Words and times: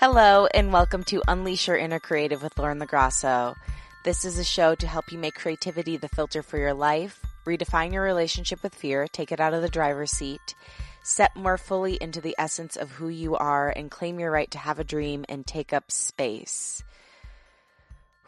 Hello, 0.00 0.46
and 0.54 0.72
welcome 0.72 1.02
to 1.02 1.24
Unleash 1.26 1.66
Your 1.66 1.76
Inner 1.76 1.98
Creative 1.98 2.40
with 2.40 2.56
Lauren 2.56 2.78
LaGrasso. 2.78 3.56
This 4.04 4.24
is 4.24 4.38
a 4.38 4.44
show 4.44 4.76
to 4.76 4.86
help 4.86 5.10
you 5.10 5.18
make 5.18 5.34
creativity 5.34 5.96
the 5.96 6.08
filter 6.08 6.40
for 6.40 6.56
your 6.56 6.72
life, 6.72 7.20
redefine 7.44 7.92
your 7.92 8.04
relationship 8.04 8.62
with 8.62 8.76
fear, 8.76 9.08
take 9.08 9.32
it 9.32 9.40
out 9.40 9.54
of 9.54 9.60
the 9.60 9.68
driver's 9.68 10.12
seat, 10.12 10.54
step 11.02 11.34
more 11.34 11.58
fully 11.58 11.98
into 12.00 12.20
the 12.20 12.36
essence 12.38 12.76
of 12.76 12.92
who 12.92 13.08
you 13.08 13.34
are, 13.34 13.70
and 13.70 13.90
claim 13.90 14.20
your 14.20 14.30
right 14.30 14.52
to 14.52 14.58
have 14.58 14.78
a 14.78 14.84
dream 14.84 15.24
and 15.28 15.44
take 15.44 15.72
up 15.72 15.90
space. 15.90 16.80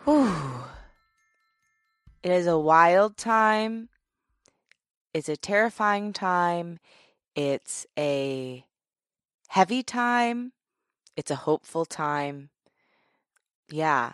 Whew. 0.02 0.64
It 2.25 2.32
is 2.32 2.48
a 2.48 2.59
wild 2.59 3.16
time. 3.16 3.91
It's 5.14 5.29
a 5.29 5.37
terrifying 5.37 6.12
time. 6.14 6.80
It's 7.37 7.87
a 7.96 8.64
heavy 9.46 9.85
time 9.85 10.50
it's 11.17 11.31
a 11.31 11.37
hopeful 11.37 11.85
time. 11.85 12.50
Yeah. 13.71 14.13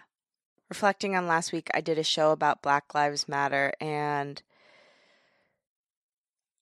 Reflecting 0.69 1.17
on 1.17 1.27
last 1.27 1.53
week, 1.53 1.69
I 1.73 1.81
did 1.81 1.99
a 1.99 2.03
show 2.03 2.33
about 2.33 2.63
Black 2.63 2.95
Lives 2.95 3.29
Matter 3.29 3.73
and 3.81 4.43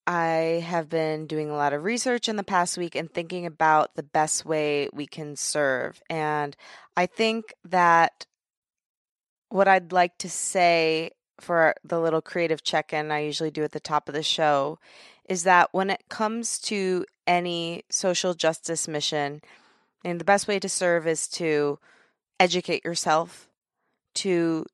I 0.06 0.62
have 0.66 0.90
been 0.90 1.26
doing 1.26 1.48
a 1.48 1.56
lot 1.56 1.72
of 1.72 1.84
research 1.84 2.28
in 2.28 2.36
the 2.36 2.44
past 2.44 2.76
week 2.76 2.94
and 2.94 3.10
thinking 3.10 3.46
about 3.46 3.94
the 3.94 4.02
best 4.02 4.44
way 4.44 4.88
we 4.92 5.06
can 5.06 5.34
serve. 5.36 6.02
And 6.10 6.54
I 6.96 7.06
think 7.06 7.54
that 7.64 8.26
what 9.48 9.66
I'd 9.66 9.92
like 9.92 10.18
to 10.18 10.28
say 10.28 11.12
for 11.40 11.74
the 11.82 12.00
little 12.00 12.20
creative 12.20 12.62
check 12.62 12.92
in 12.92 13.10
I 13.10 13.20
usually 13.20 13.50
do 13.50 13.64
at 13.64 13.72
the 13.72 13.80
top 13.80 14.08
of 14.08 14.14
the 14.14 14.22
show 14.22 14.78
is 15.28 15.44
that 15.44 15.70
when 15.72 15.90
it 15.90 16.04
comes 16.08 16.58
to 16.58 17.06
any 17.26 17.84
social 17.90 18.34
justice 18.34 18.86
mission, 18.86 19.40
and 20.04 20.20
the 20.20 20.24
best 20.24 20.46
way 20.46 20.58
to 20.58 20.68
serve 20.68 21.06
is 21.06 21.28
to 21.28 21.78
educate 22.38 22.84
yourself, 22.84 23.48
to 24.16 24.66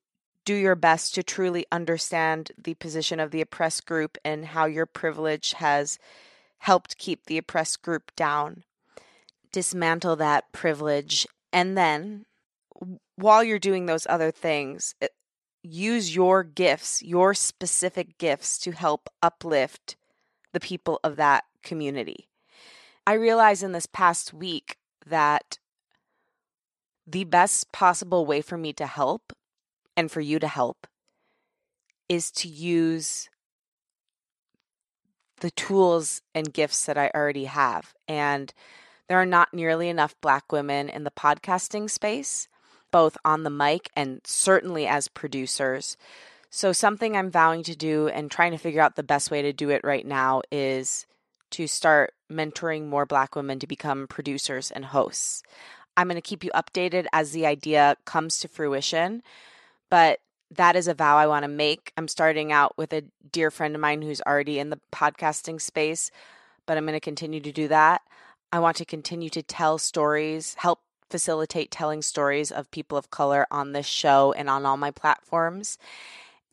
do 0.45 0.55
your 0.55 0.75
best 0.75 1.15
to 1.15 1.23
truly 1.23 1.65
understand 1.71 2.51
the 2.57 2.73
position 2.75 3.19
of 3.19 3.31
the 3.31 3.41
oppressed 3.41 3.85
group 3.85 4.17
and 4.25 4.45
how 4.45 4.65
your 4.65 4.85
privilege 4.85 5.53
has 5.53 5.99
helped 6.59 6.97
keep 6.97 7.25
the 7.25 7.37
oppressed 7.37 7.81
group 7.81 8.11
down. 8.15 8.63
Dismantle 9.51 10.15
that 10.17 10.51
privilege. 10.51 11.27
And 11.53 11.77
then, 11.77 12.25
while 13.15 13.43
you're 13.43 13.59
doing 13.59 13.85
those 13.85 14.07
other 14.09 14.31
things, 14.31 14.95
eh, 15.01 15.07
use 15.61 16.15
your 16.15 16.43
gifts, 16.43 17.03
your 17.03 17.33
specific 17.33 18.17
gifts, 18.17 18.57
to 18.59 18.71
help 18.71 19.09
uplift 19.21 19.95
the 20.53 20.59
people 20.59 20.99
of 21.03 21.17
that 21.17 21.43
community. 21.63 22.27
I 23.05 23.13
realized 23.13 23.63
in 23.63 23.73
this 23.73 23.85
past 23.85 24.33
week 24.33 24.77
that 25.05 25.57
the 27.07 27.23
best 27.23 27.71
possible 27.71 28.25
way 28.25 28.41
for 28.41 28.57
me 28.57 28.73
to 28.73 28.85
help 28.85 29.33
and 29.97 30.11
for 30.11 30.21
you 30.21 30.39
to 30.39 30.47
help 30.47 30.87
is 32.07 32.31
to 32.31 32.47
use 32.47 33.29
the 35.41 35.51
tools 35.51 36.21
and 36.33 36.53
gifts 36.53 36.85
that 36.85 36.97
I 36.97 37.11
already 37.13 37.45
have. 37.45 37.93
And 38.07 38.53
there 39.07 39.19
are 39.19 39.25
not 39.25 39.53
nearly 39.53 39.89
enough 39.89 40.15
Black 40.21 40.51
women 40.51 40.87
in 40.87 41.03
the 41.03 41.11
podcasting 41.11 41.89
space, 41.89 42.47
both 42.91 43.17
on 43.25 43.43
the 43.43 43.49
mic 43.49 43.89
and 43.95 44.21
certainly 44.23 44.87
as 44.87 45.07
producers. 45.07 45.97
So, 46.49 46.73
something 46.73 47.15
I'm 47.15 47.31
vowing 47.31 47.63
to 47.63 47.75
do 47.75 48.07
and 48.07 48.29
trying 48.29 48.51
to 48.51 48.57
figure 48.57 48.81
out 48.81 48.95
the 48.95 49.03
best 49.03 49.31
way 49.31 49.41
to 49.41 49.53
do 49.53 49.69
it 49.69 49.81
right 49.83 50.05
now 50.05 50.41
is 50.51 51.05
to 51.51 51.67
start 51.67 52.13
mentoring 52.31 52.87
more 52.87 53.05
Black 53.05 53.35
women 53.35 53.59
to 53.59 53.67
become 53.67 54.07
producers 54.07 54.71
and 54.71 54.85
hosts. 54.85 55.43
I'm 55.97 56.07
going 56.07 56.15
to 56.15 56.21
keep 56.21 56.43
you 56.43 56.51
updated 56.51 57.05
as 57.13 57.31
the 57.31 57.45
idea 57.45 57.97
comes 58.05 58.39
to 58.39 58.47
fruition, 58.47 59.21
but 59.89 60.19
that 60.51 60.75
is 60.75 60.87
a 60.87 60.93
vow 60.93 61.17
I 61.17 61.27
want 61.27 61.43
to 61.43 61.49
make. 61.49 61.91
I'm 61.97 62.07
starting 62.07 62.51
out 62.51 62.77
with 62.77 62.93
a 62.93 63.03
dear 63.31 63.51
friend 63.51 63.75
of 63.75 63.81
mine 63.81 64.01
who's 64.01 64.21
already 64.21 64.59
in 64.59 64.69
the 64.69 64.79
podcasting 64.91 65.61
space, 65.61 66.11
but 66.65 66.77
I'm 66.77 66.85
going 66.85 66.93
to 66.93 66.99
continue 66.99 67.39
to 67.41 67.51
do 67.51 67.67
that. 67.69 68.01
I 68.51 68.59
want 68.59 68.77
to 68.77 68.85
continue 68.85 69.29
to 69.29 69.43
tell 69.43 69.77
stories, 69.77 70.55
help 70.55 70.79
facilitate 71.09 71.71
telling 71.71 72.01
stories 72.01 72.51
of 72.51 72.71
people 72.71 72.97
of 72.97 73.11
color 73.11 73.45
on 73.51 73.71
this 73.71 73.85
show 73.85 74.33
and 74.33 74.49
on 74.49 74.65
all 74.65 74.77
my 74.77 74.91
platforms, 74.91 75.77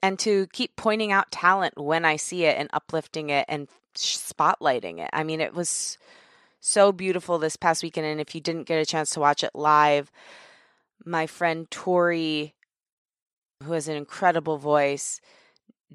and 0.03 0.19
to 0.20 0.47
keep 0.53 0.76
pointing 0.76 1.10
out 1.10 1.30
talent 1.30 1.76
when 1.76 2.04
I 2.04 2.16
see 2.16 2.44
it 2.44 2.56
and 2.56 2.69
uplifting 2.72 3.30
it 3.30 3.47
and 3.48 3.69
spotlighting 3.98 4.98
it. 5.00 5.10
I 5.12 5.25
mean, 5.25 5.41
it 5.41 5.54
was 5.54 5.98
so 6.60 6.92
beautiful 6.92 7.38
this 7.38 7.56
past 7.56 7.82
weekend. 7.82 8.06
And 8.06 8.20
if 8.20 8.34
you 8.34 8.41
didn't 8.41 8.66
get 8.66 8.81
a 8.81 8.86
chance 8.86 9.10
to 9.10 9.20
watch 9.20 9.44
it 9.44 9.54
live, 9.54 10.10
my 11.04 11.26
friend 11.26 11.70
Tori, 11.70 12.54
who 13.62 13.72
has 13.72 13.88
an 13.88 13.97
incredible 13.97 14.59
voice, 14.59 15.20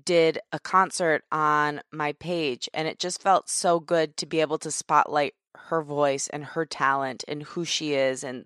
did 0.06 0.40
a 0.52 0.60
concert 0.60 1.24
on 1.32 1.82
my 1.92 2.14
page. 2.14 2.70
And 2.74 2.88
it 2.88 3.00
just 3.00 3.22
felt 3.22 3.50
so 3.50 3.80
good 3.80 4.18
to 4.18 4.26
be 4.26 4.42
able 4.42 4.58
to 4.60 4.72
spotlight 4.72 5.36
her 5.56 5.82
voice 5.82 6.28
and 6.30 6.44
her 6.44 6.66
talent 6.66 7.24
and 7.28 7.44
who 7.44 7.64
she 7.64 7.94
is. 7.94 8.24
And, 8.24 8.46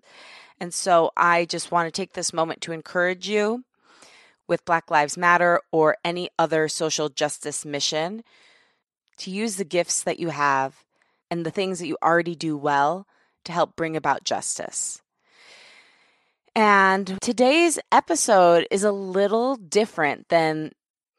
and 0.60 0.74
so 0.74 1.10
I 1.16 1.46
just 1.46 1.70
want 1.70 1.86
to 1.86 1.92
take 1.92 2.12
this 2.12 2.32
moment 2.32 2.60
to 2.62 2.72
encourage 2.72 3.28
you 3.28 3.64
with 4.46 4.64
Black 4.64 4.90
Lives 4.90 5.16
Matter 5.16 5.60
or 5.70 5.96
any 6.04 6.30
other 6.38 6.68
social 6.68 7.08
justice 7.08 7.64
mission 7.64 8.22
to 9.18 9.30
use 9.30 9.56
the 9.56 9.64
gifts 9.64 10.02
that 10.02 10.18
you 10.18 10.28
have 10.30 10.84
and 11.30 11.44
the 11.44 11.50
things 11.50 11.78
that 11.78 11.86
you 11.86 11.96
already 12.02 12.34
do 12.34 12.56
well 12.56 13.06
to 13.44 13.52
help 13.52 13.76
bring 13.76 13.96
about 13.96 14.24
justice. 14.24 15.02
And 16.54 17.18
today's 17.20 17.78
episode 17.92 18.66
is 18.70 18.82
a 18.82 18.92
little 18.92 19.56
different 19.56 20.28
than 20.28 20.72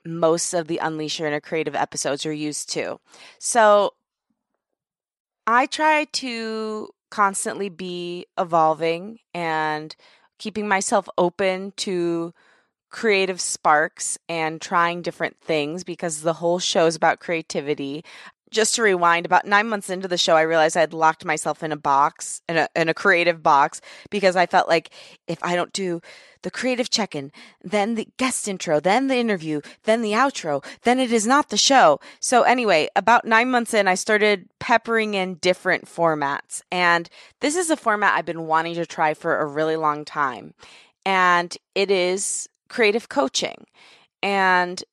most 0.05 0.53
of 0.53 0.67
the 0.67 0.79
Unleash 0.79 1.19
Your 1.19 1.27
Inner 1.27 1.39
Creative 1.39 1.75
episodes 1.75 2.25
you're 2.25 2.33
used 2.33 2.71
to. 2.73 2.99
So 3.39 3.93
I 5.47 5.65
try 5.65 6.05
to 6.05 6.89
constantly 7.09 7.69
be 7.69 8.25
evolving 8.37 9.19
and 9.33 9.95
keeping 10.37 10.67
myself 10.67 11.07
open 11.17 11.73
to 11.77 12.33
creative 12.89 13.39
sparks 13.39 14.17
and 14.27 14.61
trying 14.61 15.01
different 15.01 15.37
things 15.41 15.83
because 15.83 16.21
the 16.21 16.33
whole 16.33 16.59
show 16.59 16.85
is 16.85 16.95
about 16.95 17.19
creativity. 17.19 18.03
Just 18.49 18.73
to 18.75 18.81
rewind, 18.81 19.27
about 19.27 19.45
nine 19.45 19.69
months 19.69 19.91
into 19.91 20.07
the 20.07 20.17
show, 20.17 20.35
I 20.35 20.41
realized 20.41 20.75
I 20.75 20.79
had 20.79 20.93
locked 20.93 21.23
myself 21.23 21.61
in 21.61 21.71
a 21.71 21.77
box, 21.77 22.41
in 22.49 22.57
a, 22.57 22.67
in 22.75 22.89
a 22.89 22.95
creative 22.95 23.43
box, 23.43 23.79
because 24.09 24.35
I 24.35 24.47
felt 24.47 24.67
like 24.67 24.89
if 25.27 25.37
I 25.43 25.55
don't 25.55 25.71
do 25.71 26.01
the 26.41 26.49
creative 26.49 26.89
check 26.89 27.15
in, 27.15 27.31
then 27.63 27.93
the 27.93 28.07
guest 28.17 28.47
intro, 28.47 28.79
then 28.79 29.07
the 29.07 29.17
interview, 29.17 29.61
then 29.83 30.01
the 30.01 30.13
outro, 30.13 30.65
then 30.81 30.99
it 30.99 31.11
is 31.11 31.27
not 31.27 31.49
the 31.49 31.57
show. 31.57 31.99
So, 32.19 32.41
anyway, 32.41 32.87
about 32.95 33.25
nine 33.25 33.51
months 33.51 33.73
in, 33.73 33.87
I 33.87 33.95
started 33.95 34.47
peppering 34.59 35.13
in 35.13 35.35
different 35.35 35.85
formats. 35.85 36.63
And 36.71 37.07
this 37.41 37.55
is 37.55 37.69
a 37.69 37.77
format 37.77 38.17
I've 38.17 38.25
been 38.25 38.47
wanting 38.47 38.75
to 38.75 38.85
try 38.87 39.13
for 39.13 39.37
a 39.37 39.45
really 39.45 39.75
long 39.75 40.05
time. 40.05 40.55
And 41.05 41.55
it 41.75 41.91
is 41.91 42.49
creative 42.69 43.09
coaching. 43.09 43.65
And 44.21 44.83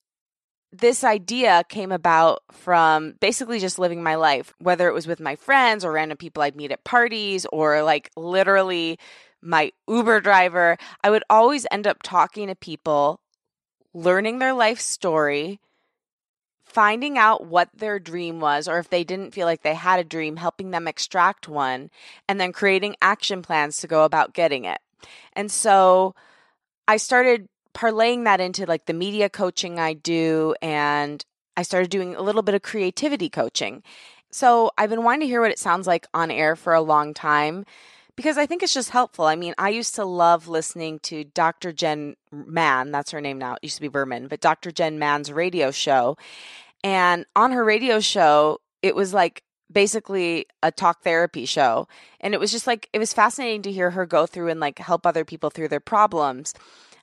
this 0.73 1.05
idea 1.05 1.65
came 1.69 1.93
about 1.93 2.43
from 2.51 3.15
basically 3.21 3.59
just 3.61 3.79
living 3.79 4.03
my 4.03 4.17
life, 4.17 4.53
whether 4.59 4.89
it 4.89 4.95
was 4.95 5.07
with 5.07 5.21
my 5.21 5.37
friends 5.37 5.85
or 5.85 5.93
random 5.93 6.19
people 6.19 6.43
I'd 6.43 6.57
meet 6.57 6.73
at 6.73 6.85
parties 6.85 7.47
or 7.53 7.83
like 7.83 8.11
literally 8.17 8.99
my 9.41 9.73
Uber 9.89 10.21
driver. 10.21 10.77
I 11.03 11.11
would 11.11 11.25
always 11.31 11.67
end 11.71 11.87
up 11.87 12.03
talking 12.03 12.49
to 12.49 12.55
people, 12.55 13.21
learning 13.95 14.39
their 14.39 14.53
life 14.53 14.81
story, 14.81 15.61
finding 16.65 17.17
out 17.17 17.47
what 17.47 17.71
their 17.75 17.99
dream 17.99 18.41
was, 18.41 18.69
or 18.69 18.79
if 18.79 18.91
they 18.91 19.05
didn't 19.05 19.33
feel 19.33 19.47
like 19.47 19.63
they 19.63 19.75
had 19.75 20.01
a 20.01 20.05
dream, 20.05 20.37
helping 20.37 20.73
them 20.73 20.89
extract 20.89 21.49
one, 21.49 21.91
and 22.29 22.41
then 22.41 22.53
creating 22.53 22.97
action 23.01 23.41
plans 23.41 23.79
to 23.79 23.87
go 23.87 24.05
about 24.05 24.35
getting 24.35 24.65
it. 24.65 24.79
And 25.33 25.51
so 25.51 26.15
I 26.89 26.97
started 26.97 27.49
parlaying 27.77 28.25
that 28.25 28.41
into 28.41 28.65
like 28.65 28.87
the 28.87 28.95
media 28.95 29.29
coaching 29.29 29.79
I 29.79 29.93
do, 29.93 30.55
and 30.63 31.25
I 31.57 31.63
started 31.63 31.91
doing 31.91 32.17
a 32.17 32.23
little 32.23 32.43
bit 32.43 32.55
of 32.55 32.63
creativity 32.63 33.29
coaching. 33.29 33.83
So 34.31 34.71
I've 34.79 34.91
been 34.91 35.05
wanting 35.05 35.21
to 35.21 35.27
hear 35.27 35.43
what 35.43 35.51
it 35.51 35.59
sounds 35.59 35.87
like 35.87 36.07
on 36.15 36.31
air 36.31 36.57
for 36.57 36.73
a 36.73 36.81
long 36.81 37.15
time 37.15 37.65
because 38.17 38.39
I 38.39 38.47
think 38.47 38.63
it's 38.63 38.73
just 38.73 38.91
helpful. 38.91 39.27
I 39.27 39.37
mean, 39.37 39.55
I 39.59 39.69
used 39.69 39.95
to 39.97 40.05
love 40.05 40.49
listening 40.49 40.99
to 41.01 41.25
Dr. 41.25 41.71
Jenn 41.73 42.17
Mann, 42.33 42.91
that's 42.91 43.11
her 43.11 43.21
name 43.21 43.39
now, 43.39 43.55
it 43.55 43.61
used 43.63 43.77
to 43.77 43.83
be 43.83 43.89
Berman, 43.89 44.29
but 44.29 44.41
Dr. 44.41 44.73
Jenn 44.73 44.99
Mann's 44.99 45.31
radio 45.31 45.71
show. 45.71 46.17
And 46.83 47.27
on 47.37 47.53
her 47.53 47.65
radio 47.65 48.01
show, 48.01 48.61
it 48.83 48.97
was 48.97 49.13
like 49.13 49.43
basically 49.71 50.47
a 50.63 50.71
talk 50.71 51.03
therapy 51.03 51.45
show. 51.45 51.89
And 52.21 52.33
it 52.33 52.41
was 52.41 52.53
just 52.53 52.67
like, 52.67 52.89
it 52.93 52.99
was 52.99 53.13
fascinating 53.13 53.63
to 53.63 53.73
hear 53.73 53.91
her 53.91 54.07
go 54.07 54.27
through 54.27 54.49
and 54.49 54.61
like 54.61 54.79
help 54.79 55.07
other 55.07 55.25
people 55.25 55.51
through 55.51 55.69
their 55.69 55.81
problems. 55.81 56.55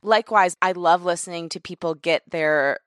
Likewise, 0.04 0.56
I 0.62 0.74
love 0.74 1.04
listening 1.04 1.50
to 1.50 1.60
people 1.60 1.96
get 1.96 2.24
their 2.30 2.80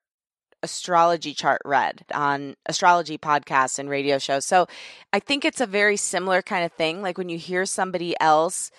astrology 0.62 1.32
chart 1.32 1.60
read 1.64 2.04
on 2.12 2.56
astrology 2.66 3.18
podcasts 3.18 3.78
and 3.78 3.88
radio 3.88 4.18
shows. 4.18 4.44
So 4.44 4.66
I 5.12 5.20
think 5.20 5.44
it's 5.44 5.60
a 5.60 5.66
very 5.66 5.96
similar 5.96 6.42
kind 6.42 6.64
of 6.64 6.72
thing. 6.72 7.02
Like 7.02 7.18
when 7.18 7.28
you 7.28 7.38
hear 7.38 7.64
somebody 7.66 8.14
else 8.20 8.70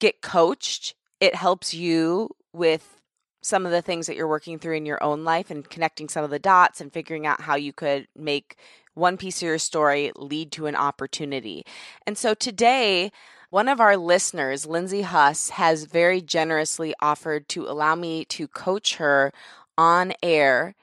get 0.00 0.22
coached, 0.22 0.94
it 1.20 1.34
helps 1.34 1.74
you 1.74 2.30
with 2.52 3.00
some 3.42 3.64
of 3.64 3.72
the 3.72 3.82
things 3.82 4.06
that 4.06 4.16
you're 4.16 4.28
working 4.28 4.58
through 4.58 4.76
in 4.76 4.86
your 4.86 5.02
own 5.02 5.24
life 5.24 5.50
and 5.50 5.68
connecting 5.68 6.08
some 6.08 6.24
of 6.24 6.30
the 6.30 6.38
dots 6.38 6.80
and 6.80 6.92
figuring 6.92 7.26
out 7.26 7.40
how 7.40 7.56
you 7.56 7.72
could 7.72 8.06
make 8.16 8.56
one 8.94 9.16
piece 9.16 9.38
of 9.38 9.46
your 9.46 9.58
story 9.58 10.12
lead 10.16 10.52
to 10.52 10.66
an 10.66 10.76
opportunity. 10.76 11.64
And 12.06 12.18
so 12.18 12.34
today, 12.34 13.12
one 13.50 13.68
of 13.68 13.80
our 13.80 13.96
listeners, 13.96 14.66
Lindsey 14.66 15.02
Huss, 15.02 15.50
has 15.50 15.84
very 15.84 16.20
generously 16.20 16.94
offered 17.00 17.48
to 17.50 17.66
allow 17.66 17.94
me 17.94 18.24
to 18.26 18.46
coach 18.48 18.96
her 18.96 19.32
on 19.76 20.12
air. 20.22 20.74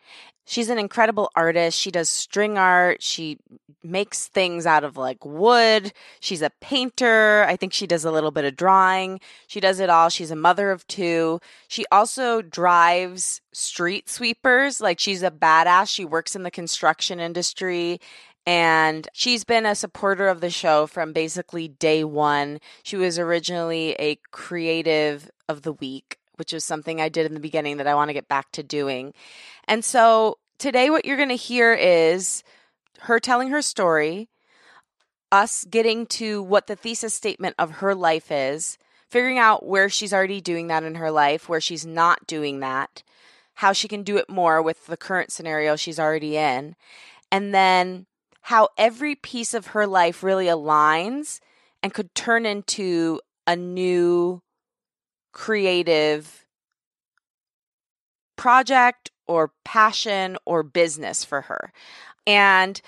She's 0.47 0.69
an 0.69 0.77
incredible 0.77 1.31
artist. 1.35 1.79
She 1.79 1.89
does 1.89 2.07
string 2.07 2.57
art. 2.57 3.01
She 3.01 3.39
makes 3.83 4.27
things 4.27 4.65
out 4.65 4.83
of 4.83 4.95
like 4.95 5.25
wood. 5.25 5.91
She's 6.19 6.43
a 6.43 6.51
painter. 6.61 7.43
I 7.47 7.55
think 7.55 7.73
she 7.73 7.87
does 7.87 8.05
a 8.05 8.11
little 8.11 8.31
bit 8.31 8.45
of 8.45 8.55
drawing. 8.55 9.19
She 9.47 9.59
does 9.59 9.79
it 9.79 9.89
all. 9.89 10.09
She's 10.09 10.31
a 10.31 10.35
mother 10.35 10.71
of 10.71 10.85
two. 10.87 11.39
She 11.67 11.85
also 11.91 12.43
drives 12.43 13.41
street 13.53 14.07
sweepers. 14.07 14.79
Like 14.79 14.99
she's 14.99 15.23
a 15.23 15.31
badass. 15.31 15.89
She 15.89 16.05
works 16.05 16.35
in 16.35 16.43
the 16.43 16.51
construction 16.51 17.19
industry 17.19 17.99
and 18.45 19.07
she's 19.13 19.43
been 19.43 19.65
a 19.65 19.75
supporter 19.75 20.27
of 20.27 20.41
the 20.41 20.49
show 20.49 20.87
from 20.87 21.13
basically 21.13 21.67
day 21.67 22.03
one. 22.03 22.59
She 22.83 22.97
was 22.97 23.17
originally 23.17 23.95
a 23.99 24.19
creative 24.31 25.29
of 25.47 25.63
the 25.63 25.73
week 25.73 26.19
which 26.37 26.53
is 26.53 26.63
something 26.63 26.99
I 26.99 27.09
did 27.09 27.25
in 27.25 27.33
the 27.33 27.39
beginning 27.39 27.77
that 27.77 27.87
I 27.87 27.95
want 27.95 28.09
to 28.09 28.13
get 28.13 28.27
back 28.27 28.51
to 28.53 28.63
doing. 28.63 29.13
And 29.67 29.83
so 29.83 30.37
today, 30.57 30.89
what 30.89 31.05
you're 31.05 31.17
going 31.17 31.29
to 31.29 31.35
hear 31.35 31.73
is 31.73 32.43
her 33.01 33.19
telling 33.19 33.49
her 33.49 33.61
story, 33.61 34.29
us 35.31 35.65
getting 35.65 36.05
to 36.07 36.41
what 36.41 36.67
the 36.67 36.75
thesis 36.75 37.13
statement 37.13 37.55
of 37.57 37.71
her 37.71 37.95
life 37.95 38.31
is, 38.31 38.77
figuring 39.09 39.37
out 39.37 39.65
where 39.65 39.89
she's 39.89 40.13
already 40.13 40.41
doing 40.41 40.67
that 40.67 40.83
in 40.83 40.95
her 40.95 41.11
life, 41.11 41.49
where 41.49 41.61
she's 41.61 41.85
not 41.85 42.25
doing 42.27 42.59
that, 42.59 43.03
how 43.55 43.73
she 43.73 43.87
can 43.87 44.03
do 44.03 44.17
it 44.17 44.29
more 44.29 44.61
with 44.61 44.85
the 44.87 44.97
current 44.97 45.31
scenario 45.31 45.75
she's 45.75 45.99
already 45.99 46.37
in, 46.37 46.75
and 47.31 47.53
then 47.53 48.05
how 48.45 48.69
every 48.77 49.15
piece 49.15 49.55
of 49.55 49.65
her 49.67 49.87
life 49.87 50.21
really 50.21 50.45
aligns 50.45 51.39
and 51.81 51.95
could 51.95 52.13
turn 52.13 52.45
into 52.45 53.19
a 53.47 53.55
new 53.55 54.39
creative 55.31 56.45
project 58.35 59.09
or 59.25 59.51
passion 59.63 60.37
or 60.45 60.61
business 60.61 61.23
for 61.23 61.41
her. 61.41 61.73
And, 62.27 62.79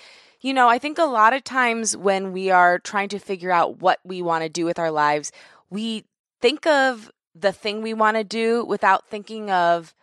you 0.42 0.54
know, 0.54 0.70
I 0.70 0.78
think 0.78 1.00
a 1.00 1.06
lot 1.06 1.34
of 1.34 1.44
times 1.44 1.98
when 1.98 2.34
we 2.34 2.52
are 2.52 2.78
trying 2.78 3.10
to 3.10 3.18
figure 3.18 3.52
out 3.52 3.82
what 3.82 3.98
we 4.04 4.22
want 4.22 4.44
to 4.44 4.50
do 4.50 4.64
with 4.64 4.78
our 4.78 4.92
lives, 4.92 5.32
we 5.72 6.06
think 6.40 6.68
of 6.68 7.10
the 7.34 7.52
thing 7.52 7.82
we 7.82 7.96
want 7.96 8.16
to 8.16 8.24
do 8.24 8.64
without 8.64 9.08
thinking 9.08 9.50
of 9.50 9.96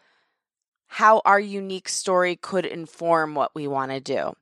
how 0.95 1.21
our 1.25 1.41
unique 1.41 1.89
story 1.89 2.37
could 2.37 2.65
inform 2.65 3.35
what 3.35 3.53
we 3.53 3.67
want 3.67 3.91
to 3.91 3.99
do. 3.99 4.33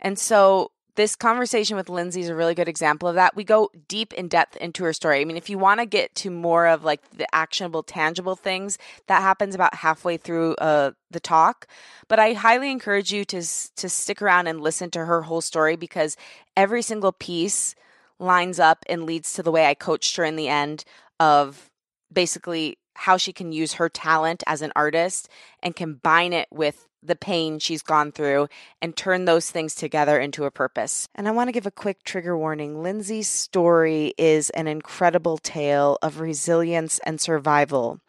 And 0.00 0.18
so 0.18 0.72
this 0.96 1.14
conversation 1.14 1.76
with 1.76 1.88
Lindsey 1.88 2.20
is 2.20 2.28
a 2.28 2.34
really 2.34 2.56
good 2.56 2.66
example 2.66 3.08
of 3.08 3.14
that. 3.14 3.36
We 3.36 3.44
go 3.44 3.70
deep 3.86 4.12
in 4.14 4.26
depth 4.26 4.56
into 4.56 4.82
her 4.82 4.92
story. 4.92 5.20
I 5.20 5.24
mean, 5.24 5.36
if 5.36 5.48
you 5.48 5.56
want 5.56 5.78
to 5.78 5.86
get 5.86 6.12
to 6.16 6.30
more 6.32 6.66
of 6.66 6.82
like 6.82 7.08
the 7.10 7.32
actionable, 7.32 7.84
tangible 7.84 8.34
things, 8.34 8.76
that 9.06 9.22
happens 9.22 9.54
about 9.54 9.72
halfway 9.72 10.16
through 10.16 10.56
uh, 10.56 10.90
the 11.12 11.20
talk. 11.20 11.68
But 12.08 12.18
I 12.18 12.32
highly 12.32 12.72
encourage 12.72 13.12
you 13.12 13.24
to 13.26 13.40
to 13.76 13.88
stick 13.88 14.20
around 14.20 14.48
and 14.48 14.60
listen 14.60 14.90
to 14.90 15.06
her 15.06 15.22
whole 15.22 15.40
story 15.40 15.76
because 15.76 16.16
every 16.56 16.82
single 16.82 17.12
piece 17.12 17.76
lines 18.18 18.58
up 18.58 18.84
and 18.88 19.04
leads 19.04 19.32
to 19.34 19.44
the 19.44 19.52
way 19.52 19.66
I 19.66 19.74
coached 19.74 20.16
her 20.16 20.24
in 20.24 20.34
the 20.34 20.48
end 20.48 20.82
of 21.20 21.70
basically 22.12 22.78
how 23.00 23.16
she 23.16 23.32
can 23.32 23.50
use 23.50 23.72
her 23.74 23.88
talent 23.88 24.42
as 24.46 24.60
an 24.60 24.70
artist 24.76 25.26
and 25.62 25.74
combine 25.74 26.34
it 26.34 26.46
with 26.50 26.86
the 27.02 27.16
pain 27.16 27.58
she's 27.58 27.80
gone 27.80 28.12
through 28.12 28.46
and 28.82 28.94
turn 28.94 29.24
those 29.24 29.50
things 29.50 29.74
together 29.74 30.20
into 30.20 30.44
a 30.44 30.50
purpose. 30.50 31.08
And 31.14 31.26
I 31.26 31.30
want 31.30 31.48
to 31.48 31.52
give 31.52 31.66
a 31.66 31.70
quick 31.70 32.04
trigger 32.04 32.36
warning. 32.36 32.82
Lindsey's 32.82 33.26
story 33.26 34.12
is 34.18 34.50
an 34.50 34.68
incredible 34.68 35.38
tale 35.38 35.96
of 36.02 36.20
resilience 36.20 37.00
and 37.06 37.18
survival. 37.18 38.00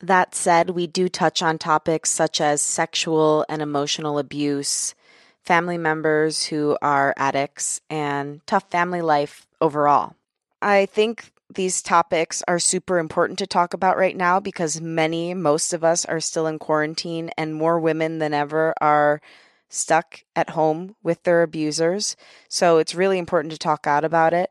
That 0.00 0.34
said, 0.34 0.68
we 0.68 0.86
do 0.86 1.08
touch 1.08 1.42
on 1.42 1.56
topics 1.56 2.10
such 2.10 2.38
as 2.38 2.60
sexual 2.60 3.46
and 3.48 3.62
emotional 3.62 4.18
abuse, 4.18 4.94
family 5.40 5.78
members 5.78 6.44
who 6.44 6.76
are 6.82 7.14
addicts, 7.16 7.80
and 7.88 8.46
tough 8.46 8.68
family 8.70 9.00
life 9.00 9.46
overall. 9.62 10.14
I 10.60 10.84
think 10.84 11.32
these 11.54 11.82
topics 11.82 12.42
are 12.48 12.58
super 12.58 12.98
important 12.98 13.38
to 13.38 13.46
talk 13.46 13.72
about 13.72 13.96
right 13.96 14.16
now 14.16 14.40
because 14.40 14.80
many, 14.80 15.32
most 15.34 15.72
of 15.72 15.84
us 15.84 16.04
are 16.04 16.20
still 16.20 16.46
in 16.46 16.58
quarantine, 16.58 17.30
and 17.36 17.54
more 17.54 17.78
women 17.78 18.18
than 18.18 18.34
ever 18.34 18.74
are 18.80 19.20
stuck 19.68 20.22
at 20.34 20.50
home 20.50 20.96
with 21.02 21.22
their 21.22 21.42
abusers. 21.42 22.16
So 22.48 22.78
it's 22.78 22.94
really 22.94 23.18
important 23.18 23.52
to 23.52 23.58
talk 23.58 23.86
out 23.86 24.04
about 24.04 24.32
it. 24.32 24.50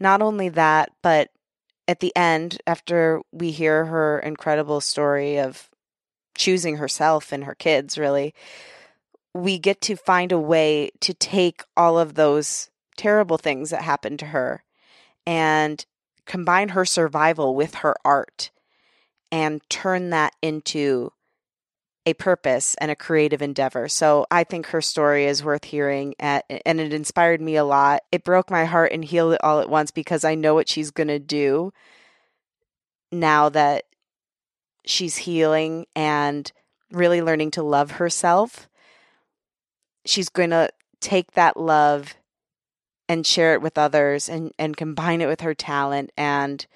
Not 0.00 0.22
only 0.22 0.48
that, 0.50 0.90
but 1.02 1.30
at 1.86 2.00
the 2.00 2.14
end, 2.16 2.58
after 2.66 3.20
we 3.30 3.50
hear 3.50 3.86
her 3.86 4.18
incredible 4.18 4.80
story 4.80 5.38
of 5.38 5.70
choosing 6.36 6.76
herself 6.76 7.30
and 7.30 7.44
her 7.44 7.54
kids, 7.54 7.98
really, 7.98 8.34
we 9.34 9.58
get 9.58 9.80
to 9.82 9.96
find 9.96 10.32
a 10.32 10.38
way 10.38 10.90
to 11.00 11.14
take 11.14 11.62
all 11.76 11.98
of 11.98 12.14
those 12.14 12.70
terrible 12.96 13.38
things 13.38 13.70
that 13.70 13.82
happened 13.82 14.18
to 14.20 14.26
her 14.26 14.64
and 15.26 15.84
combine 16.26 16.70
her 16.70 16.84
survival 16.84 17.54
with 17.54 17.76
her 17.76 17.94
art 18.04 18.50
and 19.30 19.60
turn 19.68 20.10
that 20.10 20.34
into 20.42 21.12
a 22.06 22.14
purpose 22.14 22.74
and 22.80 22.90
a 22.90 22.96
creative 22.96 23.40
endeavor. 23.40 23.88
So 23.88 24.26
I 24.30 24.44
think 24.44 24.66
her 24.66 24.82
story 24.82 25.24
is 25.24 25.42
worth 25.42 25.64
hearing 25.64 26.14
and 26.18 26.42
it 26.50 26.92
inspired 26.92 27.40
me 27.40 27.56
a 27.56 27.64
lot. 27.64 28.02
It 28.12 28.24
broke 28.24 28.50
my 28.50 28.66
heart 28.66 28.92
and 28.92 29.04
healed 29.04 29.32
it 29.32 29.42
all 29.42 29.60
at 29.60 29.70
once 29.70 29.90
because 29.90 30.22
I 30.22 30.34
know 30.34 30.54
what 30.54 30.68
she's 30.68 30.90
going 30.90 31.08
to 31.08 31.18
do 31.18 31.72
now 33.10 33.48
that 33.48 33.84
she's 34.84 35.16
healing 35.16 35.86
and 35.96 36.52
really 36.92 37.22
learning 37.22 37.52
to 37.52 37.62
love 37.62 37.92
herself. 37.92 38.68
She's 40.04 40.28
going 40.28 40.50
to 40.50 40.68
take 41.00 41.32
that 41.32 41.56
love 41.56 42.14
and 43.08 43.26
share 43.26 43.54
it 43.54 43.62
with 43.62 43.78
others 43.78 44.28
and, 44.28 44.52
and 44.58 44.76
combine 44.76 45.20
it 45.20 45.26
with 45.26 45.42
her 45.42 45.54
talent 45.54 46.10
and 46.16 46.66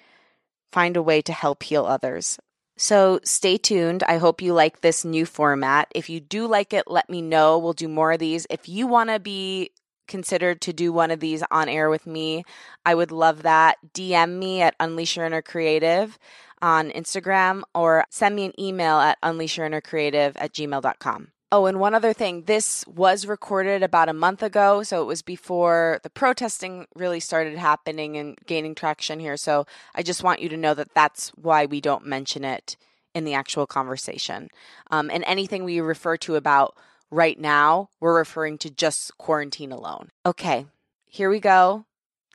find 0.72 0.96
a 0.96 1.02
way 1.02 1.22
to 1.22 1.32
help 1.32 1.62
heal 1.62 1.84
others. 1.84 2.38
So 2.76 3.18
stay 3.24 3.56
tuned. 3.56 4.04
I 4.04 4.18
hope 4.18 4.40
you 4.40 4.54
like 4.54 4.80
this 4.80 5.04
new 5.04 5.26
format. 5.26 5.88
If 5.94 6.08
you 6.08 6.20
do 6.20 6.46
like 6.46 6.72
it, 6.72 6.84
let 6.86 7.10
me 7.10 7.20
know. 7.20 7.58
We'll 7.58 7.72
do 7.72 7.88
more 7.88 8.12
of 8.12 8.20
these. 8.20 8.46
If 8.50 8.68
you 8.68 8.86
want 8.86 9.10
to 9.10 9.18
be 9.18 9.72
considered 10.06 10.60
to 10.62 10.72
do 10.72 10.92
one 10.92 11.10
of 11.10 11.20
these 11.20 11.42
on 11.50 11.68
air 11.68 11.90
with 11.90 12.06
me, 12.06 12.44
I 12.86 12.94
would 12.94 13.10
love 13.10 13.42
that. 13.42 13.78
DM 13.92 14.38
me 14.38 14.62
at 14.62 14.76
Unleash 14.78 15.16
Your 15.16 15.26
Inner 15.26 15.42
Creative 15.42 16.16
on 16.62 16.90
Instagram 16.90 17.62
or 17.74 18.04
send 18.10 18.36
me 18.36 18.44
an 18.44 18.60
email 18.60 18.98
at 18.98 19.20
unleashyourinnercreative 19.22 20.32
at 20.36 20.52
gmail.com. 20.52 21.28
Oh, 21.50 21.64
and 21.64 21.80
one 21.80 21.94
other 21.94 22.12
thing. 22.12 22.42
This 22.42 22.86
was 22.86 23.26
recorded 23.26 23.82
about 23.82 24.10
a 24.10 24.14
month 24.14 24.42
ago, 24.42 24.82
so 24.82 25.00
it 25.00 25.06
was 25.06 25.22
before 25.22 25.98
the 26.02 26.10
protesting 26.10 26.86
really 26.94 27.20
started 27.20 27.56
happening 27.56 28.18
and 28.18 28.36
gaining 28.46 28.74
traction 28.74 29.18
here. 29.18 29.38
So 29.38 29.66
I 29.94 30.02
just 30.02 30.22
want 30.22 30.40
you 30.40 30.50
to 30.50 30.58
know 30.58 30.74
that 30.74 30.92
that's 30.94 31.30
why 31.30 31.64
we 31.64 31.80
don't 31.80 32.04
mention 32.04 32.44
it 32.44 32.76
in 33.14 33.24
the 33.24 33.32
actual 33.32 33.66
conversation. 33.66 34.48
Um, 34.90 35.10
and 35.10 35.24
anything 35.24 35.64
we 35.64 35.80
refer 35.80 36.18
to 36.18 36.36
about 36.36 36.76
right 37.10 37.40
now, 37.40 37.88
we're 37.98 38.18
referring 38.18 38.58
to 38.58 38.70
just 38.70 39.16
quarantine 39.16 39.72
alone. 39.72 40.10
Okay, 40.26 40.66
here 41.06 41.30
we 41.30 41.40
go. 41.40 41.86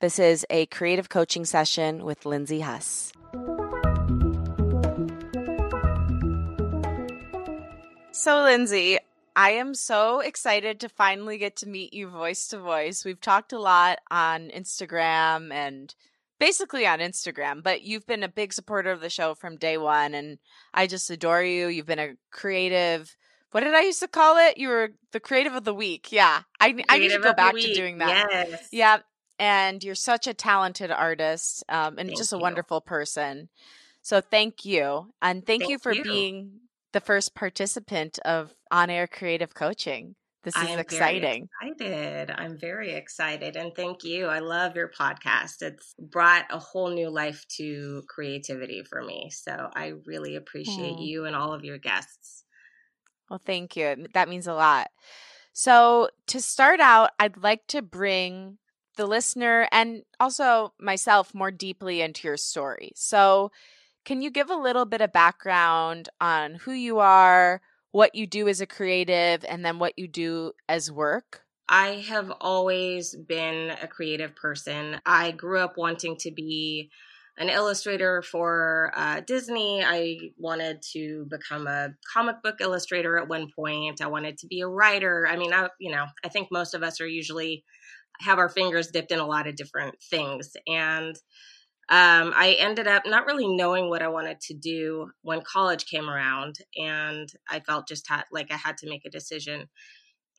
This 0.01 0.17
is 0.17 0.43
a 0.49 0.65
creative 0.65 1.09
coaching 1.09 1.45
session 1.45 2.03
with 2.03 2.25
Lindsey 2.25 2.61
Huss. 2.61 3.13
So, 8.23 8.41
Lindsey, 8.43 8.99
I 9.35 9.49
am 9.49 9.75
so 9.75 10.21
excited 10.21 10.79
to 10.79 10.87
finally 10.87 11.37
get 11.37 11.57
to 11.57 11.67
meet 11.67 11.93
you 11.93 12.07
voice 12.07 12.47
to 12.47 12.57
voice. 12.57 13.03
We've 13.03 13.19
talked 13.19 13.51
a 13.51 13.59
lot 13.59 13.99
on 14.09 14.47
Instagram 14.47 15.51
and 15.51 15.93
basically 16.39 16.87
on 16.87 16.99
Instagram, 16.99 17.61
but 17.61 17.81
you've 17.81 18.07
been 18.07 18.23
a 18.23 18.29
big 18.29 18.53
supporter 18.53 18.91
of 18.91 19.01
the 19.01 19.09
show 19.09 19.35
from 19.35 19.57
day 19.57 19.77
one, 19.77 20.13
and 20.13 20.37
I 20.73 20.87
just 20.87 21.09
adore 21.09 21.43
you. 21.43 21.67
You've 21.67 21.85
been 21.85 21.99
a 21.99 22.13
creative. 22.31 23.13
What 23.51 23.65
did 23.65 23.73
I 23.73 23.81
used 23.81 23.99
to 23.99 24.07
call 24.07 24.37
it? 24.37 24.57
You 24.57 24.69
were 24.69 24.91
the 25.11 25.19
creative 25.19 25.53
of 25.53 25.65
the 25.65 25.73
week. 25.73 26.13
Yeah, 26.13 26.43
I, 26.61 26.81
I 26.87 26.99
need 26.99 27.11
to 27.11 27.19
go 27.19 27.33
back 27.33 27.57
to 27.57 27.73
doing 27.73 27.97
that. 27.97 28.29
Yes. 28.31 28.69
Yeah, 28.71 28.99
and 29.37 29.83
you're 29.83 29.95
such 29.95 30.27
a 30.27 30.33
talented 30.33 30.91
artist 30.91 31.65
um, 31.67 31.97
and 31.97 32.07
Thank 32.07 32.17
just 32.17 32.31
a 32.31 32.37
you. 32.37 32.41
wonderful 32.41 32.79
person. 32.79 33.49
So 34.01 34.21
thank 34.21 34.63
you, 34.63 35.13
and 35.21 35.45
thank, 35.45 35.67
you 35.67 35.77
for 35.77 35.91
you. 35.93 36.03
being 36.03 36.51
the 36.93 37.01
first 37.01 37.35
participant 37.35 38.19
of 38.23 38.53
on 38.71 38.89
air 38.89 39.07
creative 39.07 39.53
coaching. 39.53 40.15
This 40.43 40.57
is 40.57 40.75
exciting. 40.75 41.47
excited. 41.61 42.29
I'm 42.29 42.59
very 42.59 42.91
excited. 42.91 43.55
And 43.55 43.73
thank 43.73 44.03
you. 44.03 44.25
I 44.25 44.39
love 44.39 44.75
your 44.75 44.91
podcast. 44.91 45.61
It's 45.61 45.95
brought 45.97 46.45
a 46.49 46.59
whole 46.59 46.89
new 46.89 47.09
life 47.09 47.45
to 47.57 48.03
creativity 48.09 48.83
for 48.83 49.01
me. 49.01 49.29
So 49.31 49.69
I 49.73 49.93
really 50.05 50.35
appreciate 50.35 50.97
mm. 50.97 51.07
you 51.07 51.25
and 51.25 51.35
all 51.35 51.53
of 51.53 51.63
your 51.63 51.77
guests. 51.77 52.43
Well, 53.29 53.41
thank 53.43 53.77
you. 53.77 54.05
That 54.13 54.27
means 54.27 54.47
a 54.47 54.53
lot. 54.53 54.89
So, 55.53 56.09
to 56.27 56.41
start 56.41 56.79
out, 56.79 57.11
I'd 57.19 57.37
like 57.37 57.67
to 57.67 57.81
bring 57.81 58.57
the 58.97 59.05
listener 59.05 59.67
and 59.71 60.01
also 60.19 60.73
myself 60.79 61.33
more 61.33 61.51
deeply 61.51 62.01
into 62.01 62.27
your 62.27 62.37
story. 62.37 62.91
So, 62.95 63.51
can 64.05 64.21
you 64.21 64.29
give 64.29 64.49
a 64.49 64.55
little 64.55 64.85
bit 64.85 65.01
of 65.01 65.13
background 65.13 66.09
on 66.19 66.55
who 66.55 66.71
you 66.71 66.99
are, 66.99 67.61
what 67.91 68.15
you 68.15 68.27
do 68.27 68.47
as 68.47 68.61
a 68.61 68.65
creative, 68.65 69.45
and 69.47 69.65
then 69.65 69.79
what 69.79 69.97
you 69.97 70.07
do 70.07 70.53
as 70.67 70.91
work? 70.91 71.41
I 71.69 72.03
have 72.09 72.31
always 72.41 73.15
been 73.15 73.71
a 73.81 73.87
creative 73.87 74.35
person. 74.35 74.99
I 75.05 75.31
grew 75.31 75.59
up 75.59 75.77
wanting 75.77 76.17
to 76.17 76.31
be 76.31 76.91
an 77.37 77.49
illustrator 77.49 78.21
for 78.21 78.91
uh, 78.95 79.21
Disney. 79.21 79.83
I 79.83 80.31
wanted 80.37 80.81
to 80.91 81.25
become 81.29 81.65
a 81.67 81.93
comic 82.13 82.43
book 82.43 82.57
illustrator 82.59 83.17
at 83.17 83.27
one 83.27 83.49
point. 83.55 84.01
I 84.01 84.07
wanted 84.07 84.37
to 84.39 84.47
be 84.47 84.61
a 84.61 84.67
writer. 84.67 85.27
I 85.27 85.37
mean, 85.37 85.53
I, 85.53 85.69
you 85.79 85.91
know, 85.91 86.05
I 86.23 86.29
think 86.29 86.49
most 86.51 86.73
of 86.73 86.83
us 86.83 87.01
are 87.01 87.07
usually 87.07 87.63
have 88.19 88.37
our 88.37 88.49
fingers 88.49 88.89
dipped 88.89 89.11
in 89.11 89.19
a 89.19 89.25
lot 89.25 89.47
of 89.47 89.55
different 89.55 89.95
things. 90.01 90.55
And 90.67 91.15
um, 91.89 92.33
I 92.35 92.55
ended 92.59 92.87
up 92.87 93.03
not 93.05 93.25
really 93.25 93.47
knowing 93.47 93.89
what 93.89 94.01
I 94.01 94.07
wanted 94.07 94.39
to 94.41 94.53
do 94.53 95.11
when 95.21 95.41
college 95.41 95.85
came 95.85 96.09
around, 96.09 96.55
and 96.77 97.29
I 97.49 97.59
felt 97.59 97.87
just 97.87 98.07
had, 98.07 98.23
like 98.31 98.51
I 98.51 98.57
had 98.57 98.77
to 98.77 98.89
make 98.89 99.05
a 99.05 99.09
decision. 99.09 99.67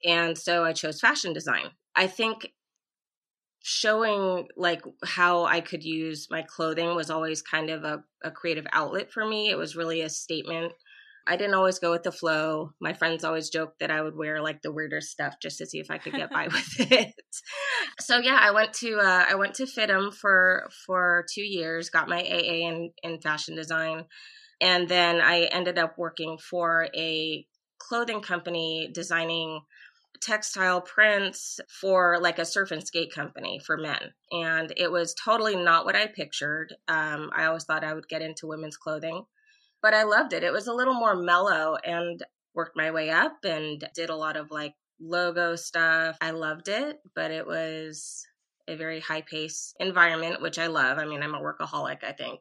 And 0.04 0.36
so 0.36 0.64
I 0.64 0.72
chose 0.72 1.00
fashion 1.00 1.32
design. 1.32 1.70
I 1.94 2.06
think 2.06 2.52
showing 3.66 4.46
like 4.56 4.82
how 5.04 5.44
I 5.44 5.60
could 5.60 5.82
use 5.84 6.28
my 6.30 6.42
clothing 6.42 6.94
was 6.94 7.08
always 7.10 7.40
kind 7.40 7.70
of 7.70 7.84
a, 7.84 8.04
a 8.22 8.30
creative 8.30 8.66
outlet 8.72 9.10
for 9.10 9.26
me. 9.26 9.48
It 9.48 9.56
was 9.56 9.76
really 9.76 10.02
a 10.02 10.10
statement 10.10 10.74
I 11.26 11.36
didn't 11.36 11.54
always 11.54 11.78
go 11.78 11.90
with 11.90 12.02
the 12.02 12.12
flow. 12.12 12.72
My 12.80 12.92
friends 12.92 13.24
always 13.24 13.48
joked 13.48 13.78
that 13.80 13.90
I 13.90 14.02
would 14.02 14.16
wear 14.16 14.42
like 14.42 14.60
the 14.62 14.72
weirder 14.72 15.00
stuff 15.00 15.36
just 15.40 15.58
to 15.58 15.66
see 15.66 15.78
if 15.78 15.90
I 15.90 15.98
could 15.98 16.12
get 16.12 16.30
by 16.30 16.48
with 16.52 16.92
it. 16.92 17.14
So 18.00 18.18
yeah, 18.18 18.38
I 18.40 18.50
went 18.50 18.74
to 18.74 18.98
uh, 18.98 19.24
I 19.30 19.34
went 19.34 19.54
to 19.54 19.64
FIDM 19.64 20.14
for 20.14 20.68
for 20.86 21.24
two 21.32 21.42
years, 21.42 21.90
got 21.90 22.08
my 22.08 22.20
AA 22.20 22.68
in 22.68 22.90
in 23.02 23.20
fashion 23.20 23.56
design, 23.56 24.04
and 24.60 24.88
then 24.88 25.20
I 25.20 25.44
ended 25.44 25.78
up 25.78 25.96
working 25.96 26.38
for 26.38 26.88
a 26.94 27.46
clothing 27.78 28.20
company 28.20 28.90
designing 28.92 29.60
textile 30.20 30.80
prints 30.80 31.60
for 31.68 32.18
like 32.20 32.38
a 32.38 32.44
surf 32.44 32.70
and 32.70 32.86
skate 32.86 33.12
company 33.12 33.60
for 33.66 33.76
men 33.76 33.98
and 34.30 34.72
it 34.76 34.90
was 34.90 35.12
totally 35.12 35.56
not 35.56 35.84
what 35.84 35.96
i 35.96 36.06
pictured 36.06 36.74
um, 36.88 37.30
i 37.36 37.44
always 37.44 37.64
thought 37.64 37.84
i 37.84 37.92
would 37.92 38.08
get 38.08 38.22
into 38.22 38.46
women's 38.46 38.76
clothing 38.76 39.24
but 39.84 39.92
I 39.92 40.04
loved 40.04 40.32
it. 40.32 40.42
It 40.42 40.50
was 40.50 40.66
a 40.66 40.72
little 40.72 40.94
more 40.94 41.14
mellow 41.14 41.76
and 41.76 42.24
worked 42.54 42.74
my 42.74 42.90
way 42.90 43.10
up 43.10 43.44
and 43.44 43.86
did 43.94 44.08
a 44.08 44.16
lot 44.16 44.38
of 44.38 44.50
like 44.50 44.72
logo 44.98 45.56
stuff. 45.56 46.16
I 46.22 46.30
loved 46.30 46.68
it, 46.68 47.00
but 47.14 47.30
it 47.30 47.46
was 47.46 48.26
a 48.66 48.76
very 48.76 49.00
high 49.00 49.20
pace 49.20 49.74
environment, 49.78 50.40
which 50.40 50.58
I 50.58 50.68
love. 50.68 50.96
I 50.96 51.04
mean, 51.04 51.22
I'm 51.22 51.34
a 51.34 51.38
workaholic, 51.38 52.02
I 52.02 52.12
think. 52.12 52.40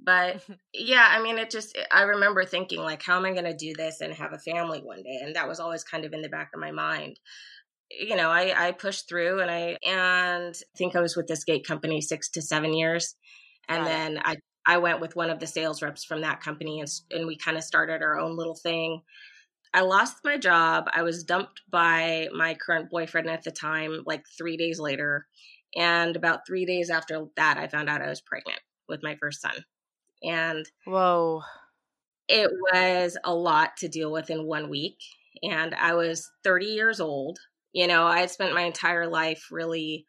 But 0.00 0.44
yeah, 0.72 1.08
I 1.10 1.20
mean, 1.20 1.38
it 1.38 1.50
just, 1.50 1.76
eh, 1.76 1.82
I 1.90 2.02
remember 2.02 2.44
thinking, 2.44 2.78
like, 2.78 3.02
how 3.02 3.16
am 3.16 3.24
I 3.24 3.32
going 3.32 3.46
to 3.46 3.56
do 3.56 3.74
this 3.76 4.00
and 4.00 4.14
have 4.14 4.32
a 4.32 4.38
family 4.38 4.78
one 4.78 5.02
day? 5.02 5.18
And 5.24 5.34
that 5.34 5.48
was 5.48 5.58
always 5.58 5.82
kind 5.82 6.04
of 6.04 6.12
in 6.12 6.22
the 6.22 6.28
back 6.28 6.50
of 6.54 6.60
my 6.60 6.70
mind. 6.70 7.18
Eh, 7.90 8.04
you 8.10 8.14
know, 8.14 8.30
I, 8.30 8.68
I 8.68 8.70
pushed 8.70 9.08
through 9.08 9.40
and 9.40 9.50
I, 9.50 9.76
and 9.84 10.54
I 10.54 10.78
think 10.78 10.94
I 10.94 11.00
was 11.00 11.16
with 11.16 11.26
this 11.26 11.42
gate 11.42 11.66
company 11.66 12.00
six 12.00 12.30
to 12.30 12.42
seven 12.42 12.72
years. 12.74 13.16
And 13.68 13.86
then 13.86 14.20
I 14.24 14.36
I 14.66 14.78
went 14.78 15.00
with 15.00 15.16
one 15.16 15.30
of 15.30 15.40
the 15.40 15.46
sales 15.46 15.82
reps 15.82 16.04
from 16.04 16.20
that 16.20 16.40
company 16.40 16.80
and, 16.80 16.88
and 17.10 17.26
we 17.26 17.36
kind 17.36 17.56
of 17.56 17.64
started 17.64 18.02
our 18.02 18.18
own 18.18 18.36
little 18.36 18.54
thing. 18.54 19.02
I 19.72 19.82
lost 19.82 20.18
my 20.24 20.36
job. 20.36 20.88
I 20.92 21.02
was 21.02 21.24
dumped 21.24 21.62
by 21.70 22.28
my 22.34 22.54
current 22.54 22.90
boyfriend 22.90 23.28
at 23.30 23.44
the 23.44 23.52
time, 23.52 24.02
like 24.04 24.24
three 24.36 24.56
days 24.56 24.80
later. 24.80 25.26
And 25.76 26.16
about 26.16 26.46
three 26.46 26.66
days 26.66 26.90
after 26.90 27.26
that, 27.36 27.56
I 27.56 27.68
found 27.68 27.88
out 27.88 28.02
I 28.02 28.08
was 28.08 28.20
pregnant 28.20 28.60
with 28.88 29.02
my 29.02 29.16
first 29.16 29.40
son. 29.40 29.64
And 30.22 30.66
whoa, 30.84 31.42
it 32.28 32.50
was 32.72 33.16
a 33.24 33.32
lot 33.32 33.76
to 33.78 33.88
deal 33.88 34.10
with 34.10 34.30
in 34.30 34.46
one 34.46 34.68
week. 34.68 34.98
And 35.42 35.74
I 35.74 35.94
was 35.94 36.28
30 36.44 36.66
years 36.66 37.00
old. 37.00 37.38
You 37.72 37.86
know, 37.86 38.04
I 38.04 38.20
had 38.20 38.30
spent 38.30 38.54
my 38.54 38.62
entire 38.62 39.06
life 39.06 39.46
really 39.52 40.04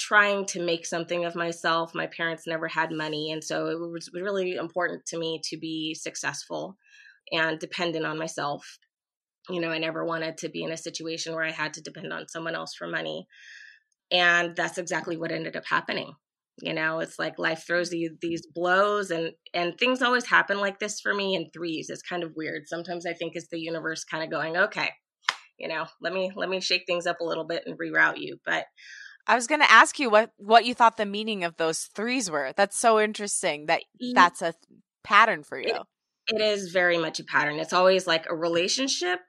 trying 0.00 0.46
to 0.46 0.64
make 0.64 0.86
something 0.86 1.26
of 1.26 1.34
myself. 1.34 1.94
My 1.94 2.06
parents 2.06 2.46
never 2.46 2.66
had 2.66 2.90
money. 2.90 3.30
And 3.32 3.44
so 3.44 3.66
it 3.66 3.78
was 3.78 4.08
really 4.14 4.54
important 4.54 5.04
to 5.06 5.18
me 5.18 5.40
to 5.44 5.58
be 5.58 5.94
successful 5.94 6.76
and 7.30 7.58
dependent 7.58 8.06
on 8.06 8.18
myself. 8.18 8.78
You 9.50 9.60
know, 9.60 9.68
I 9.68 9.78
never 9.78 10.04
wanted 10.04 10.38
to 10.38 10.48
be 10.48 10.62
in 10.62 10.72
a 10.72 10.76
situation 10.76 11.34
where 11.34 11.44
I 11.44 11.50
had 11.50 11.74
to 11.74 11.82
depend 11.82 12.12
on 12.12 12.28
someone 12.28 12.54
else 12.54 12.74
for 12.74 12.86
money. 12.86 13.26
And 14.10 14.56
that's 14.56 14.78
exactly 14.78 15.18
what 15.18 15.32
ended 15.32 15.54
up 15.54 15.66
happening. 15.66 16.14
You 16.62 16.72
know, 16.72 17.00
it's 17.00 17.18
like 17.18 17.38
life 17.38 17.64
throws 17.66 17.92
you 17.92 18.16
these 18.20 18.46
blows 18.54 19.10
and 19.10 19.32
and 19.54 19.78
things 19.78 20.02
always 20.02 20.26
happen 20.26 20.58
like 20.58 20.78
this 20.78 21.00
for 21.00 21.14
me 21.14 21.34
in 21.34 21.48
threes. 21.50 21.88
It's 21.88 22.02
kind 22.02 22.22
of 22.22 22.32
weird. 22.36 22.64
Sometimes 22.66 23.06
I 23.06 23.14
think 23.14 23.32
it's 23.34 23.48
the 23.48 23.60
universe 23.60 24.04
kind 24.04 24.22
of 24.22 24.30
going, 24.30 24.56
okay, 24.56 24.90
you 25.58 25.68
know, 25.68 25.86
let 26.02 26.12
me 26.12 26.32
let 26.36 26.48
me 26.48 26.60
shake 26.60 26.84
things 26.86 27.06
up 27.06 27.20
a 27.20 27.24
little 27.24 27.46
bit 27.46 27.62
and 27.66 27.78
reroute 27.78 28.18
you. 28.18 28.38
But 28.44 28.64
I 29.26 29.34
was 29.34 29.46
going 29.46 29.60
to 29.60 29.70
ask 29.70 29.98
you 29.98 30.10
what 30.10 30.32
what 30.36 30.64
you 30.64 30.74
thought 30.74 30.96
the 30.96 31.06
meaning 31.06 31.44
of 31.44 31.56
those 31.56 31.84
threes 31.94 32.30
were. 32.30 32.52
That's 32.56 32.78
so 32.78 33.00
interesting 33.00 33.66
that 33.66 33.82
that's 34.14 34.42
a 34.42 34.54
pattern 35.04 35.42
for 35.42 35.58
you. 35.58 35.74
it, 35.74 35.82
it 36.28 36.40
is 36.40 36.70
very 36.70 36.98
much 36.98 37.20
a 37.20 37.24
pattern. 37.24 37.58
It's 37.58 37.72
always 37.72 38.06
like 38.06 38.26
a 38.28 38.34
relationship, 38.34 39.20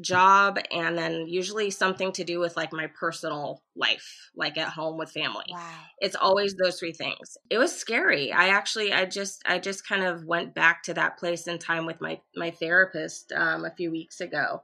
job, 0.00 0.58
and 0.70 0.96
then 0.96 1.26
usually 1.26 1.70
something 1.70 2.12
to 2.12 2.24
do 2.24 2.38
with 2.38 2.56
like 2.56 2.72
my 2.72 2.88
personal 2.88 3.62
life, 3.74 4.30
like 4.34 4.58
at 4.58 4.68
home 4.68 4.98
with 4.98 5.10
family. 5.10 5.46
Wow. 5.50 5.70
It's 5.98 6.16
always 6.16 6.54
those 6.54 6.78
three 6.78 6.92
things. 6.92 7.36
It 7.50 7.58
was 7.58 7.76
scary. 7.76 8.32
I 8.32 8.48
actually 8.48 8.92
I 8.92 9.04
just 9.06 9.42
I 9.46 9.58
just 9.58 9.86
kind 9.86 10.04
of 10.04 10.24
went 10.24 10.54
back 10.54 10.82
to 10.84 10.94
that 10.94 11.18
place 11.18 11.46
in 11.46 11.58
time 11.58 11.86
with 11.86 12.00
my 12.00 12.20
my 12.34 12.50
therapist 12.50 13.32
um, 13.32 13.64
a 13.64 13.70
few 13.70 13.90
weeks 13.90 14.20
ago. 14.20 14.62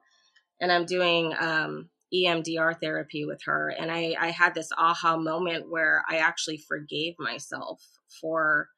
And 0.60 0.70
I'm 0.70 0.86
doing 0.86 1.34
um, 1.40 1.88
EMDR 2.14 2.78
therapy 2.80 3.24
with 3.24 3.42
her. 3.44 3.68
And 3.68 3.90
I, 3.90 4.14
I 4.18 4.30
had 4.30 4.54
this 4.54 4.70
aha 4.76 5.16
moment 5.16 5.70
where 5.70 6.04
I 6.08 6.16
actually 6.16 6.58
forgave 6.58 7.14
myself 7.18 7.82
for 8.20 8.68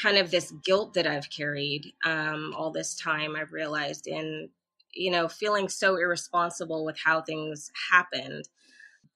kind 0.00 0.16
of 0.16 0.30
this 0.30 0.52
guilt 0.64 0.94
that 0.94 1.06
I've 1.06 1.30
carried 1.30 1.92
um, 2.04 2.54
all 2.56 2.70
this 2.70 2.94
time. 2.94 3.34
I've 3.36 3.52
realized 3.52 4.06
in, 4.06 4.48
you 4.94 5.10
know, 5.10 5.28
feeling 5.28 5.68
so 5.68 5.96
irresponsible 5.96 6.84
with 6.84 6.96
how 7.02 7.20
things 7.20 7.70
happened, 7.90 8.48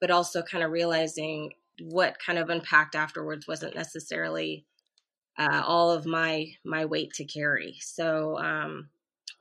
but 0.01 0.11
also 0.11 0.43
kind 0.43 0.65
of 0.65 0.73
realizing 0.73 1.53
what 1.81 2.19
kind 2.19 2.39
of 2.39 2.51
unpacked 2.51 2.95
afterwards 2.95 3.47
wasn't 3.47 3.75
necessarily 3.75 4.67
uh, 5.39 5.63
all 5.67 5.91
of 5.91 6.05
my 6.05 6.53
my 6.65 6.85
weight 6.85 7.13
to 7.15 7.25
carry. 7.25 7.77
So 7.81 8.39
um, 8.39 8.91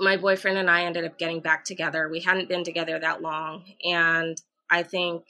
my 0.02 0.18
boyfriend 0.18 0.58
and 0.58 0.70
I 0.70 0.84
ended 0.84 1.06
up 1.06 1.18
getting 1.18 1.42
back 1.42 1.64
together. 1.64 2.10
We 2.10 2.22
hadn't 2.22 2.50
been 2.50 2.64
together 2.64 3.00
that 3.00 3.22
long. 3.22 3.64
And 3.84 4.42
I 4.70 4.84
think 4.84 5.26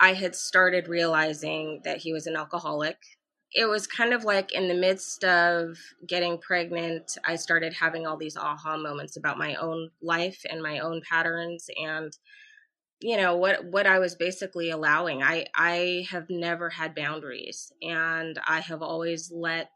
I 0.00 0.14
had 0.14 0.36
started 0.36 0.88
realizing 0.88 1.80
that 1.84 1.98
he 1.98 2.12
was 2.12 2.26
an 2.26 2.36
alcoholic. 2.36 2.96
It 3.52 3.64
was 3.64 3.86
kind 3.86 4.12
of 4.12 4.24
like 4.24 4.52
in 4.52 4.68
the 4.68 4.74
midst 4.74 5.24
of 5.24 5.76
getting 6.06 6.38
pregnant, 6.38 7.18
I 7.24 7.36
started 7.36 7.72
having 7.72 8.06
all 8.06 8.16
these 8.16 8.36
aha 8.36 8.76
moments 8.76 9.16
about 9.16 9.38
my 9.38 9.56
own 9.56 9.90
life 10.00 10.42
and 10.48 10.62
my 10.62 10.78
own 10.78 11.02
patterns 11.08 11.68
and 11.82 12.16
you 13.00 13.16
know 13.16 13.36
what 13.36 13.64
what 13.64 13.86
I 13.86 14.00
was 14.00 14.16
basically 14.16 14.70
allowing. 14.70 15.22
I 15.22 15.46
I 15.54 16.06
have 16.10 16.28
never 16.28 16.68
had 16.68 16.96
boundaries 16.96 17.72
and 17.80 18.38
I 18.46 18.60
have 18.60 18.82
always 18.82 19.30
let 19.32 19.70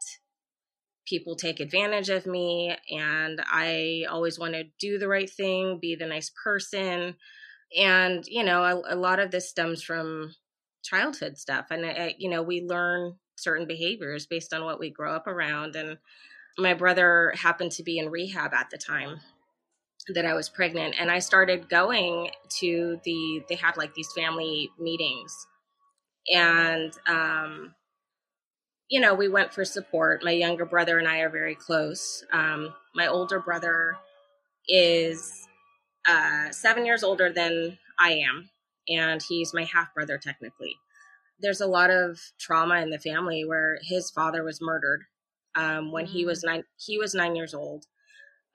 people 1.06 1.36
take 1.36 1.60
advantage 1.60 2.08
of 2.08 2.26
me 2.26 2.76
and 2.90 3.40
i 3.50 4.04
always 4.10 4.38
want 4.38 4.54
to 4.54 4.64
do 4.78 4.98
the 4.98 5.08
right 5.08 5.30
thing 5.30 5.78
be 5.80 5.94
the 5.94 6.06
nice 6.06 6.30
person 6.44 7.14
and 7.76 8.24
you 8.26 8.44
know 8.44 8.62
a, 8.62 8.94
a 8.94 8.96
lot 8.96 9.18
of 9.18 9.30
this 9.30 9.48
stems 9.48 9.82
from 9.82 10.34
childhood 10.82 11.38
stuff 11.38 11.66
and 11.70 11.86
I, 11.86 12.14
you 12.18 12.28
know 12.28 12.42
we 12.42 12.62
learn 12.62 13.14
certain 13.36 13.66
behaviors 13.66 14.26
based 14.26 14.52
on 14.52 14.64
what 14.64 14.78
we 14.78 14.90
grow 14.90 15.14
up 15.14 15.26
around 15.26 15.76
and 15.76 15.98
my 16.58 16.74
brother 16.74 17.32
happened 17.36 17.72
to 17.72 17.82
be 17.82 17.98
in 17.98 18.10
rehab 18.10 18.52
at 18.52 18.68
the 18.70 18.78
time 18.78 19.20
that 20.08 20.26
I 20.26 20.34
was 20.34 20.48
pregnant 20.48 20.96
and 20.98 21.10
I 21.10 21.20
started 21.20 21.68
going 21.68 22.30
to 22.60 23.00
the 23.04 23.42
they 23.48 23.54
had 23.54 23.76
like 23.76 23.94
these 23.94 24.10
family 24.16 24.70
meetings 24.78 25.46
and 26.32 26.92
um 27.06 27.74
you 28.92 29.00
know, 29.00 29.14
we 29.14 29.26
went 29.26 29.54
for 29.54 29.64
support. 29.64 30.22
My 30.22 30.32
younger 30.32 30.66
brother 30.66 30.98
and 30.98 31.08
I 31.08 31.20
are 31.20 31.30
very 31.30 31.54
close. 31.54 32.22
Um, 32.30 32.74
my 32.94 33.06
older 33.06 33.40
brother 33.40 33.96
is 34.68 35.48
uh, 36.06 36.50
seven 36.50 36.84
years 36.84 37.02
older 37.02 37.32
than 37.32 37.78
I 37.98 38.12
am, 38.12 38.50
and 38.86 39.22
he's 39.26 39.54
my 39.54 39.64
half 39.64 39.94
brother 39.94 40.18
technically. 40.18 40.76
There's 41.40 41.62
a 41.62 41.66
lot 41.66 41.88
of 41.88 42.20
trauma 42.38 42.82
in 42.82 42.90
the 42.90 42.98
family 42.98 43.46
where 43.46 43.78
his 43.80 44.10
father 44.10 44.44
was 44.44 44.60
murdered 44.60 45.04
um, 45.54 45.90
when 45.90 46.04
he 46.04 46.26
was 46.26 46.44
mm. 46.44 46.48
nine. 46.48 46.64
He 46.76 46.98
was 46.98 47.14
nine 47.14 47.34
years 47.34 47.54
old. 47.54 47.86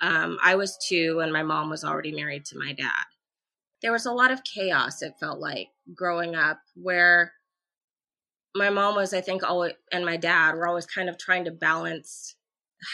Um, 0.02 0.38
I 0.44 0.54
was 0.54 0.78
two, 0.88 1.20
and 1.20 1.34
my 1.34 1.42
mom 1.42 1.72
was 1.72 1.84
already 1.84 2.12
married 2.12 2.46
to 2.46 2.60
my 2.60 2.74
dad. 2.74 3.06
There 3.82 3.92
was 3.92 4.06
a 4.06 4.14
lot 4.14 4.30
of 4.30 4.44
chaos. 4.44 5.02
It 5.02 5.16
felt 5.20 5.40
like 5.40 5.70
growing 5.96 6.36
up, 6.36 6.60
where 6.76 7.34
my 8.58 8.70
mom 8.70 8.96
was, 8.96 9.14
I 9.14 9.22
think, 9.22 9.44
always, 9.44 9.74
and 9.92 10.06
my 10.06 10.18
dad 10.18 10.56
were 10.56 10.68
always 10.68 10.86
kind 10.86 11.10
of 11.10 11.18
trying 11.18 11.46
to 11.46 11.52
balance 11.52 12.36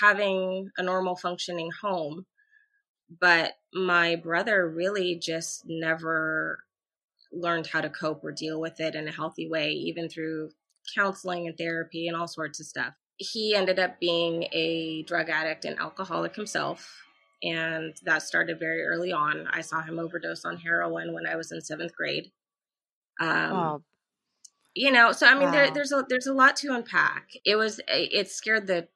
having 0.02 0.70
a 0.78 0.84
normal 0.84 1.16
functioning 1.16 1.70
home 1.82 2.26
but 3.20 3.54
my 3.74 4.16
brother 4.16 4.70
really 4.70 5.16
just 5.16 5.64
never 5.66 6.64
learned 7.32 7.68
how 7.68 7.82
to 7.82 7.90
cope 7.90 8.24
or 8.24 8.32
deal 8.32 8.60
with 8.60 8.80
it 8.80 8.96
in 8.96 9.08
a 9.08 9.12
healthy 9.12 9.50
way, 9.50 9.72
even 9.72 10.08
through 10.08 10.52
counseling 10.96 11.48
and 11.48 11.58
therapy 11.58 12.08
and 12.08 12.16
all 12.16 12.28
sorts 12.28 12.60
of 12.60 12.66
stuff. 12.66 12.94
He 13.18 13.56
ended 13.56 13.80
up 13.80 14.00
being 14.00 14.44
a 14.52 15.04
drug 15.04 15.30
addict 15.30 15.66
and 15.66 15.80
alcoholic 15.80 16.36
himself. 16.36 17.04
And 17.42 17.94
that 18.06 18.24
started 18.24 18.60
very 18.60 18.84
early 18.84 19.12
on. 19.12 19.48
I 19.52 19.62
saw 19.62 19.82
him 19.82 20.00
overdose 20.00 20.46
on 20.46 20.58
heroin 20.58 21.14
when 21.14 21.28
I 21.28 21.36
was 21.36 21.52
in 21.52 21.62
seventh 21.62 21.96
grade. 21.96 22.32
Um, 23.20 23.84
You 24.76 24.92
know, 24.92 25.12
so 25.12 25.28
I 25.28 25.34
mean, 25.36 25.44
wow. 25.44 25.52
there, 25.52 25.72
there's 25.72 25.92
a 25.92 26.04
there's 26.10 26.28
a 26.28 26.34
lot 26.34 26.56
to 26.58 26.74
unpack. 26.74 27.30
It 27.46 27.56
was 27.56 27.80
it 27.88 28.30
scared 28.30 28.68
the 28.68 28.88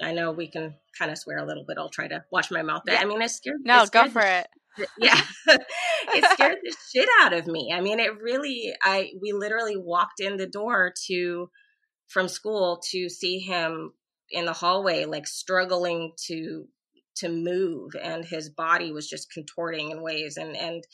I 0.00 0.12
know 0.12 0.32
we 0.32 0.48
can 0.48 0.74
kind 0.98 1.10
of 1.10 1.18
swear 1.18 1.38
a 1.38 1.46
little 1.46 1.64
bit. 1.64 1.78
I'll 1.78 1.90
try 1.90 2.08
to 2.08 2.24
watch 2.30 2.50
my 2.50 2.62
mouth. 2.62 2.82
Yeah. 2.86 2.98
I 3.00 3.04
mean, 3.04 3.22
it 3.22 3.30
scared. 3.30 3.60
No, 3.64 3.82
it 3.82 3.86
scared 3.88 4.06
go 4.06 4.12
for 4.12 4.22
the, 4.22 4.40
it. 4.40 4.88
Yeah, 4.98 5.20
it 6.14 6.24
scared 6.32 6.58
the 6.62 6.74
shit 6.92 7.08
out 7.20 7.32
of 7.32 7.46
me. 7.46 7.72
I 7.74 7.80
mean, 7.80 8.00
it 8.00 8.20
really. 8.20 8.72
I 8.82 9.10
we 9.20 9.32
literally 9.32 9.76
walked 9.76 10.20
in 10.20 10.36
the 10.36 10.46
door 10.46 10.92
to 11.06 11.50
from 12.08 12.28
school 12.28 12.82
to 12.90 13.08
see 13.08 13.38
him 13.38 13.92
in 14.30 14.44
the 14.44 14.52
hallway, 14.52 15.04
like 15.04 15.26
struggling 15.26 16.12
to 16.26 16.66
to 17.16 17.28
move, 17.28 17.92
and 18.00 18.24
his 18.24 18.48
body 18.50 18.92
was 18.92 19.08
just 19.08 19.32
contorting 19.32 19.90
in 19.90 20.02
ways, 20.02 20.36
and 20.36 20.56
and 20.56 20.84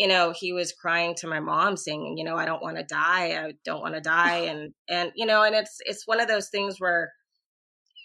you 0.00 0.08
know 0.08 0.32
he 0.34 0.52
was 0.52 0.72
crying 0.72 1.14
to 1.14 1.28
my 1.28 1.40
mom 1.40 1.76
saying 1.76 2.16
you 2.16 2.24
know 2.24 2.36
i 2.36 2.46
don't 2.46 2.62
want 2.62 2.78
to 2.78 2.82
die 2.82 3.38
i 3.44 3.52
don't 3.66 3.82
want 3.82 3.94
to 3.94 4.00
die 4.00 4.38
and 4.50 4.72
and 4.88 5.12
you 5.14 5.26
know 5.26 5.42
and 5.42 5.54
it's 5.54 5.76
it's 5.80 6.06
one 6.06 6.20
of 6.20 6.28
those 6.28 6.48
things 6.48 6.76
where 6.78 7.12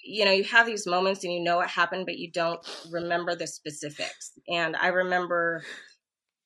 you 0.07 0.23
know, 0.23 0.31
you 0.31 0.43
have 0.43 0.67
these 0.67 0.85
moments 0.85 1.23
and 1.23 1.33
you 1.33 1.43
know 1.43 1.55
what 1.57 1.67
happened, 1.67 2.05
but 2.05 2.17
you 2.17 2.31
don't 2.31 2.59
remember 2.91 3.35
the 3.35 3.47
specifics. 3.47 4.33
And 4.47 4.75
I 4.75 4.89
remember, 4.89 5.63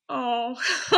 oh, 0.07 0.55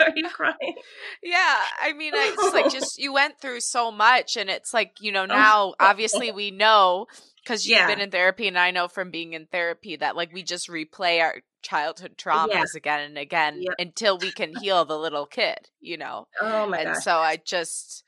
are 0.00 0.12
you 0.16 0.28
crying? 0.28 0.74
Yeah, 1.22 1.56
I 1.80 1.92
mean, 1.92 2.12
it's 2.14 2.54
like 2.54 2.70
just 2.72 2.98
you 2.98 3.12
went 3.12 3.40
through 3.40 3.60
so 3.60 3.90
much, 3.92 4.36
and 4.36 4.50
it's 4.50 4.74
like 4.74 4.96
you 5.00 5.12
know 5.12 5.22
oh, 5.22 5.26
now, 5.26 5.74
obviously 5.78 6.32
we 6.32 6.50
know 6.50 7.06
because 7.42 7.66
you've 7.66 7.78
yeah. 7.78 7.86
been 7.86 8.00
in 8.00 8.10
therapy, 8.10 8.48
and 8.48 8.58
I 8.58 8.70
know 8.70 8.88
from 8.88 9.10
being 9.10 9.32
in 9.32 9.46
therapy 9.46 9.96
that 9.96 10.16
like 10.16 10.32
we 10.32 10.42
just 10.42 10.68
replay 10.68 11.20
our 11.20 11.36
childhood 11.62 12.16
traumas 12.16 12.48
yeah. 12.50 12.64
again 12.76 13.00
and 13.00 13.18
again 13.18 13.60
yep. 13.60 13.74
until 13.78 14.18
we 14.18 14.30
can 14.32 14.54
heal 14.60 14.84
the 14.84 14.98
little 14.98 15.26
kid, 15.26 15.68
you 15.80 15.96
know. 15.96 16.26
Oh 16.40 16.66
my 16.66 16.78
god. 16.78 16.86
and 16.86 16.94
gosh. 16.94 17.04
so 17.04 17.16
I 17.16 17.36
just 17.36 18.04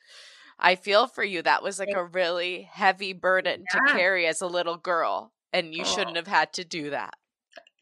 I 0.59 0.77
feel 0.77 1.07
for 1.07 1.25
you. 1.25 1.43
That 1.43 1.63
was 1.63 1.79
like 1.79 1.93
a 1.95 2.05
really 2.05 2.69
heavy 2.71 3.13
burden 3.13 3.65
yeah. 3.75 3.81
to 3.81 3.93
carry 3.93 4.27
as 4.27 4.41
a 4.41 4.47
little 4.47 4.77
girl, 4.77 5.33
and 5.53 5.75
you 5.75 5.83
oh. 5.83 5.87
shouldn't 5.87 6.17
have 6.17 6.29
had 6.29 6.53
to 6.55 6.65
do 6.65 6.91
that. 6.91 7.15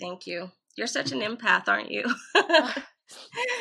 Thank 0.00 0.26
you. 0.26 0.50
You're 0.76 0.86
such 0.86 1.12
an 1.12 1.20
empath, 1.20 1.68
aren't 1.68 1.90
you? 1.90 2.04
Ah, 2.34 2.74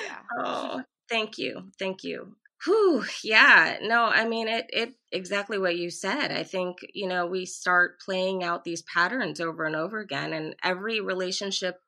yeah. 0.06 0.18
Oh, 0.38 0.82
thank 1.10 1.38
you. 1.38 1.72
Thank 1.78 2.04
you. 2.04 2.36
Whew, 2.66 3.06
yeah. 3.24 3.78
No, 3.82 4.04
I 4.04 4.28
mean 4.28 4.48
it 4.48 4.68
it 4.70 4.94
exactly 5.12 5.58
what 5.58 5.78
you 5.78 5.90
said. 5.90 6.32
I 6.32 6.44
think, 6.44 6.78
you 6.94 7.08
know, 7.08 7.26
we 7.26 7.46
start 7.46 8.02
playing 8.02 8.44
out 8.44 8.64
these 8.64 8.82
patterns 8.84 9.40
over 9.40 9.64
and 9.64 9.76
over 9.76 10.00
again 10.00 10.34
and 10.34 10.56
every 10.64 11.00
relationship 11.00 11.82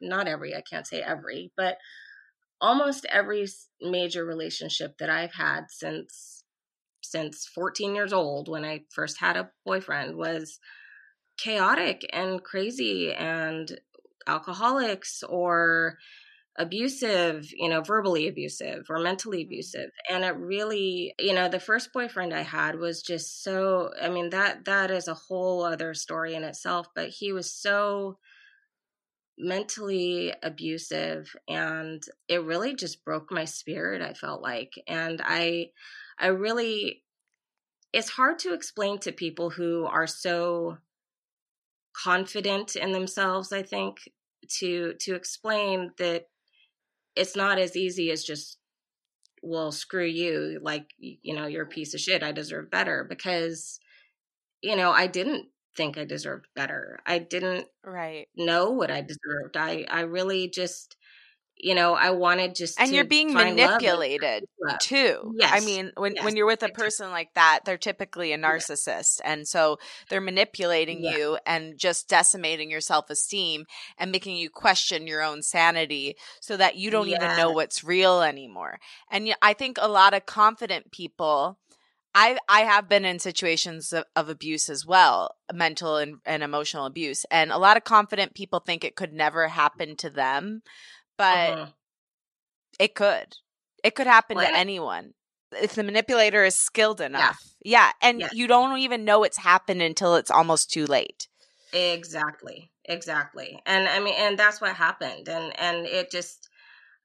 not 0.00 0.28
every, 0.28 0.54
I 0.54 0.62
can't 0.62 0.86
say 0.86 1.00
every, 1.00 1.52
but 1.56 1.78
almost 2.60 3.06
every 3.10 3.46
major 3.80 4.24
relationship 4.24 4.98
that 4.98 5.10
I've 5.10 5.34
had 5.34 5.66
since 5.68 6.44
since 7.00 7.48
14 7.54 7.94
years 7.94 8.12
old 8.12 8.48
when 8.48 8.64
I 8.64 8.82
first 8.92 9.18
had 9.20 9.36
a 9.36 9.50
boyfriend 9.64 10.16
was 10.16 10.58
chaotic 11.38 12.04
and 12.12 12.42
crazy 12.42 13.14
and 13.14 13.80
alcoholics 14.26 15.22
or 15.22 15.96
abusive, 16.58 17.48
you 17.52 17.68
know, 17.68 17.80
verbally 17.80 18.28
abusive 18.28 18.86
or 18.90 18.98
mentally 18.98 19.38
mm-hmm. 19.38 19.48
abusive. 19.48 19.90
And 20.10 20.24
it 20.24 20.36
really, 20.36 21.14
you 21.18 21.32
know, 21.32 21.48
the 21.48 21.60
first 21.60 21.92
boyfriend 21.92 22.34
I 22.34 22.42
had 22.42 22.78
was 22.78 23.00
just 23.00 23.42
so 23.42 23.90
I 24.00 24.08
mean 24.08 24.30
that 24.30 24.64
that 24.66 24.90
is 24.90 25.08
a 25.08 25.14
whole 25.14 25.64
other 25.64 25.94
story 25.94 26.34
in 26.34 26.44
itself, 26.44 26.88
but 26.94 27.08
he 27.08 27.32
was 27.32 27.52
so 27.52 28.18
mentally 29.38 30.34
abusive 30.42 31.34
and 31.48 32.02
it 32.28 32.42
really 32.42 32.74
just 32.74 33.04
broke 33.04 33.30
my 33.30 33.44
spirit 33.44 34.02
I 34.02 34.12
felt 34.14 34.42
like 34.42 34.72
and 34.86 35.22
I 35.24 35.70
I 36.18 36.28
really, 36.28 37.04
it's 37.92 38.10
hard 38.10 38.40
to 38.40 38.52
explain 38.52 38.98
to 39.00 39.12
people 39.12 39.50
who 39.50 39.86
are 39.86 40.06
so 40.06 40.78
confident 41.96 42.76
in 42.76 42.92
themselves, 42.92 43.52
I 43.52 43.62
think, 43.62 43.98
to 44.58 44.94
to 45.00 45.14
explain 45.14 45.92
that 45.98 46.24
it's 47.14 47.36
not 47.36 47.58
as 47.58 47.76
easy 47.76 48.10
as 48.10 48.24
just 48.24 48.58
well 49.42 49.70
screw 49.70 50.04
you 50.04 50.58
like 50.62 50.90
you 50.98 51.34
know 51.34 51.46
you're 51.46 51.64
a 51.64 51.66
piece 51.66 51.94
of 51.94 52.00
shit 52.00 52.22
i 52.24 52.32
deserve 52.32 52.70
better 52.70 53.04
because 53.08 53.78
you 54.62 54.74
know 54.74 54.90
i 54.90 55.06
didn't 55.06 55.46
think 55.78 55.96
i 55.96 56.04
deserved 56.04 56.46
better 56.56 56.98
i 57.06 57.20
didn't 57.20 57.68
right 57.84 58.26
know 58.36 58.72
what 58.72 58.90
i 58.90 59.00
deserved 59.00 59.56
i 59.56 59.86
i 59.88 60.00
really 60.00 60.48
just 60.48 60.96
you 61.56 61.72
know 61.72 61.94
i 61.94 62.10
wanted 62.10 62.52
just 62.52 62.80
and 62.80 62.92
you're 62.92 63.04
being 63.04 63.32
manipulated 63.32 64.44
too 64.80 65.32
yes. 65.38 65.52
i 65.52 65.64
mean 65.64 65.92
when 65.96 66.16
yes. 66.16 66.24
when 66.24 66.36
you're 66.36 66.46
with 66.46 66.64
a 66.64 66.68
person 66.68 67.10
like 67.10 67.32
that 67.34 67.60
they're 67.64 67.78
typically 67.78 68.32
a 68.32 68.38
narcissist 68.38 69.20
and 69.24 69.46
so 69.46 69.78
they're 70.10 70.20
manipulating 70.20 71.02
yeah. 71.02 71.16
you 71.16 71.38
and 71.46 71.78
just 71.78 72.08
decimating 72.08 72.72
your 72.72 72.80
self-esteem 72.80 73.64
and 73.98 74.10
making 74.10 74.36
you 74.36 74.50
question 74.50 75.06
your 75.06 75.22
own 75.22 75.42
sanity 75.42 76.16
so 76.40 76.56
that 76.56 76.74
you 76.74 76.90
don't 76.90 77.08
yeah. 77.08 77.16
even 77.22 77.36
know 77.36 77.52
what's 77.52 77.84
real 77.84 78.20
anymore 78.20 78.80
and 79.12 79.32
i 79.42 79.52
think 79.52 79.78
a 79.80 79.88
lot 79.88 80.12
of 80.12 80.26
confident 80.26 80.90
people 80.90 81.56
I 82.14 82.38
I 82.48 82.60
have 82.60 82.88
been 82.88 83.04
in 83.04 83.18
situations 83.18 83.92
of, 83.92 84.04
of 84.16 84.28
abuse 84.28 84.68
as 84.68 84.84
well, 84.84 85.36
mental 85.52 85.96
and, 85.96 86.16
and 86.24 86.42
emotional 86.42 86.86
abuse, 86.86 87.24
and 87.30 87.52
a 87.52 87.58
lot 87.58 87.76
of 87.76 87.84
confident 87.84 88.34
people 88.34 88.60
think 88.60 88.84
it 88.84 88.96
could 88.96 89.12
never 89.12 89.48
happen 89.48 89.96
to 89.96 90.10
them 90.10 90.62
but 91.18 91.50
uh-huh. 91.50 91.66
it 92.78 92.94
could. 92.94 93.36
It 93.84 93.94
could 93.94 94.06
happen 94.06 94.38
to 94.38 94.56
anyone 94.56 95.12
if 95.52 95.74
the 95.74 95.82
manipulator 95.82 96.44
is 96.44 96.54
skilled 96.54 97.00
enough. 97.00 97.38
Yeah, 97.62 97.90
yeah. 98.02 98.08
and 98.08 98.24
you 98.32 98.46
don't 98.46 98.78
even 98.78 99.04
know 99.04 99.24
it's 99.24 99.36
happened 99.36 99.82
until 99.82 100.14
it's 100.14 100.30
almost 100.30 100.70
too 100.70 100.86
late. 100.86 101.28
Exactly. 101.72 102.70
Exactly. 102.86 103.60
And 103.66 103.86
I 103.88 104.00
mean 104.00 104.14
and 104.16 104.38
that's 104.38 104.60
what 104.60 104.74
happened 104.74 105.28
and 105.28 105.58
and 105.60 105.86
it 105.86 106.10
just 106.10 106.48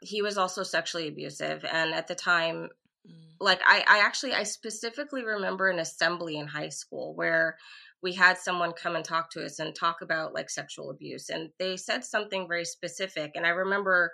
he 0.01 0.21
was 0.21 0.37
also 0.37 0.63
sexually 0.63 1.07
abusive 1.07 1.65
and 1.69 1.93
at 1.93 2.07
the 2.07 2.15
time. 2.15 2.69
Mm. 3.07 3.35
like 3.39 3.61
I 3.65 3.83
I 3.87 3.99
actually 3.99 4.33
I 4.33 4.43
specifically 4.43 5.25
remember 5.25 5.69
an 5.69 5.79
assembly 5.79 6.37
in 6.37 6.47
high 6.47 6.69
school 6.69 7.13
where 7.15 7.57
we 8.01 8.13
had 8.13 8.37
someone 8.37 8.73
come 8.73 8.95
and 8.95 9.05
talk 9.05 9.29
to 9.31 9.45
us 9.45 9.59
and 9.59 9.73
talk 9.75 10.01
about 10.01 10.33
like 10.33 10.49
sexual 10.49 10.89
abuse 10.89 11.29
and 11.29 11.49
they 11.59 11.77
said 11.77 12.03
something 12.03 12.47
very 12.47 12.65
specific 12.65 13.31
and 13.35 13.45
i 13.45 13.49
remember 13.49 14.11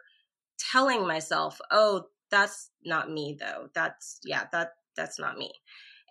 telling 0.60 1.08
myself 1.08 1.60
oh 1.72 2.04
that's 2.32 2.70
not 2.86 3.10
me 3.10 3.38
though. 3.40 3.70
That's 3.74 4.20
yeah 4.24 4.46
that 4.52 4.72
that's 4.96 5.20
not 5.20 5.38
me. 5.38 5.52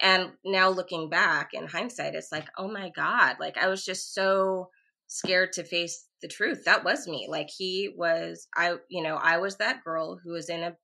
And 0.01 0.31
now 0.45 0.69
looking 0.71 1.09
back 1.11 1.51
in 1.53 1.67
hindsight 1.67 2.15
it's 2.15 2.33
like 2.33 2.49
oh 2.57 2.69
my 2.69 2.91
god 2.95 3.37
like 3.41 3.57
i 3.57 3.69
was 3.69 3.85
just 3.85 4.15
so 4.15 4.71
scared 5.07 5.53
to 5.55 5.65
face 5.65 6.07
the 6.21 6.29
truth. 6.29 6.65
That 6.65 6.85
was 6.85 7.07
me. 7.09 7.27
Like 7.31 7.49
he 7.57 7.93
was 7.97 8.49
i 8.55 8.77
you 8.89 9.03
know 9.03 9.17
i 9.17 9.39
was 9.39 9.57
that 9.57 9.85
girl 9.85 10.19
who 10.23 10.33
was 10.33 10.49
in 10.49 10.63
a 10.63 10.77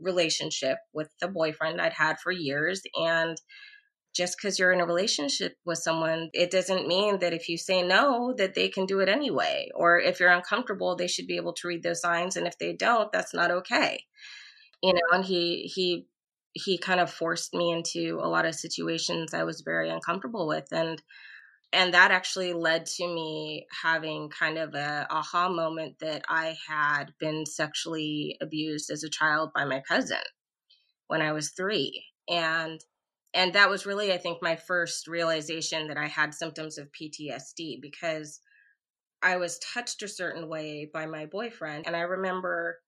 relationship 0.00 0.78
with 0.92 1.08
the 1.20 1.28
boyfriend 1.28 1.80
i'd 1.80 1.92
had 1.92 2.18
for 2.18 2.32
years 2.32 2.82
and 2.94 3.36
just 4.16 4.38
because 4.38 4.58
you're 4.58 4.72
in 4.72 4.80
a 4.80 4.86
relationship 4.86 5.56
with 5.66 5.78
someone, 5.78 6.30
it 6.32 6.50
doesn't 6.50 6.88
mean 6.88 7.18
that 7.18 7.34
if 7.34 7.50
you 7.50 7.58
say 7.58 7.82
no, 7.82 8.34
that 8.38 8.54
they 8.54 8.68
can 8.68 8.86
do 8.86 9.00
it 9.00 9.10
anyway. 9.10 9.68
Or 9.74 10.00
if 10.00 10.18
you're 10.18 10.30
uncomfortable, 10.30 10.96
they 10.96 11.06
should 11.06 11.26
be 11.26 11.36
able 11.36 11.52
to 11.52 11.68
read 11.68 11.82
those 11.82 12.00
signs. 12.00 12.34
And 12.34 12.46
if 12.46 12.56
they 12.58 12.72
don't, 12.72 13.12
that's 13.12 13.34
not 13.34 13.50
okay. 13.50 14.04
You 14.82 14.94
know, 14.94 15.00
and 15.12 15.24
he, 15.24 15.70
he, 15.74 16.06
he 16.54 16.78
kind 16.78 16.98
of 16.98 17.10
forced 17.10 17.52
me 17.52 17.70
into 17.70 18.18
a 18.22 18.28
lot 18.28 18.46
of 18.46 18.54
situations 18.54 19.34
I 19.34 19.44
was 19.44 19.60
very 19.60 19.90
uncomfortable 19.90 20.48
with. 20.48 20.66
And 20.72 21.02
and 21.72 21.94
that 21.94 22.10
actually 22.10 22.52
led 22.52 22.86
to 22.86 23.06
me 23.06 23.66
having 23.82 24.30
kind 24.30 24.58
of 24.58 24.74
a 24.74 25.06
aha 25.10 25.48
moment 25.48 25.98
that 26.00 26.24
I 26.28 26.56
had 26.68 27.06
been 27.18 27.44
sexually 27.46 28.36
abused 28.40 28.90
as 28.90 29.02
a 29.02 29.10
child 29.10 29.50
by 29.54 29.64
my 29.64 29.82
cousin 29.86 30.22
when 31.08 31.22
I 31.22 31.32
was 31.32 31.50
3 31.50 32.04
and 32.28 32.80
and 33.34 33.52
that 33.52 33.70
was 33.70 33.86
really 33.86 34.12
I 34.12 34.18
think 34.18 34.42
my 34.42 34.56
first 34.56 35.06
realization 35.08 35.88
that 35.88 35.98
I 35.98 36.06
had 36.06 36.34
symptoms 36.34 36.78
of 36.78 36.88
PTSD 36.92 37.80
because 37.82 38.40
I 39.22 39.36
was 39.36 39.58
touched 39.58 40.02
a 40.02 40.08
certain 40.08 40.48
way 40.48 40.88
by 40.92 41.06
my 41.06 41.26
boyfriend. 41.26 41.86
And 41.86 41.96
I 41.96 42.00
remember 42.00 42.78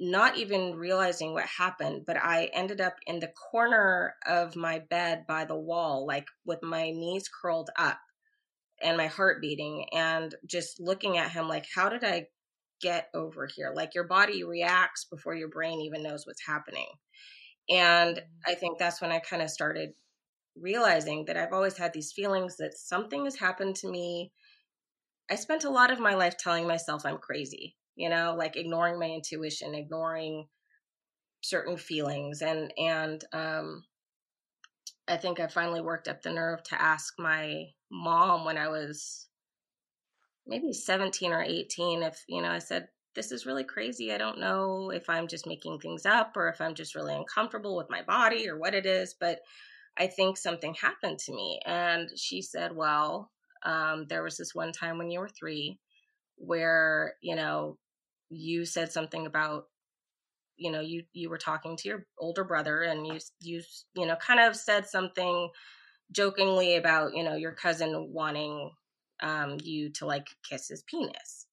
not 0.00 0.38
even 0.38 0.74
realizing 0.74 1.34
what 1.34 1.44
happened, 1.44 2.04
but 2.06 2.16
I 2.16 2.48
ended 2.54 2.80
up 2.80 2.96
in 3.06 3.20
the 3.20 3.28
corner 3.50 4.14
of 4.26 4.56
my 4.56 4.78
bed 4.78 5.26
by 5.28 5.44
the 5.44 5.58
wall, 5.58 6.06
like 6.06 6.26
with 6.46 6.62
my 6.62 6.84
knees 6.90 7.28
curled 7.28 7.68
up 7.76 7.98
and 8.82 8.96
my 8.96 9.08
heart 9.08 9.42
beating, 9.42 9.84
and 9.92 10.34
just 10.46 10.80
looking 10.80 11.18
at 11.18 11.30
him 11.30 11.48
like, 11.48 11.66
how 11.74 11.90
did 11.90 12.02
I 12.02 12.28
get 12.80 13.08
over 13.14 13.46
here? 13.54 13.74
Like, 13.76 13.94
your 13.94 14.06
body 14.06 14.42
reacts 14.42 15.04
before 15.04 15.34
your 15.34 15.50
brain 15.50 15.82
even 15.82 16.02
knows 16.02 16.26
what's 16.26 16.46
happening. 16.46 16.88
And 17.68 18.16
mm-hmm. 18.16 18.50
I 18.50 18.54
think 18.54 18.78
that's 18.78 19.02
when 19.02 19.12
I 19.12 19.18
kind 19.18 19.42
of 19.42 19.50
started 19.50 19.90
realizing 20.56 21.26
that 21.26 21.36
I've 21.36 21.52
always 21.52 21.76
had 21.76 21.92
these 21.92 22.12
feelings 22.12 22.56
that 22.56 22.78
something 22.78 23.24
has 23.26 23.36
happened 23.36 23.76
to 23.76 23.90
me. 23.90 24.32
I 25.30 25.34
spent 25.34 25.64
a 25.64 25.70
lot 25.70 25.90
of 25.90 26.00
my 26.00 26.14
life 26.14 26.38
telling 26.38 26.66
myself 26.66 27.04
I'm 27.04 27.18
crazy 27.18 27.76
you 28.00 28.08
know, 28.08 28.34
like 28.36 28.56
ignoring 28.56 28.98
my 28.98 29.06
intuition, 29.10 29.74
ignoring 29.74 30.48
certain 31.42 31.76
feelings 31.76 32.42
and 32.42 32.72
and 32.78 33.24
um 33.32 33.84
I 35.08 35.16
think 35.18 35.40
I 35.40 35.48
finally 35.48 35.80
worked 35.82 36.08
up 36.08 36.22
the 36.22 36.32
nerve 36.32 36.62
to 36.64 36.80
ask 36.80 37.14
my 37.18 37.66
mom 37.90 38.44
when 38.44 38.56
I 38.56 38.68
was 38.68 39.28
maybe 40.46 40.72
17 40.72 41.32
or 41.32 41.42
18 41.42 42.02
if, 42.02 42.24
you 42.28 42.42
know, 42.42 42.50
I 42.50 42.58
said 42.58 42.88
this 43.14 43.32
is 43.32 43.46
really 43.46 43.64
crazy. 43.64 44.12
I 44.12 44.18
don't 44.18 44.38
know 44.38 44.90
if 44.90 45.08
I'm 45.10 45.26
just 45.26 45.46
making 45.46 45.80
things 45.80 46.06
up 46.06 46.36
or 46.36 46.48
if 46.48 46.60
I'm 46.60 46.74
just 46.74 46.94
really 46.94 47.14
uncomfortable 47.14 47.76
with 47.76 47.90
my 47.90 48.02
body 48.02 48.48
or 48.48 48.56
what 48.58 48.74
it 48.74 48.86
is, 48.86 49.14
but 49.18 49.40
I 49.98 50.06
think 50.06 50.36
something 50.38 50.74
happened 50.74 51.18
to 51.20 51.34
me. 51.34 51.60
And 51.66 52.08
she 52.16 52.42
said, 52.42 52.74
Well, 52.74 53.30
um, 53.64 54.06
there 54.08 54.22
was 54.22 54.36
this 54.38 54.54
one 54.54 54.72
time 54.72 54.98
when 54.98 55.10
you 55.10 55.20
were 55.20 55.28
three 55.28 55.80
where, 56.36 57.16
you 57.22 57.36
know, 57.36 57.78
you 58.30 58.64
said 58.64 58.92
something 58.92 59.26
about 59.26 59.64
you 60.56 60.70
know 60.70 60.80
you 60.80 61.02
you 61.12 61.28
were 61.28 61.38
talking 61.38 61.76
to 61.76 61.88
your 61.88 62.06
older 62.18 62.44
brother 62.44 62.82
and 62.82 63.06
you 63.06 63.18
you 63.40 63.62
you 63.94 64.06
know 64.06 64.16
kind 64.16 64.40
of 64.40 64.54
said 64.54 64.86
something 64.86 65.48
jokingly 66.12 66.76
about 66.76 67.14
you 67.14 67.24
know 67.24 67.34
your 67.34 67.52
cousin 67.52 68.12
wanting 68.12 68.70
um 69.22 69.56
you 69.62 69.90
to 69.90 70.06
like 70.06 70.28
kiss 70.48 70.68
his 70.68 70.82
penis 70.82 71.46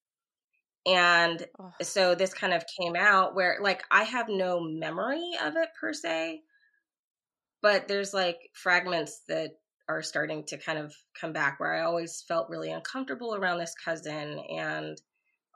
and 0.86 1.46
oh. 1.60 1.72
so 1.82 2.16
this 2.16 2.34
kind 2.34 2.54
of 2.54 2.63
came 2.80 2.96
out 2.96 3.34
where 3.34 3.58
like 3.62 3.84
i 3.92 4.04
have 4.04 4.30
no 4.30 4.60
memory 4.60 5.32
of 5.44 5.56
it 5.56 5.70
per 5.80 5.94
se 5.94 6.42
but 7.62 7.88
there's 7.88 8.13
like 8.13 8.38
fragments 8.54 9.22
that 9.28 9.52
are 9.90 10.02
starting 10.02 10.44
to 10.44 10.58
kind 10.58 10.78
of 10.78 10.94
come 11.20 11.32
back 11.32 11.60
where 11.60 11.74
i 11.74 11.82
always 11.82 12.24
felt 12.28 12.50
really 12.50 12.72
uncomfortable 12.72 13.36
around 13.36 13.58
this 13.58 13.76
cousin 13.84 14.40
and 14.50 15.02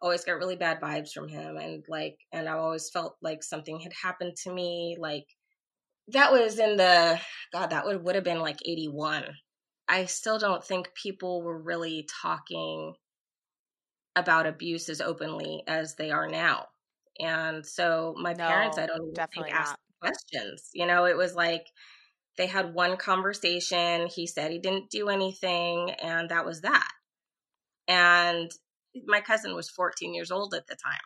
always 0.02 0.24
got 0.24 0.38
really 0.38 0.56
bad 0.56 0.82
vibes 0.82 1.12
from 1.12 1.28
him 1.28 1.58
and 1.58 1.84
like 1.88 2.18
and 2.32 2.50
I 2.50 2.54
always 2.54 2.90
felt 2.90 3.18
like 3.22 3.44
something 3.44 3.80
had 3.80 3.94
happened 3.94 4.36
to 4.44 4.54
me 4.54 4.98
like 5.00 5.26
that 6.10 6.32
was 6.32 6.60
in 6.60 6.78
the 6.78 7.20
god 7.54 7.70
that 7.70 7.86
would 7.86 8.04
would 8.04 8.16
have 8.16 8.24
been 8.24 8.40
like 8.40 8.60
81 8.66 9.26
I 9.88 10.06
still 10.06 10.40
don't 10.40 10.64
think 10.64 10.90
people 10.96 11.44
were 11.44 11.62
really 11.62 12.08
talking 12.22 12.94
about 14.16 14.48
abuse 14.48 14.90
as 14.90 15.02
openly 15.02 15.64
as 15.68 15.96
they 15.96 16.12
are 16.12 16.28
now 16.28 16.66
and 17.20 17.66
so 17.66 18.16
my 18.18 18.34
no, 18.34 18.48
parents 18.48 18.78
I 18.78 18.88
don't 18.88 19.14
definitely 19.14 19.52
ask 19.52 19.76
questions 20.02 20.70
you 20.74 20.88
know 20.88 21.06
it 21.06 21.16
was 21.16 21.36
like 21.36 21.66
they 22.38 22.48
had 22.48 22.74
one 22.74 22.98
conversation 22.98 24.08
he 24.08 24.26
said 24.26 24.52
he 24.52 24.60
didn't 24.60 24.90
do 24.90 25.10
anything 25.10 25.92
and 25.92 26.30
that 26.30 26.46
was 26.46 26.62
that 26.62 26.92
and 27.88 28.52
my 29.06 29.22
cousin 29.22 29.56
was 29.56 29.70
14 29.70 30.14
years 30.14 30.32
old 30.32 30.54
at 30.54 30.68
the 30.68 30.76
time. 30.76 31.00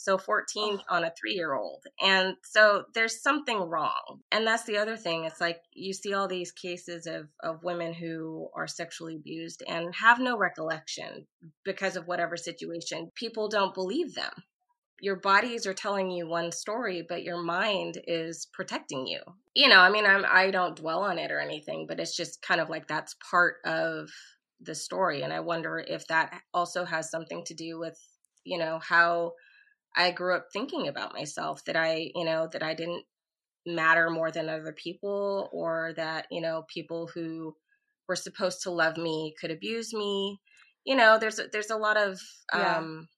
So 0.00 0.16
14 0.16 0.78
oh. 0.78 0.96
on 0.96 1.04
a 1.04 1.12
three 1.20 1.34
year 1.34 1.52
old. 1.52 1.84
And 2.00 2.36
so 2.42 2.84
there's 2.94 3.22
something 3.22 3.58
wrong. 3.58 4.20
And 4.32 4.46
that's 4.46 4.64
the 4.64 4.78
other 4.78 4.96
thing. 4.96 5.24
It's 5.24 5.42
like 5.42 5.60
you 5.74 5.92
see 5.92 6.14
all 6.14 6.26
these 6.26 6.52
cases 6.52 7.06
of, 7.06 7.28
of 7.42 7.62
women 7.62 7.92
who 7.92 8.48
are 8.56 8.66
sexually 8.66 9.16
abused 9.16 9.62
and 9.68 9.94
have 9.94 10.18
no 10.18 10.38
recollection 10.38 11.26
because 11.64 11.96
of 11.96 12.06
whatever 12.06 12.38
situation. 12.38 13.10
People 13.14 13.48
don't 13.48 13.74
believe 13.74 14.14
them. 14.14 14.32
Your 15.02 15.16
bodies 15.16 15.66
are 15.66 15.74
telling 15.74 16.10
you 16.10 16.26
one 16.26 16.50
story, 16.50 17.04
but 17.06 17.22
your 17.22 17.42
mind 17.42 18.00
is 18.06 18.48
protecting 18.54 19.06
you. 19.06 19.20
You 19.54 19.68
know, 19.68 19.80
I 19.80 19.90
mean, 19.90 20.06
I'm, 20.06 20.24
I 20.26 20.50
don't 20.50 20.76
dwell 20.76 21.00
on 21.00 21.18
it 21.18 21.30
or 21.30 21.40
anything, 21.40 21.84
but 21.86 22.00
it's 22.00 22.16
just 22.16 22.40
kind 22.40 22.60
of 22.60 22.70
like 22.70 22.86
that's 22.86 23.16
part 23.30 23.56
of 23.66 24.08
the 24.60 24.74
story 24.74 25.22
and 25.22 25.32
i 25.32 25.40
wonder 25.40 25.78
if 25.78 26.06
that 26.06 26.40
also 26.52 26.84
has 26.84 27.10
something 27.10 27.42
to 27.44 27.54
do 27.54 27.78
with 27.78 27.98
you 28.44 28.58
know 28.58 28.78
how 28.78 29.32
i 29.96 30.10
grew 30.10 30.34
up 30.34 30.46
thinking 30.52 30.88
about 30.88 31.14
myself 31.14 31.64
that 31.64 31.76
i 31.76 32.10
you 32.14 32.24
know 32.24 32.48
that 32.52 32.62
i 32.62 32.74
didn't 32.74 33.04
matter 33.66 34.10
more 34.10 34.30
than 34.30 34.48
other 34.48 34.72
people 34.72 35.48
or 35.52 35.92
that 35.96 36.26
you 36.30 36.40
know 36.40 36.64
people 36.72 37.08
who 37.14 37.54
were 38.08 38.16
supposed 38.16 38.62
to 38.62 38.70
love 38.70 38.96
me 38.96 39.34
could 39.40 39.50
abuse 39.50 39.92
me 39.92 40.40
you 40.84 40.96
know 40.96 41.18
there's 41.18 41.38
a, 41.38 41.44
there's 41.52 41.70
a 41.70 41.76
lot 41.76 41.96
of 41.96 42.18
yeah. 42.54 42.78
um 42.78 43.08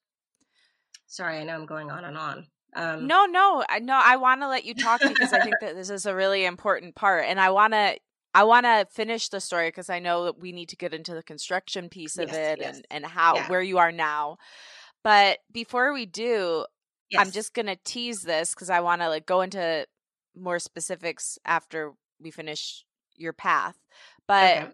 sorry 1.06 1.38
i 1.38 1.44
know 1.44 1.54
i'm 1.54 1.66
going 1.66 1.90
on 1.90 2.04
and 2.04 2.18
on 2.18 2.46
um 2.74 3.06
no 3.06 3.26
no 3.26 3.64
no 3.80 4.00
i 4.02 4.16
want 4.16 4.40
to 4.40 4.48
let 4.48 4.64
you 4.64 4.74
talk 4.74 5.00
because 5.00 5.32
i 5.32 5.40
think 5.40 5.54
that 5.60 5.74
this 5.74 5.90
is 5.90 6.06
a 6.06 6.14
really 6.14 6.44
important 6.44 6.94
part 6.94 7.24
and 7.26 7.40
i 7.40 7.50
want 7.50 7.72
to 7.72 7.96
I 8.34 8.44
want 8.44 8.64
to 8.66 8.86
finish 8.90 9.28
the 9.28 9.40
story 9.40 9.68
because 9.68 9.90
I 9.90 9.98
know 9.98 10.24
that 10.24 10.40
we 10.40 10.52
need 10.52 10.70
to 10.70 10.76
get 10.76 10.94
into 10.94 11.14
the 11.14 11.22
construction 11.22 11.88
piece 11.88 12.16
of 12.18 12.28
yes, 12.28 12.36
it 12.36 12.58
yes. 12.60 12.76
and 12.76 12.86
and 12.90 13.06
how 13.06 13.36
yeah. 13.36 13.48
where 13.48 13.62
you 13.62 13.78
are 13.78 13.92
now. 13.92 14.38
But 15.04 15.38
before 15.50 15.92
we 15.92 16.06
do, 16.06 16.64
yes. 17.10 17.20
I'm 17.20 17.32
just 17.32 17.54
going 17.54 17.66
to 17.66 17.76
tease 17.84 18.22
this 18.22 18.54
cuz 18.54 18.70
I 18.70 18.80
want 18.80 19.02
to 19.02 19.08
like 19.08 19.26
go 19.26 19.42
into 19.42 19.86
more 20.34 20.58
specifics 20.58 21.38
after 21.44 21.92
we 22.18 22.30
finish 22.30 22.84
your 23.16 23.32
path. 23.32 23.76
But 24.26 24.58
okay. 24.58 24.72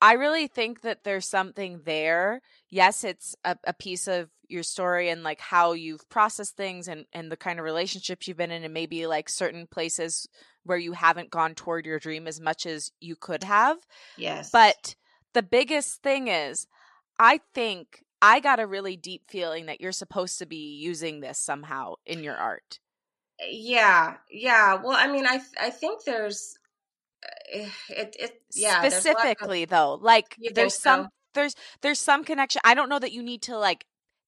I 0.00 0.12
really 0.14 0.46
think 0.46 0.82
that 0.82 1.02
there's 1.04 1.26
something 1.26 1.80
there. 1.84 2.40
Yes, 2.70 3.04
it's 3.04 3.34
a, 3.44 3.56
a, 3.64 3.72
piece 3.72 4.06
of 4.06 4.30
your 4.48 4.62
story 4.62 5.08
and 5.08 5.22
like 5.22 5.40
how 5.40 5.72
you've 5.72 6.08
processed 6.08 6.56
things 6.56 6.86
and, 6.86 7.04
and 7.12 7.32
the 7.32 7.36
kind 7.36 7.58
of 7.58 7.64
relationships 7.64 8.28
you've 8.28 8.36
been 8.36 8.52
in 8.52 8.64
and 8.64 8.72
maybe 8.72 9.06
like 9.06 9.28
certain 9.28 9.66
places 9.66 10.28
where 10.64 10.78
you 10.78 10.92
haven't 10.92 11.30
gone 11.30 11.54
toward 11.54 11.86
your 11.86 11.98
dream 11.98 12.28
as 12.28 12.40
much 12.40 12.66
as 12.66 12.92
you 13.00 13.16
could 13.16 13.42
have. 13.42 13.78
Yes. 14.16 14.50
But 14.50 14.94
the 15.34 15.42
biggest 15.42 16.02
thing 16.02 16.28
is, 16.28 16.66
I 17.18 17.40
think 17.54 18.04
I 18.22 18.40
got 18.40 18.60
a 18.60 18.66
really 18.66 18.96
deep 18.96 19.22
feeling 19.28 19.66
that 19.66 19.80
you're 19.80 19.92
supposed 19.92 20.38
to 20.38 20.46
be 20.46 20.76
using 20.76 21.20
this 21.20 21.38
somehow 21.38 21.94
in 22.06 22.22
your 22.22 22.36
art. 22.36 22.78
Yeah, 23.48 24.16
yeah. 24.30 24.74
Well, 24.74 24.96
I 24.96 25.06
mean, 25.06 25.26
I 25.26 25.40
I 25.60 25.70
think 25.70 26.04
there's 26.04 26.57
eh, 26.57 26.57
Eh, 27.52 27.68
it 27.90 28.16
it 28.18 28.42
yeah. 28.54 28.80
Specifically 28.80 29.64
of, 29.64 29.70
though, 29.70 29.98
like 30.00 30.36
there's 30.54 30.74
some 30.74 31.04
so? 31.04 31.08
there's 31.34 31.54
there's 31.82 32.00
some 32.00 32.24
connection. 32.24 32.60
I 32.64 32.74
don't 32.74 32.88
know 32.88 32.98
that 32.98 33.12
you 33.12 33.22
need 33.22 33.42
to 33.42 33.58
like 33.58 33.84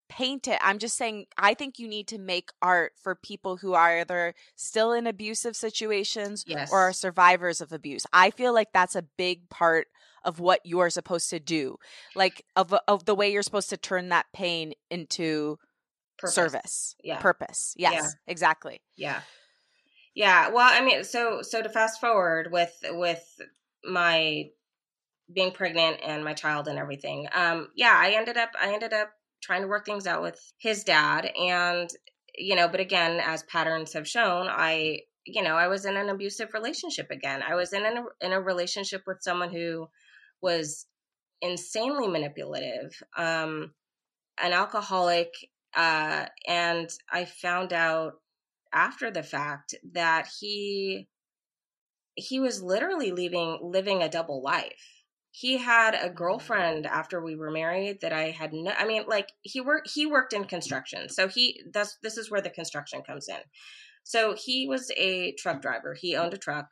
paint 0.09 0.49
it. 0.49 0.59
I'm 0.61 0.79
just 0.79 0.97
saying, 0.97 1.27
I 1.39 1.55
think 1.55 1.79
you 1.79 1.89
need 1.89 2.09
to 2.09 2.19
make 2.19 2.51
art 2.61 2.93
for 3.01 3.15
people 3.15 3.57
who 3.57 3.75
are 3.75 4.01
either 4.01 4.35
still 4.57 4.93
in 4.93 5.07
abusive 5.07 5.55
situations 5.57 6.45
yes. 6.47 6.71
or 6.73 6.81
are 6.81 6.93
survivors 6.93 7.61
of 7.61 7.73
abuse. 7.73 8.07
I 8.13 8.31
feel 8.31 8.53
like 8.53 8.73
that's 8.75 8.97
a 8.97 9.03
big 9.17 9.49
part 9.49 9.87
of 10.25 10.41
what 10.41 10.61
you're 10.65 10.91
supposed 10.91 11.31
to 11.31 11.41
do, 11.41 11.77
like 12.15 12.45
of 12.57 12.75
of 12.89 13.05
the 13.07 13.15
way 13.15 13.33
you're 13.33 13.43
supposed 13.43 13.71
to 13.71 13.77
turn 13.77 14.11
that 14.11 14.27
pain 14.35 14.75
into 14.91 15.59
purpose. 16.19 16.35
service, 16.35 16.97
yeah, 17.03 17.19
purpose. 17.21 17.75
Yes, 17.79 17.95
yeah. 17.95 18.09
exactly. 18.27 18.83
Yeah, 18.97 19.21
yeah. 20.15 20.49
Well, 20.51 20.69
I 20.71 20.85
mean, 20.85 21.05
so 21.05 21.43
so 21.43 21.63
to 21.63 21.69
fast 21.69 22.01
forward 22.01 22.51
with 22.53 22.77
with 22.91 23.41
my 23.85 24.51
being 25.33 25.53
pregnant 25.53 25.99
and 26.05 26.25
my 26.25 26.35
child 26.35 26.69
and 26.69 26.79
everything 26.79 27.27
um 27.35 27.69
yeah 27.75 27.95
i 27.97 28.11
ended 28.11 28.37
up 28.37 28.51
i 28.61 28.73
ended 28.73 28.93
up 28.93 29.11
trying 29.43 29.63
to 29.63 29.69
work 29.69 29.85
things 29.87 30.07
out 30.07 30.23
with 30.23 30.53
his 30.59 30.85
dad 30.85 31.31
and 31.39 31.91
you 32.37 32.55
know 32.55 32.69
but 32.69 32.81
again 32.81 33.21
as 33.25 33.43
patterns 33.45 33.93
have 33.93 34.09
shown 34.09 34.47
i 34.49 34.99
you 35.25 35.43
know 35.43 35.57
i 35.57 35.69
was 35.69 35.85
in 35.85 35.97
an 35.97 36.09
abusive 36.09 36.53
relationship 36.55 37.11
again 37.11 37.43
i 37.49 37.55
was 37.55 37.73
in 37.73 37.85
a, 37.85 38.05
in 38.21 38.33
a 38.33 38.41
relationship 38.41 39.03
with 39.07 39.23
someone 39.23 39.51
who 39.51 39.87
was 40.43 40.87
insanely 41.43 42.09
manipulative 42.09 43.01
um 43.17 43.73
an 44.43 44.53
alcoholic 44.53 45.33
uh 45.77 46.27
and 46.47 46.91
i 47.13 47.25
found 47.25 47.73
out 47.73 48.15
after 48.73 49.11
the 49.11 49.23
fact 49.23 49.75
that 49.93 50.29
he 50.41 51.09
he 52.15 52.41
was 52.41 52.63
literally 52.63 53.13
leaving 53.13 53.59
living 53.63 54.03
a 54.03 54.09
double 54.09 54.43
life 54.43 55.01
he 55.33 55.59
had 55.59 55.95
a 55.95 55.99
mm-hmm. 55.99 56.15
girlfriend 56.15 56.87
after 56.87 57.23
we 57.23 57.37
were 57.37 57.51
married 57.51 58.01
that 58.01 58.13
I 58.13 58.31
had 58.31 58.53
no 58.53 58.73
I 58.77 58.87
mean 58.87 59.05
like 59.07 59.29
he 59.43 59.61
worked 59.61 59.91
he 59.91 60.07
worked 60.07 60.33
in 60.33 60.45
construction. 60.45 61.09
So 61.09 61.29
he 61.29 61.63
that's 61.73 61.97
this 62.03 62.17
is 62.17 62.31
where 62.31 62.41
the 62.41 62.51
construction 62.51 63.03
comes 63.03 63.29
in. 63.29 63.41
So 64.03 64.35
he 64.35 64.67
was 64.67 64.91
a 64.97 65.33
truck 65.33 65.63
driver. 65.63 65.95
He 65.95 66.17
owned 66.17 66.35
a 66.35 66.39
truck 66.39 66.69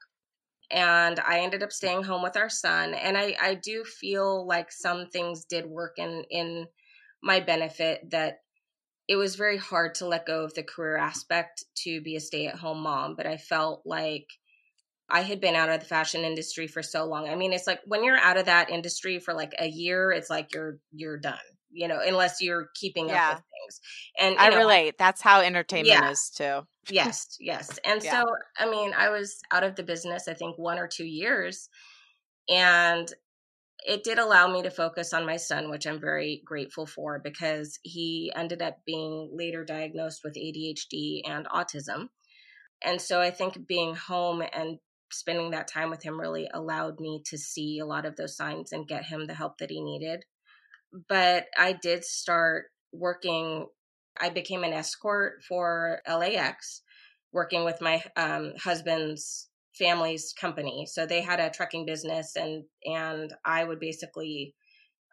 and 0.71 1.21
I 1.21 1.41
ended 1.41 1.63
up 1.63 1.73
staying 1.73 2.03
home 2.03 2.23
with 2.23 2.37
our 2.37 2.49
son 2.49 2.95
and 2.95 3.17
I 3.17 3.37
I 3.41 3.55
do 3.55 3.85
feel 3.85 4.47
like 4.47 4.73
some 4.73 5.07
things 5.09 5.45
did 5.45 5.67
work 5.67 5.99
in 5.99 6.25
in 6.31 6.67
my 7.23 7.41
benefit 7.41 8.11
that 8.11 8.39
it 9.09 9.17
was 9.17 9.37
very 9.37 9.57
hard 9.57 9.95
to 9.97 10.07
let 10.07 10.27
go 10.27 10.45
of 10.45 10.55
the 10.55 10.63
career 10.63 10.99
aspect 10.99 11.65
to 11.85 12.01
be 12.03 12.15
a 12.15 12.21
stay-at-home 12.21 12.83
mom, 12.83 13.15
but 13.17 13.27
I 13.27 13.39
felt 13.39 13.83
like 13.87 14.27
I 15.09 15.23
had 15.23 15.41
been 15.41 15.55
out 15.55 15.71
of 15.71 15.81
the 15.81 15.87
fashion 15.87 16.23
industry 16.23 16.67
for 16.67 16.83
so 16.83 17.07
long. 17.07 17.29
I 17.29 17.35
mean, 17.35 17.55
it's 17.55 17.67
like 17.67 17.81
when 17.87 18.05
you're 18.05 18.19
out 18.19 18.37
of 18.37 18.45
that 18.45 18.69
industry 18.69 19.19
for 19.19 19.33
like 19.33 19.55
a 19.59 19.67
year, 19.67 20.11
it's 20.11 20.29
like 20.29 20.53
you're 20.53 20.79
you're 20.93 21.19
done. 21.19 21.39
You 21.71 21.87
know, 21.87 22.01
unless 22.05 22.41
you're 22.41 22.69
keeping 22.75 23.09
yeah. 23.09 23.29
up 23.29 23.37
with 23.37 23.45
things. 23.45 23.81
And 24.19 24.39
I 24.39 24.49
know, 24.49 24.59
relate. 24.59 24.97
That's 24.99 25.21
how 25.21 25.41
entertainment 25.41 26.01
yeah. 26.01 26.11
is 26.11 26.31
too. 26.35 26.61
yes, 26.91 27.37
yes. 27.41 27.79
And 27.85 28.03
yeah. 28.03 28.11
so, 28.11 28.27
I 28.59 28.71
mean, 28.71 28.95
I 28.97 29.11
was 29.11 29.39
out 29.51 29.65
of 29.65 29.77
the 29.77 29.83
business. 29.83 30.29
I 30.29 30.35
think 30.35 30.57
one 30.57 30.79
or 30.79 30.89
two 30.89 31.05
years, 31.05 31.69
and 32.49 33.13
it 33.87 34.05
did 34.05 34.19
allow 34.19 34.53
me 34.53 34.63
to 34.63 34.71
focus 34.71 35.13
on 35.13 35.27
my 35.27 35.37
son, 35.37 35.71
which 35.71 35.87
I'm 35.87 36.01
very 36.01 36.43
grateful 36.45 36.87
for 36.87 37.19
because 37.19 37.79
he 37.83 38.33
ended 38.35 38.63
up 38.63 38.79
being 38.85 39.31
later 39.33 39.65
diagnosed 39.65 40.23
with 40.25 40.35
ADHD 40.35 41.23
and 41.29 41.47
autism. 41.47 42.09
And 42.83 43.01
so 43.01 43.21
I 43.21 43.31
think 43.31 43.67
being 43.67 43.95
home 43.95 44.43
and 44.53 44.79
spending 45.11 45.51
that 45.53 45.69
time 45.69 45.91
with 45.91 46.03
him 46.03 46.21
really 46.21 46.49
allowed 46.53 47.01
me 47.01 47.23
to 47.27 47.39
see 47.39 47.79
a 47.79 47.87
lot 47.87 48.05
of 48.05 48.17
those 48.17 48.37
signs 48.37 48.73
and 48.73 48.87
get 48.87 49.05
him 49.05 49.27
the 49.27 49.35
help 49.35 49.59
that 49.59 49.71
he 49.71 49.81
needed. 49.81 50.25
But 51.09 51.47
I 51.57 51.73
did 51.73 52.05
start 52.05 52.67
working, 52.93 53.67
I 54.21 54.31
became 54.31 54.65
an 54.65 54.73
escort 54.73 55.43
for 55.47 56.01
LAX, 56.07 56.83
working 57.33 57.65
with 57.65 57.81
my 57.81 58.03
um, 58.17 58.53
husband's 58.63 59.48
family's 59.79 60.35
company. 60.39 60.87
So 60.87 61.07
they 61.07 61.23
had 61.23 61.41
a 61.41 61.51
trucking 61.51 61.87
business 61.87 62.37
and 62.37 62.65
and 62.85 63.33
I 63.45 63.65
would 63.65 63.81
basically 63.81 64.55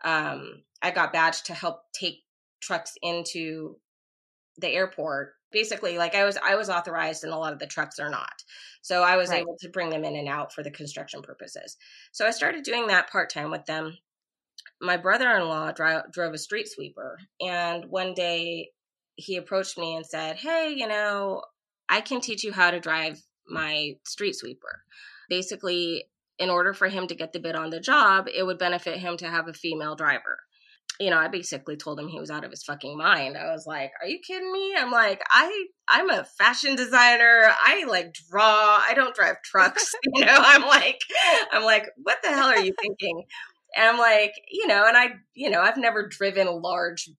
um 0.04 0.64
I 0.82 0.92
got 0.92 1.14
badged 1.14 1.48
to 1.48 1.54
help 1.54 1.82
take 1.94 2.24
trucks 2.62 2.94
into 3.02 3.78
the 4.58 4.70
airport 4.70 5.34
basically 5.52 5.98
like 5.98 6.16
i 6.16 6.24
was 6.24 6.38
i 6.44 6.56
was 6.56 6.70
authorized 6.70 7.24
and 7.24 7.34
a 7.34 7.38
lot 7.38 7.54
of 7.54 7.60
the 7.60 7.68
trucks 7.68 8.00
are 8.00 8.10
not 8.10 8.34
so 8.82 9.04
i 9.04 9.16
was 9.16 9.30
right. 9.30 9.42
able 9.42 9.56
to 9.60 9.70
bring 9.70 9.90
them 9.90 10.04
in 10.04 10.16
and 10.16 10.28
out 10.28 10.54
for 10.54 10.64
the 10.64 10.72
construction 10.72 11.22
purposes 11.22 11.78
so 12.12 12.26
i 12.26 12.32
started 12.32 12.64
doing 12.64 12.88
that 12.88 13.10
part-time 13.10 13.52
with 13.52 13.66
them 13.66 13.98
my 14.82 14.98
brother-in-law 14.98 15.72
dri- 15.72 16.02
drove 16.12 16.34
a 16.34 16.38
street 16.38 16.68
sweeper 16.68 17.18
and 17.42 17.86
one 17.86 18.14
day 18.14 18.70
he 19.16 19.38
approached 19.38 19.78
me 19.78 19.96
and 19.96 20.06
said 20.06 20.36
hey 20.36 20.74
you 20.76 20.88
know 20.88 21.42
i 21.88 22.02
can 22.02 22.20
teach 22.22 22.44
you 22.44 22.52
how 22.52 22.72
to 22.72 22.80
drive 22.80 23.22
my 23.48 23.96
street 24.06 24.36
sweeper 24.36 24.84
basically 25.30 26.06
in 26.38 26.50
order 26.50 26.74
for 26.74 26.88
him 26.88 27.08
to 27.08 27.16
get 27.16 27.34
the 27.34 27.40
bid 27.40 27.56
on 27.56 27.70
the 27.70 27.80
job 27.80 28.28
it 28.34 28.44
would 28.44 28.58
benefit 28.58 28.98
him 28.98 29.18
to 29.18 29.28
have 29.28 29.48
a 29.48 29.54
female 29.54 29.96
driver 29.96 30.40
you 31.00 31.10
know, 31.10 31.18
I 31.18 31.28
basically 31.28 31.76
told 31.76 32.00
him 32.00 32.08
he 32.08 32.20
was 32.20 32.32
out 32.32 32.46
of 32.46 32.52
his 32.52 32.64
fucking 32.64 32.98
mind. 32.98 33.38
I 33.38 33.52
was 33.52 33.66
like, 33.68 33.92
"Are 34.02 34.08
you 34.08 34.20
kidding 34.26 34.52
me?" 34.52 34.76
I'm 34.78 34.92
like, 34.92 35.22
"I 35.30 35.66
I'm 35.88 36.10
a 36.10 36.24
fashion 36.24 36.76
designer. 36.76 37.52
I 37.62 37.84
like 37.86 38.14
draw. 38.14 38.82
I 38.82 38.94
don't 38.96 39.16
drive 39.16 39.42
trucks." 39.44 39.94
you 40.14 40.26
know, 40.26 40.38
I'm 40.38 40.62
like 40.62 41.00
I'm 41.52 41.64
like, 41.64 41.90
"What 41.98 42.20
the 42.24 42.30
hell 42.30 42.48
are 42.48 42.60
you 42.60 42.74
thinking?" 42.82 43.24
And 43.76 43.90
I'm 43.90 43.98
like, 43.98 44.32
you 44.50 44.68
know, 44.68 44.86
and 44.88 44.96
I, 44.96 45.16
you 45.34 45.50
know, 45.50 45.62
I've 45.62 45.78
never 45.78 46.08
driven 46.08 46.48
large, 46.48 47.10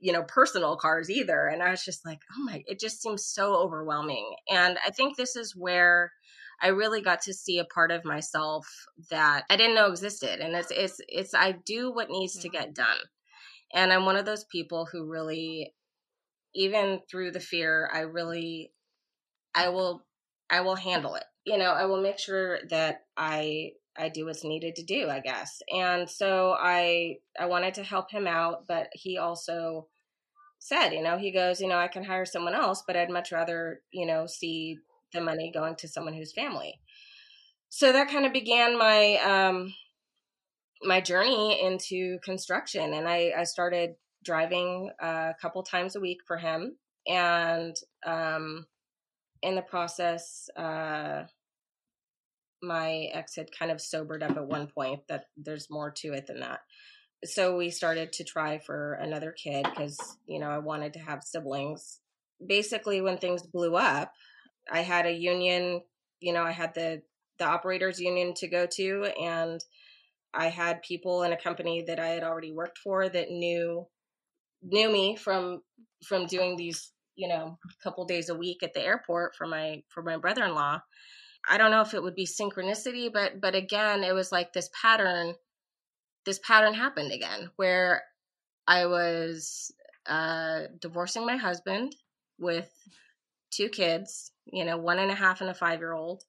you 0.00 0.12
know, 0.12 0.22
personal 0.22 0.76
cars 0.76 1.10
either. 1.10 1.46
And 1.46 1.62
I 1.62 1.70
was 1.70 1.84
just 1.84 2.04
like, 2.04 2.20
"Oh 2.36 2.44
my, 2.44 2.62
it 2.66 2.78
just 2.80 3.00
seems 3.02 3.26
so 3.26 3.54
overwhelming." 3.54 4.34
And 4.48 4.78
I 4.84 4.90
think 4.90 5.16
this 5.16 5.36
is 5.36 5.56
where 5.56 6.12
I 6.60 6.68
really 6.68 7.00
got 7.00 7.22
to 7.22 7.34
see 7.34 7.58
a 7.58 7.64
part 7.64 7.90
of 7.90 8.04
myself 8.04 8.66
that 9.10 9.44
I 9.48 9.56
didn't 9.56 9.76
know 9.76 9.90
existed. 9.90 10.40
And 10.40 10.54
it's 10.54 10.70
it's 10.70 11.00
it's 11.08 11.34
I 11.34 11.52
do 11.52 11.92
what 11.92 12.10
needs 12.10 12.34
to 12.34 12.48
mm-hmm. 12.48 12.58
get 12.58 12.74
done. 12.74 12.98
And 13.74 13.92
I'm 13.92 14.06
one 14.06 14.16
of 14.16 14.24
those 14.24 14.44
people 14.44 14.86
who 14.90 15.04
really 15.10 15.74
even 16.54 17.00
through 17.10 17.32
the 17.32 17.40
fear, 17.40 17.88
I 17.92 18.00
really 18.00 18.72
I 19.54 19.68
will 19.68 20.04
I 20.50 20.62
will 20.62 20.76
handle 20.76 21.14
it. 21.14 21.24
You 21.44 21.58
know, 21.58 21.72
I 21.72 21.86
will 21.86 22.00
make 22.00 22.18
sure 22.18 22.58
that 22.70 23.02
I 23.16 23.72
I 23.98 24.08
do 24.08 24.26
what's 24.26 24.44
needed 24.44 24.76
to 24.76 24.84
do, 24.84 25.08
I 25.08 25.20
guess. 25.20 25.60
And 25.74 26.08
so 26.08 26.56
I 26.58 27.16
I 27.38 27.46
wanted 27.46 27.74
to 27.74 27.82
help 27.82 28.10
him 28.10 28.26
out, 28.26 28.64
but 28.68 28.88
he 28.92 29.18
also 29.18 29.88
said, 30.58 30.90
you 30.90 31.02
know, 31.02 31.18
he 31.18 31.32
goes, 31.32 31.60
you 31.60 31.68
know, 31.68 31.78
I 31.78 31.88
can 31.88 32.04
hire 32.04 32.24
someone 32.24 32.54
else, 32.54 32.82
but 32.86 32.96
I'd 32.96 33.10
much 33.10 33.32
rather, 33.32 33.80
you 33.92 34.06
know, 34.06 34.26
see 34.26 34.78
the 35.12 35.20
money 35.20 35.50
going 35.52 35.76
to 35.76 35.88
someone 35.88 36.14
who's 36.14 36.32
family. 36.32 36.80
So 37.70 37.92
that 37.92 38.08
kind 38.08 38.26
of 38.26 38.32
began 38.32 38.78
my 38.78 39.16
um, 39.16 39.74
my 40.82 41.00
journey 41.00 41.60
into 41.62 42.18
construction, 42.24 42.94
and 42.94 43.08
I, 43.08 43.32
I 43.36 43.44
started 43.44 43.90
driving 44.24 44.90
a 45.00 45.34
couple 45.40 45.62
times 45.62 45.96
a 45.96 46.00
week 46.00 46.18
for 46.26 46.38
him, 46.38 46.76
and 47.06 47.76
um, 48.06 48.66
in 49.42 49.54
the 49.54 49.62
process, 49.62 50.48
uh, 50.56 51.24
my 52.62 53.08
ex 53.12 53.36
had 53.36 53.48
kind 53.56 53.70
of 53.70 53.80
sobered 53.80 54.22
up 54.22 54.36
at 54.36 54.46
one 54.46 54.66
point. 54.66 55.00
That 55.08 55.24
there's 55.36 55.70
more 55.70 55.90
to 55.98 56.12
it 56.12 56.26
than 56.26 56.40
that. 56.40 56.60
So 57.24 57.56
we 57.56 57.70
started 57.70 58.12
to 58.14 58.24
try 58.24 58.58
for 58.58 58.94
another 58.94 59.32
kid 59.32 59.64
because 59.64 59.98
you 60.26 60.38
know 60.38 60.50
I 60.50 60.58
wanted 60.58 60.92
to 60.94 61.00
have 61.00 61.22
siblings. 61.22 62.00
Basically, 62.46 63.00
when 63.00 63.18
things 63.18 63.42
blew 63.42 63.74
up, 63.76 64.12
I 64.70 64.80
had 64.80 65.06
a 65.06 65.12
union, 65.12 65.82
you 66.20 66.32
know, 66.32 66.42
I 66.42 66.52
had 66.52 66.74
the 66.74 67.02
the 67.38 67.46
operators 67.46 68.00
union 68.00 68.34
to 68.34 68.48
go 68.48 68.66
to 68.66 69.04
and 69.20 69.60
I 70.34 70.48
had 70.48 70.82
people 70.82 71.22
in 71.22 71.32
a 71.32 71.40
company 71.40 71.84
that 71.86 71.98
I 71.98 72.08
had 72.08 72.22
already 72.22 72.52
worked 72.52 72.78
for 72.78 73.08
that 73.08 73.30
knew 73.30 73.86
knew 74.62 74.92
me 74.92 75.16
from 75.16 75.62
from 76.04 76.26
doing 76.26 76.56
these, 76.56 76.92
you 77.16 77.28
know, 77.28 77.58
couple 77.82 78.04
days 78.04 78.28
a 78.28 78.34
week 78.34 78.62
at 78.62 78.74
the 78.74 78.84
airport 78.84 79.34
for 79.36 79.46
my 79.46 79.82
for 79.88 80.02
my 80.02 80.16
brother-in-law. 80.16 80.80
I 81.48 81.58
don't 81.58 81.70
know 81.70 81.82
if 81.82 81.94
it 81.94 82.02
would 82.02 82.14
be 82.14 82.26
synchronicity, 82.26 83.12
but 83.12 83.40
but 83.40 83.54
again, 83.54 84.04
it 84.04 84.14
was 84.14 84.32
like 84.32 84.52
this 84.52 84.70
pattern 84.80 85.34
this 86.26 86.40
pattern 86.40 86.74
happened 86.74 87.12
again 87.12 87.50
where 87.56 88.02
I 88.66 88.86
was 88.86 89.72
uh 90.06 90.62
divorcing 90.80 91.26
my 91.26 91.36
husband 91.36 91.94
with 92.38 92.70
two 93.50 93.68
kids, 93.68 94.32
you 94.46 94.64
know, 94.64 94.76
one 94.78 94.98
and 94.98 95.10
a 95.10 95.14
half 95.14 95.40
and 95.40 95.50
a 95.50 95.54
five 95.54 95.80
year 95.80 95.92
old. 95.92 96.22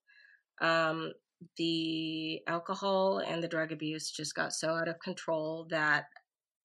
Um, 0.62 1.12
the 1.58 2.42
alcohol 2.48 3.20
and 3.20 3.42
the 3.42 3.48
drug 3.48 3.72
abuse 3.72 4.12
just 4.12 4.36
got 4.36 4.54
so 4.54 4.72
out 4.72 4.88
of 4.90 5.00
control 5.00 5.68
that, 5.70 6.06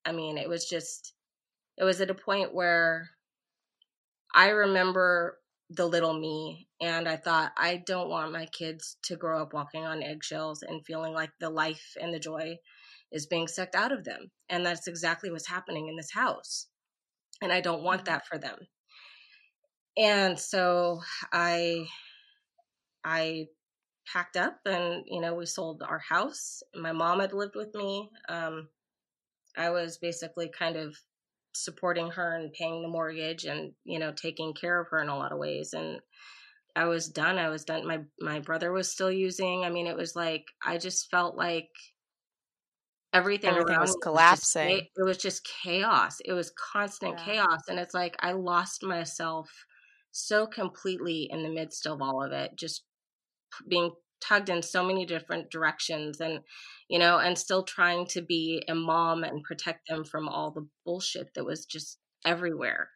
I 0.04 0.12
mean, 0.12 0.36
it 0.36 0.48
was 0.48 0.66
just, 0.68 1.14
it 1.78 1.84
was 1.84 2.00
at 2.00 2.10
a 2.10 2.14
point 2.14 2.54
where 2.54 3.10
I 4.34 4.48
remember 4.48 5.38
the 5.74 5.87
little 5.87 6.18
me 6.18 6.68
and 6.80 7.08
I 7.08 7.16
thought, 7.16 7.52
I 7.56 7.82
don't 7.87 8.08
want 8.08 8.32
my 8.32 8.46
kids 8.46 8.96
to 9.04 9.16
grow 9.16 9.42
up 9.42 9.52
walking 9.52 9.84
on 9.84 10.02
eggshells 10.02 10.62
and 10.62 10.84
feeling 10.84 11.12
like 11.12 11.30
the 11.40 11.50
life 11.50 11.94
and 12.00 12.12
the 12.12 12.18
joy 12.18 12.56
is 13.12 13.26
being 13.26 13.48
sucked 13.48 13.74
out 13.74 13.92
of 13.92 14.04
them. 14.04 14.30
And 14.48 14.64
that's 14.64 14.87
exactly 14.87 15.30
what's 15.30 15.48
happening 15.48 15.88
in 15.88 15.96
this 15.96 16.12
house. 16.12 16.66
And 17.42 17.52
I 17.52 17.60
don't 17.60 17.82
want 17.82 18.04
mm-hmm. 18.04 18.14
that 18.14 18.26
for 18.26 18.38
them 18.38 18.56
and 19.96 20.38
so 20.38 21.00
i 21.32 21.87
i 23.04 23.46
packed 24.12 24.37
up 24.37 24.58
and 24.66 25.04
you 25.06 25.20
know 25.20 25.34
we 25.34 25.46
sold 25.46 25.82
our 25.82 26.00
house 26.00 26.62
my 26.74 26.92
mom 26.92 27.20
had 27.20 27.32
lived 27.32 27.54
with 27.54 27.74
me 27.74 28.10
um, 28.28 28.68
i 29.56 29.70
was 29.70 29.98
basically 29.98 30.50
kind 30.56 30.76
of 30.76 30.96
supporting 31.54 32.10
her 32.10 32.36
and 32.36 32.52
paying 32.52 32.82
the 32.82 32.88
mortgage 32.88 33.44
and 33.44 33.72
you 33.84 33.98
know 33.98 34.12
taking 34.12 34.52
care 34.54 34.80
of 34.80 34.88
her 34.88 35.00
in 35.00 35.08
a 35.08 35.16
lot 35.16 35.32
of 35.32 35.38
ways 35.38 35.72
and 35.72 36.00
i 36.74 36.84
was 36.84 37.08
done 37.08 37.38
i 37.38 37.48
was 37.48 37.64
done 37.64 37.86
my 37.86 38.00
my 38.20 38.40
brother 38.40 38.72
was 38.72 38.90
still 38.90 39.10
using 39.10 39.64
i 39.64 39.70
mean 39.70 39.86
it 39.86 39.96
was 39.96 40.16
like 40.16 40.44
i 40.64 40.76
just 40.76 41.10
felt 41.10 41.36
like 41.36 41.68
everything, 43.12 43.50
everything 43.50 43.78
was 43.78 43.96
collapsing 44.02 44.68
was 44.68 44.80
just, 44.80 44.90
it 44.96 45.02
was 45.04 45.16
just 45.18 45.48
chaos 45.62 46.20
it 46.24 46.32
was 46.32 46.52
constant 46.72 47.14
yeah. 47.18 47.24
chaos 47.24 47.60
and 47.68 47.78
it's 47.78 47.94
like 47.94 48.16
i 48.20 48.32
lost 48.32 48.82
myself 48.82 49.48
so 50.14 50.46
completely 50.46 51.28
in 51.30 51.42
the 51.42 51.48
midst 51.48 51.86
of 51.86 52.00
all 52.00 52.22
of 52.22 52.30
it, 52.30 52.52
just 52.56 52.84
being 53.68 53.90
tugged 54.26 54.48
in 54.48 54.62
so 54.62 54.84
many 54.84 55.04
different 55.04 55.50
directions 55.50 56.20
and 56.20 56.40
you 56.88 56.98
know 56.98 57.18
and 57.18 57.37
still 57.37 57.62
trying 57.62 58.06
to 58.06 58.22
be 58.22 58.62
a 58.68 58.74
mom 58.74 59.24
and 59.24 59.42
protect 59.42 59.88
them 59.88 60.04
from 60.04 60.28
all 60.28 60.50
the 60.50 60.66
bullshit 60.84 61.32
that 61.34 61.44
was 61.44 61.66
just 61.66 61.98
everywhere 62.24 62.90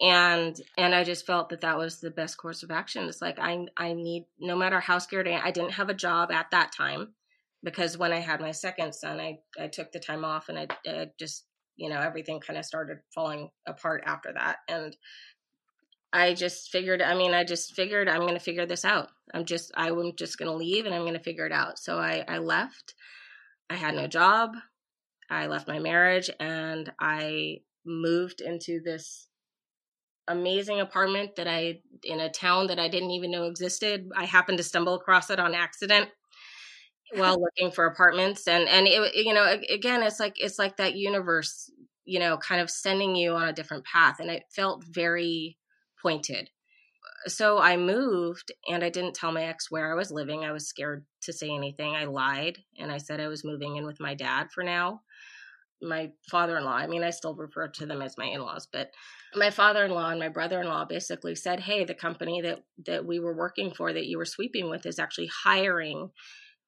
and 0.00 0.56
and 0.76 0.94
i 0.94 1.04
just 1.04 1.26
felt 1.26 1.48
that 1.48 1.60
that 1.60 1.78
was 1.78 2.00
the 2.00 2.10
best 2.10 2.36
course 2.36 2.62
of 2.62 2.70
action 2.70 3.08
it's 3.08 3.22
like 3.22 3.38
i 3.38 3.64
i 3.76 3.92
need 3.92 4.24
no 4.38 4.56
matter 4.56 4.80
how 4.80 4.98
scared 4.98 5.28
i, 5.28 5.40
I 5.42 5.50
didn't 5.50 5.72
have 5.72 5.88
a 5.88 5.94
job 5.94 6.30
at 6.30 6.50
that 6.50 6.72
time 6.72 7.14
because 7.62 7.96
when 7.96 8.12
I 8.12 8.18
had 8.18 8.40
my 8.40 8.52
second 8.52 8.94
son, 8.94 9.20
I, 9.20 9.38
I 9.58 9.68
took 9.68 9.92
the 9.92 10.00
time 10.00 10.24
off 10.24 10.48
and 10.48 10.58
I, 10.58 10.66
I 10.86 11.06
just, 11.18 11.44
you 11.76 11.88
know, 11.88 12.00
everything 12.00 12.40
kind 12.40 12.58
of 12.58 12.64
started 12.64 12.98
falling 13.14 13.50
apart 13.66 14.02
after 14.04 14.32
that. 14.32 14.58
And 14.68 14.96
I 16.12 16.34
just 16.34 16.70
figured, 16.70 17.00
I 17.00 17.14
mean, 17.14 17.32
I 17.32 17.44
just 17.44 17.74
figured 17.74 18.08
I'm 18.08 18.20
going 18.20 18.34
to 18.34 18.40
figure 18.40 18.66
this 18.66 18.84
out. 18.84 19.08
I'm 19.32 19.44
just, 19.44 19.72
I'm 19.74 20.12
just 20.16 20.38
going 20.38 20.50
to 20.50 20.56
leave 20.56 20.84
and 20.84 20.94
I'm 20.94 21.02
going 21.02 21.14
to 21.14 21.20
figure 21.20 21.46
it 21.46 21.52
out. 21.52 21.78
So 21.78 21.98
I, 21.98 22.24
I 22.28 22.38
left. 22.38 22.94
I 23.70 23.74
had 23.76 23.94
no 23.94 24.06
job. 24.06 24.52
I 25.30 25.46
left 25.46 25.68
my 25.68 25.78
marriage 25.78 26.28
and 26.38 26.92
I 27.00 27.60
moved 27.86 28.42
into 28.42 28.80
this 28.84 29.28
amazing 30.28 30.80
apartment 30.80 31.36
that 31.36 31.48
I 31.48 31.80
in 32.04 32.20
a 32.20 32.30
town 32.30 32.68
that 32.68 32.78
I 32.78 32.88
didn't 32.88 33.10
even 33.10 33.30
know 33.30 33.44
existed. 33.44 34.08
I 34.16 34.24
happened 34.24 34.58
to 34.58 34.64
stumble 34.64 34.94
across 34.94 35.30
it 35.30 35.40
on 35.40 35.54
accident 35.54 36.10
while 37.14 37.40
looking 37.40 37.72
for 37.72 37.86
apartments 37.86 38.46
and 38.46 38.68
and 38.68 38.86
it 38.86 39.14
you 39.14 39.34
know 39.34 39.58
again 39.70 40.02
it's 40.02 40.20
like 40.20 40.34
it's 40.36 40.58
like 40.58 40.76
that 40.76 40.94
universe 40.94 41.70
you 42.04 42.18
know 42.18 42.36
kind 42.36 42.60
of 42.60 42.70
sending 42.70 43.16
you 43.16 43.32
on 43.32 43.48
a 43.48 43.52
different 43.52 43.84
path 43.84 44.20
and 44.20 44.30
it 44.30 44.44
felt 44.54 44.84
very 44.84 45.56
pointed. 46.02 46.50
So 47.26 47.58
I 47.58 47.76
moved 47.76 48.50
and 48.68 48.82
I 48.82 48.90
didn't 48.90 49.14
tell 49.14 49.32
my 49.32 49.44
ex 49.44 49.70
where 49.70 49.92
I 49.92 49.94
was 49.94 50.10
living. 50.10 50.44
I 50.44 50.52
was 50.52 50.66
scared 50.66 51.04
to 51.22 51.32
say 51.32 51.50
anything. 51.50 51.94
I 51.94 52.04
lied 52.04 52.58
and 52.78 52.90
I 52.90 52.98
said 52.98 53.20
I 53.20 53.28
was 53.28 53.44
moving 53.44 53.76
in 53.76 53.86
with 53.86 54.00
my 54.00 54.14
dad 54.14 54.50
for 54.50 54.64
now 54.64 55.02
my 55.82 56.10
father-in-law 56.30 56.72
i 56.72 56.86
mean 56.86 57.02
i 57.02 57.10
still 57.10 57.34
refer 57.34 57.66
to 57.68 57.86
them 57.86 58.00
as 58.00 58.16
my 58.16 58.26
in-laws 58.26 58.68
but 58.72 58.90
my 59.34 59.50
father-in-law 59.50 60.10
and 60.10 60.20
my 60.20 60.28
brother-in-law 60.28 60.84
basically 60.84 61.34
said 61.34 61.60
hey 61.60 61.84
the 61.84 61.94
company 61.94 62.40
that 62.40 62.62
that 62.86 63.04
we 63.04 63.18
were 63.18 63.34
working 63.34 63.72
for 63.74 63.92
that 63.92 64.06
you 64.06 64.16
were 64.16 64.24
sweeping 64.24 64.70
with 64.70 64.86
is 64.86 64.98
actually 64.98 65.28
hiring 65.44 66.10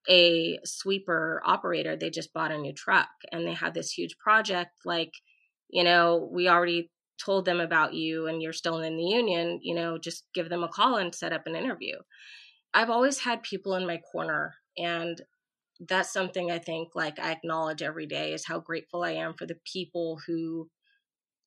a 0.09 0.59
sweeper 0.65 1.41
operator 1.47 1.97
they 1.97 2.11
just 2.11 2.33
bought 2.33 2.53
a 2.53 2.59
new 2.59 2.73
truck 2.73 3.09
and 3.31 3.47
they 3.47 3.55
had 3.55 3.73
this 3.73 3.93
huge 3.93 4.19
project 4.19 4.73
like 4.85 5.13
you 5.69 5.85
know 5.85 6.29
we 6.33 6.49
already 6.49 6.91
told 7.19 7.45
them 7.45 7.61
about 7.61 7.95
you 7.95 8.27
and 8.27 8.43
you're 8.43 8.53
still 8.53 8.81
in 8.81 8.97
the 8.97 9.05
union 9.05 9.61
you 9.63 9.75
know 9.75 9.99
just 9.99 10.25
give 10.35 10.49
them 10.49 10.65
a 10.65 10.69
call 10.69 10.97
and 10.97 11.15
set 11.15 11.33
up 11.33 11.47
an 11.47 11.57
interview. 11.57 11.97
I've 12.73 12.91
always 12.91 13.21
had 13.21 13.43
people 13.43 13.75
in 13.75 13.87
my 13.87 13.99
corner 14.13 14.55
and 14.77 15.21
that's 15.81 16.13
something 16.13 16.51
I 16.51 16.59
think 16.59 16.91
like 16.95 17.19
I 17.19 17.33
acknowledge 17.33 17.83
every 17.83 18.07
day 18.07 18.33
is 18.33 18.47
how 18.47 18.61
grateful 18.61 19.03
I 19.03 19.13
am 19.13 19.35
for 19.35 19.47
the 19.47 19.59
people 19.65 20.21
who 20.27 20.69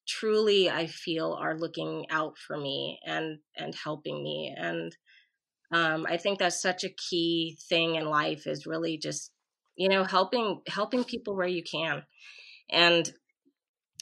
truly 0.08 0.70
I 0.70 0.88
feel 0.88 1.34
are 1.34 1.58
looking 1.58 2.06
out 2.10 2.38
for 2.38 2.58
me 2.58 3.00
and 3.06 3.40
and 3.56 3.76
helping 3.76 4.24
me. 4.24 4.54
And 4.58 4.96
um, 5.72 6.06
I 6.10 6.18
think 6.18 6.40
that's 6.40 6.62
such 6.62 6.84
a 6.84 6.94
key 7.10 7.58
thing 7.70 7.96
in 7.96 8.06
life 8.06 8.48
is 8.48 8.66
really 8.66 8.98
just 8.98 9.32
you 9.76 9.90
know 9.90 10.04
helping 10.04 10.62
helping 10.68 11.04
people 11.04 11.36
where 11.36 11.48
you 11.48 11.64
can. 11.64 12.04
And 12.70 13.12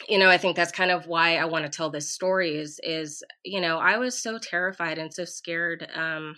you 0.07 0.17
know 0.17 0.29
i 0.29 0.37
think 0.37 0.55
that's 0.55 0.71
kind 0.71 0.91
of 0.91 1.07
why 1.07 1.35
i 1.37 1.45
want 1.45 1.65
to 1.65 1.69
tell 1.69 1.89
this 1.89 2.11
story 2.11 2.57
is 2.57 2.79
is 2.83 3.23
you 3.43 3.61
know 3.61 3.77
i 3.77 3.97
was 3.97 4.17
so 4.21 4.37
terrified 4.37 4.97
and 4.97 5.13
so 5.13 5.25
scared 5.25 5.87
um 5.95 6.35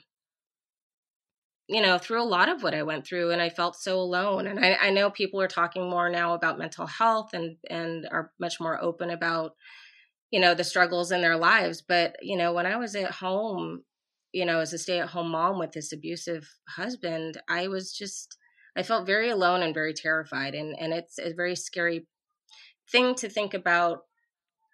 you 1.67 1.81
know, 1.81 1.97
through 1.97 2.21
a 2.21 2.25
lot 2.25 2.49
of 2.49 2.63
what 2.63 2.73
I 2.73 2.83
went 2.83 3.05
through 3.05 3.31
and 3.31 3.41
I 3.41 3.49
felt 3.49 3.75
so 3.75 3.99
alone. 3.99 4.47
And 4.47 4.63
I, 4.63 4.77
I 4.83 4.89
know 4.89 5.09
people 5.09 5.41
are 5.41 5.49
talking 5.49 5.89
more 5.89 6.09
now 6.09 6.33
about 6.33 6.57
mental 6.57 6.87
health 6.87 7.33
and, 7.33 7.57
and 7.69 8.07
are 8.09 8.31
much 8.39 8.59
more 8.59 8.81
open 8.81 9.09
about, 9.09 9.51
you 10.31 10.39
know, 10.39 10.53
the 10.53 10.63
struggles 10.63 11.11
in 11.11 11.21
their 11.21 11.35
lives. 11.35 11.83
But, 11.85 12.15
you 12.21 12.37
know, 12.37 12.53
when 12.53 12.65
I 12.65 12.77
was 12.77 12.95
at 12.95 13.11
home, 13.11 13.83
you 14.31 14.45
know, 14.45 14.59
as 14.59 14.71
a 14.71 14.77
stay 14.77 14.99
at 14.99 15.09
home 15.09 15.29
mom 15.31 15.59
with 15.59 15.73
this 15.73 15.91
abusive 15.91 16.49
husband, 16.69 17.37
I 17.49 17.67
was 17.67 17.91
just, 17.91 18.37
I 18.77 18.83
felt 18.83 19.05
very 19.05 19.29
alone 19.29 19.61
and 19.61 19.73
very 19.73 19.93
terrified. 19.93 20.55
And, 20.55 20.73
and 20.79 20.93
it's 20.93 21.19
a 21.19 21.33
very 21.33 21.55
scary 21.55 22.07
thing 22.91 23.15
to 23.15 23.29
think 23.29 23.53
about 23.53 23.99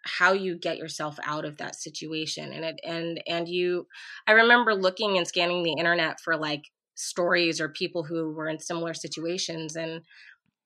how 0.05 0.33
you 0.33 0.57
get 0.57 0.77
yourself 0.77 1.17
out 1.23 1.45
of 1.45 1.57
that 1.57 1.75
situation 1.75 2.51
and 2.51 2.65
it 2.65 2.79
and 2.83 3.23
and 3.25 3.47
you 3.47 3.87
i 4.27 4.33
remember 4.33 4.75
looking 4.75 5.17
and 5.17 5.25
scanning 5.25 5.63
the 5.63 5.71
internet 5.71 6.19
for 6.19 6.35
like 6.35 6.63
stories 6.95 7.61
or 7.61 7.69
people 7.69 8.03
who 8.03 8.33
were 8.33 8.49
in 8.49 8.59
similar 8.59 8.93
situations 8.93 9.77
and 9.77 10.01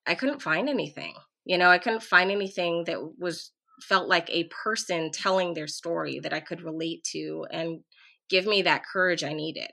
I 0.08 0.16
couldn't 0.16 0.42
find 0.42 0.70
anything. 0.70 1.14
You 1.46 1.58
know, 1.58 1.70
I 1.70 1.78
couldn't 1.78 2.04
find 2.04 2.32
anything 2.32 2.86
that 2.86 3.00
was 3.20 3.52
felt 3.82 4.08
like 4.08 4.30
a 4.30 4.46
person 4.46 5.12
telling 5.12 5.54
their 5.54 5.68
story 5.68 6.20
that 6.20 6.34
I 6.34 6.40
could 6.40 6.62
relate 6.62 7.04
to 7.12 7.46
and 7.52 7.82
give 8.30 8.46
me 8.46 8.64
that 8.64 8.84
courage 8.92 9.24
I 9.24 9.34
needed. 9.34 9.70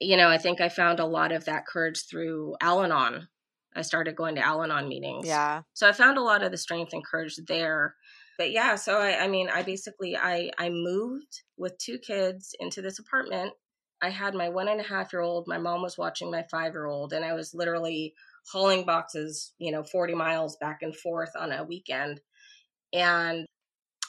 You 0.00 0.16
know, 0.16 0.28
I 0.28 0.38
think 0.38 0.60
I 0.60 0.68
found 0.68 1.00
a 1.00 1.06
lot 1.06 1.32
of 1.32 1.46
that 1.46 1.66
courage 1.66 2.04
through 2.08 2.56
Al 2.60 2.84
Anon. 2.84 3.28
I 3.74 3.82
started 3.82 4.16
going 4.16 4.36
to 4.36 4.46
Al 4.46 4.62
Anon 4.62 4.88
meetings. 4.88 5.26
Yeah. 5.26 5.62
So 5.72 5.88
I 5.88 5.92
found 5.92 6.18
a 6.18 6.22
lot 6.22 6.42
of 6.42 6.50
the 6.50 6.56
strength 6.56 6.92
and 6.92 7.04
courage 7.04 7.36
there. 7.48 7.94
But 8.38 8.50
yeah, 8.50 8.74
so 8.74 8.98
I, 8.98 9.24
I 9.24 9.28
mean, 9.28 9.48
I 9.48 9.62
basically 9.62 10.16
I 10.16 10.50
I 10.58 10.68
moved 10.70 11.42
with 11.56 11.78
two 11.78 11.98
kids 11.98 12.54
into 12.60 12.82
this 12.82 12.98
apartment 12.98 13.52
I 14.04 14.10
had 14.10 14.34
my 14.34 14.50
one 14.50 14.68
and 14.68 14.80
a 14.80 14.84
half 14.84 15.14
year 15.14 15.22
old, 15.22 15.48
my 15.48 15.56
mom 15.56 15.80
was 15.80 15.96
watching 15.96 16.30
my 16.30 16.44
five 16.50 16.74
year 16.74 16.84
old, 16.86 17.14
and 17.14 17.24
I 17.24 17.32
was 17.32 17.54
literally 17.54 18.14
hauling 18.52 18.84
boxes, 18.84 19.54
you 19.58 19.72
know, 19.72 19.82
40 19.82 20.14
miles 20.14 20.56
back 20.58 20.80
and 20.82 20.94
forth 20.94 21.30
on 21.38 21.52
a 21.52 21.64
weekend. 21.64 22.20
And 22.92 23.46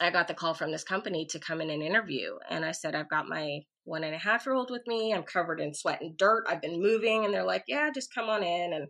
I 0.01 0.09
got 0.09 0.27
the 0.27 0.33
call 0.33 0.53
from 0.53 0.73
this 0.73 0.83
company 0.83 1.25
to 1.27 1.39
come 1.39 1.61
in 1.61 1.69
and 1.69 1.81
interview. 1.81 2.35
And 2.49 2.65
I 2.65 2.71
said, 2.71 2.93
I've 2.93 3.09
got 3.09 3.29
my 3.29 3.61
one 3.85 4.03
and 4.03 4.13
a 4.13 4.17
half 4.17 4.45
year 4.45 4.55
old 4.55 4.69
with 4.69 4.85
me. 4.85 5.13
I'm 5.13 5.23
covered 5.23 5.61
in 5.61 5.73
sweat 5.73 6.01
and 6.01 6.17
dirt. 6.17 6.43
I've 6.49 6.61
been 6.61 6.81
moving. 6.81 7.23
And 7.23 7.33
they're 7.33 7.45
like, 7.45 7.63
yeah, 7.67 7.89
just 7.93 8.13
come 8.13 8.27
on 8.27 8.43
in. 8.43 8.73
And 8.73 8.87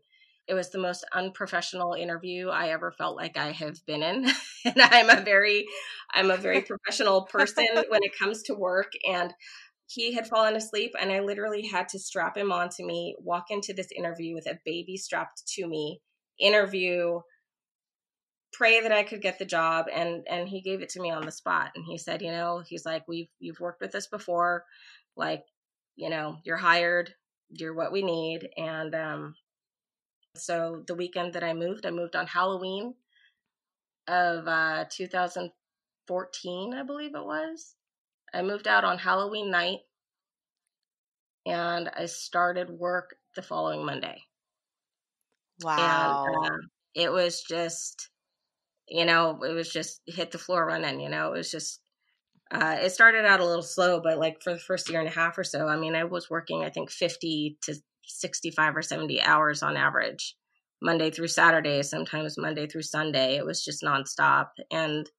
it 0.47 0.53
was 0.53 0.69
the 0.69 0.77
most 0.77 1.05
unprofessional 1.13 1.93
interview 1.93 2.49
I 2.49 2.69
ever 2.69 2.91
felt 2.91 3.15
like 3.15 3.37
I 3.37 3.51
have 3.51 3.83
been 3.85 4.03
in. 4.03 4.25
and 4.65 4.81
I'm 4.81 5.09
a 5.09 5.21
very, 5.21 5.65
I'm 6.13 6.31
a 6.31 6.37
very 6.37 6.61
professional 6.61 7.23
person 7.23 7.65
when 7.89 8.03
it 8.03 8.17
comes 8.17 8.43
to 8.43 8.53
work. 8.53 8.91
And 9.09 9.33
he 9.87 10.13
had 10.13 10.27
fallen 10.27 10.55
asleep 10.55 10.93
and 10.99 11.11
I 11.11 11.19
literally 11.19 11.67
had 11.67 11.89
to 11.89 11.99
strap 11.99 12.37
him 12.37 12.51
onto 12.51 12.85
me, 12.85 13.15
walk 13.19 13.45
into 13.49 13.73
this 13.73 13.89
interview 13.95 14.33
with 14.35 14.47
a 14.47 14.59
baby 14.65 14.97
strapped 14.97 15.43
to 15.55 15.67
me, 15.67 16.01
interview, 16.39 17.19
pray 18.53 18.81
that 18.81 18.91
I 18.91 19.03
could 19.03 19.21
get 19.21 19.37
the 19.37 19.45
job 19.45 19.85
and 19.93 20.25
and 20.29 20.47
he 20.47 20.61
gave 20.61 20.81
it 20.81 20.89
to 20.89 21.01
me 21.01 21.11
on 21.11 21.25
the 21.25 21.31
spot 21.31 21.71
and 21.75 21.85
he 21.85 21.97
said, 21.97 22.21
you 22.21 22.31
know, 22.31 22.63
he's 22.65 22.85
like 22.85 23.07
we've 23.07 23.27
you've 23.39 23.59
worked 23.59 23.81
with 23.81 23.93
us 23.95 24.07
before, 24.07 24.63
like, 25.15 25.43
you 25.95 26.09
know, 26.09 26.37
you're 26.45 26.57
hired, 26.57 27.13
you're 27.49 27.73
what 27.73 27.91
we 27.91 28.01
need 28.01 28.49
and 28.57 28.95
um 28.95 29.35
so 30.37 30.83
the 30.87 30.95
weekend 30.95 31.33
that 31.33 31.43
I 31.43 31.53
moved, 31.53 31.85
I 31.85 31.91
moved 31.91 32.15
on 32.15 32.27
Halloween 32.27 32.95
of 34.07 34.47
uh 34.47 34.85
2014, 34.91 36.73
I 36.73 36.83
believe 36.83 37.15
it 37.15 37.25
was 37.25 37.75
I 38.35 38.41
moved 38.41 38.67
out 38.67 38.83
on 38.83 38.97
Halloween 38.97 39.49
night 39.49 39.79
and 41.45 41.89
I 41.95 42.05
started 42.05 42.69
work 42.69 43.15
the 43.35 43.41
following 43.41 43.85
Monday. 43.85 44.23
Wow. 45.63 46.25
And 46.27 46.51
uh, 46.51 46.57
it 46.93 47.11
was 47.11 47.43
just, 47.47 48.09
you 48.89 49.05
know, 49.05 49.41
it 49.43 49.53
was 49.53 49.71
just 49.71 50.01
hit 50.05 50.31
the 50.31 50.37
floor 50.37 50.65
running, 50.65 50.99
you 50.99 51.09
know, 51.09 51.33
it 51.33 51.37
was 51.37 51.51
just, 51.51 51.79
uh, 52.51 52.77
it 52.81 52.91
started 52.91 53.25
out 53.25 53.39
a 53.39 53.45
little 53.45 53.63
slow, 53.63 54.01
but 54.01 54.17
like 54.17 54.41
for 54.43 54.53
the 54.53 54.59
first 54.59 54.89
year 54.89 54.99
and 54.99 55.07
a 55.07 55.13
half 55.13 55.37
or 55.37 55.43
so, 55.45 55.67
I 55.67 55.77
mean, 55.77 55.95
I 55.95 56.03
was 56.03 56.29
working, 56.29 56.63
I 56.63 56.69
think 56.69 56.91
50 56.91 57.57
to 57.63 57.75
65 58.07 58.77
or 58.77 58.81
70 58.81 59.21
hours 59.21 59.63
on 59.63 59.77
average, 59.77 60.35
Monday 60.81 61.11
through 61.11 61.27
Saturday, 61.27 61.81
sometimes 61.83 62.37
Monday 62.37 62.67
through 62.67 62.83
Sunday. 62.83 63.37
It 63.37 63.45
was 63.45 63.63
just 63.63 63.83
nonstop. 63.83 64.47
And 64.71 65.09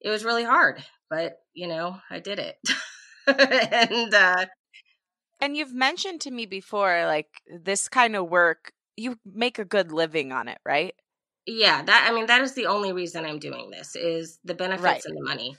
it 0.00 0.10
was 0.10 0.24
really 0.24 0.44
hard 0.44 0.84
but 1.08 1.38
you 1.54 1.68
know, 1.68 1.98
I 2.10 2.20
did 2.20 2.38
it. 2.38 2.56
and 3.26 4.14
uh 4.14 4.46
and 5.40 5.56
you've 5.56 5.74
mentioned 5.74 6.20
to 6.22 6.30
me 6.30 6.46
before 6.46 7.04
like 7.06 7.28
this 7.62 7.88
kind 7.88 8.16
of 8.16 8.28
work 8.28 8.72
you 8.96 9.18
make 9.24 9.58
a 9.58 9.64
good 9.64 9.92
living 9.92 10.32
on 10.32 10.48
it, 10.48 10.58
right? 10.64 10.94
Yeah, 11.46 11.82
that 11.82 12.08
I 12.08 12.14
mean 12.14 12.26
that 12.26 12.42
is 12.42 12.54
the 12.54 12.66
only 12.66 12.92
reason 12.92 13.24
I'm 13.24 13.38
doing 13.38 13.70
this 13.70 13.96
is 13.96 14.38
the 14.44 14.54
benefits 14.54 14.82
right. 14.82 15.04
and 15.04 15.16
the 15.16 15.24
money. 15.24 15.56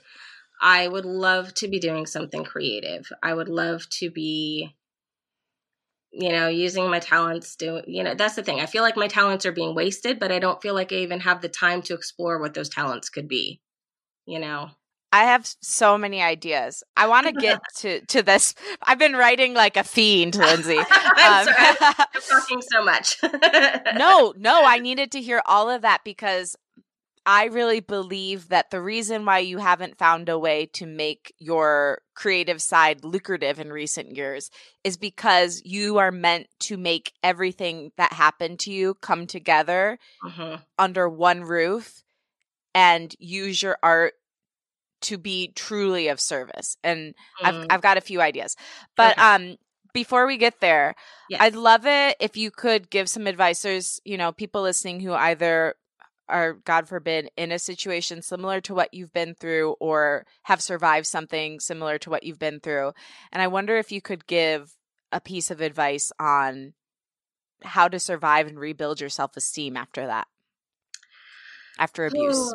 I 0.60 0.88
would 0.88 1.04
love 1.04 1.54
to 1.54 1.68
be 1.68 1.78
doing 1.78 2.06
something 2.06 2.42
creative. 2.42 3.08
I 3.22 3.32
would 3.32 3.48
love 3.48 3.88
to 4.00 4.10
be 4.10 4.74
you 6.10 6.30
know 6.30 6.48
using 6.48 6.88
my 6.88 6.98
talents 6.98 7.56
to 7.56 7.82
you 7.86 8.02
know 8.02 8.14
that's 8.14 8.34
the 8.34 8.42
thing 8.42 8.60
i 8.60 8.66
feel 8.66 8.82
like 8.82 8.96
my 8.96 9.08
talents 9.08 9.44
are 9.44 9.52
being 9.52 9.74
wasted 9.74 10.18
but 10.18 10.32
i 10.32 10.38
don't 10.38 10.62
feel 10.62 10.74
like 10.74 10.92
i 10.92 10.96
even 10.96 11.20
have 11.20 11.42
the 11.42 11.48
time 11.48 11.82
to 11.82 11.94
explore 11.94 12.38
what 12.38 12.54
those 12.54 12.68
talents 12.68 13.08
could 13.08 13.28
be 13.28 13.60
you 14.26 14.38
know 14.38 14.70
I 15.10 15.24
have 15.24 15.48
so 15.62 15.96
many 15.96 16.20
ideas. 16.20 16.82
I 16.94 17.08
want 17.08 17.26
to 17.26 17.32
get 17.32 17.60
to 17.76 18.04
to 18.06 18.22
this. 18.22 18.54
I've 18.82 18.98
been 18.98 19.14
writing 19.14 19.54
like 19.54 19.78
a 19.78 19.82
fiend, 19.84 20.34
Lindsey. 20.34 20.76
I'm, 20.90 21.48
um, 21.48 21.54
sorry, 21.54 21.76
I'm 21.80 22.20
talking 22.28 22.60
so 22.60 22.84
much. 22.84 23.16
no, 23.96 24.34
no, 24.36 24.64
I 24.64 24.78
needed 24.80 25.10
to 25.12 25.22
hear 25.22 25.40
all 25.46 25.70
of 25.70 25.80
that 25.80 26.02
because 26.04 26.56
I 27.30 27.44
really 27.44 27.80
believe 27.80 28.48
that 28.48 28.70
the 28.70 28.80
reason 28.80 29.26
why 29.26 29.40
you 29.40 29.58
haven't 29.58 29.98
found 29.98 30.30
a 30.30 30.38
way 30.38 30.64
to 30.72 30.86
make 30.86 31.34
your 31.38 32.00
creative 32.14 32.62
side 32.62 33.04
lucrative 33.04 33.60
in 33.60 33.70
recent 33.70 34.16
years 34.16 34.50
is 34.82 34.96
because 34.96 35.60
you 35.62 35.98
are 35.98 36.10
meant 36.10 36.46
to 36.60 36.78
make 36.78 37.12
everything 37.22 37.92
that 37.98 38.14
happened 38.14 38.60
to 38.60 38.72
you 38.72 38.94
come 38.94 39.26
together 39.26 39.98
uh-huh. 40.24 40.56
under 40.78 41.06
one 41.06 41.42
roof 41.42 42.02
and 42.74 43.14
use 43.18 43.62
your 43.62 43.76
art 43.82 44.14
to 45.02 45.18
be 45.18 45.52
truly 45.54 46.08
of 46.08 46.22
service. 46.22 46.78
And 46.82 47.14
mm. 47.42 47.44
I've 47.44 47.66
I've 47.68 47.82
got 47.82 47.98
a 47.98 48.00
few 48.00 48.22
ideas. 48.22 48.56
But 48.96 49.18
okay. 49.18 49.22
um 49.22 49.56
before 49.92 50.26
we 50.26 50.38
get 50.38 50.60
there, 50.60 50.94
yes. 51.28 51.42
I'd 51.42 51.56
love 51.56 51.84
it 51.84 52.16
if 52.20 52.38
you 52.38 52.50
could 52.50 52.88
give 52.88 53.10
some 53.10 53.26
advice. 53.26 53.60
There's, 53.60 54.00
you 54.04 54.16
know, 54.16 54.32
people 54.32 54.62
listening 54.62 55.00
who 55.00 55.12
either 55.12 55.74
are 56.28 56.54
god 56.64 56.88
forbid 56.88 57.30
in 57.36 57.52
a 57.52 57.58
situation 57.58 58.22
similar 58.22 58.60
to 58.60 58.74
what 58.74 58.92
you've 58.92 59.12
been 59.12 59.34
through 59.34 59.72
or 59.80 60.26
have 60.44 60.60
survived 60.60 61.06
something 61.06 61.60
similar 61.60 61.98
to 61.98 62.10
what 62.10 62.22
you've 62.22 62.38
been 62.38 62.60
through 62.60 62.92
and 63.32 63.42
i 63.42 63.46
wonder 63.46 63.76
if 63.76 63.90
you 63.90 64.00
could 64.00 64.26
give 64.26 64.74
a 65.12 65.20
piece 65.20 65.50
of 65.50 65.60
advice 65.60 66.12
on 66.18 66.74
how 67.62 67.88
to 67.88 67.98
survive 67.98 68.46
and 68.46 68.58
rebuild 68.58 69.00
your 69.00 69.10
self-esteem 69.10 69.76
after 69.76 70.06
that. 70.06 70.26
After 71.78 72.06
abuse. 72.06 72.54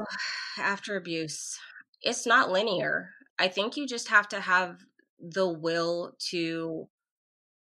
After 0.57 0.95
abuse. 0.95 1.57
It's 2.01 2.25
not 2.25 2.51
linear. 2.51 3.11
I 3.39 3.47
think 3.47 3.77
you 3.77 3.87
just 3.87 4.09
have 4.09 4.27
to 4.29 4.39
have 4.39 4.79
the 5.19 5.47
will 5.47 6.15
to 6.29 6.87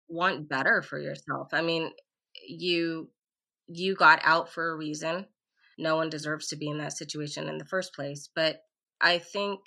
want 0.08 0.50
better 0.50 0.82
for 0.82 1.00
yourself. 1.00 1.50
I 1.54 1.62
mean 1.62 1.92
you 2.48 3.10
you 3.68 3.96
got 3.96 4.20
out 4.24 4.52
for 4.52 4.70
a 4.70 4.76
reason 4.76 5.26
no 5.78 5.96
one 5.96 6.10
deserves 6.10 6.48
to 6.48 6.56
be 6.56 6.70
in 6.70 6.78
that 6.80 6.94
situation 6.94 7.50
in 7.50 7.58
the 7.58 7.66
first 7.66 7.94
place. 7.94 8.30
But 8.34 8.62
i 9.02 9.18
think 9.18 9.60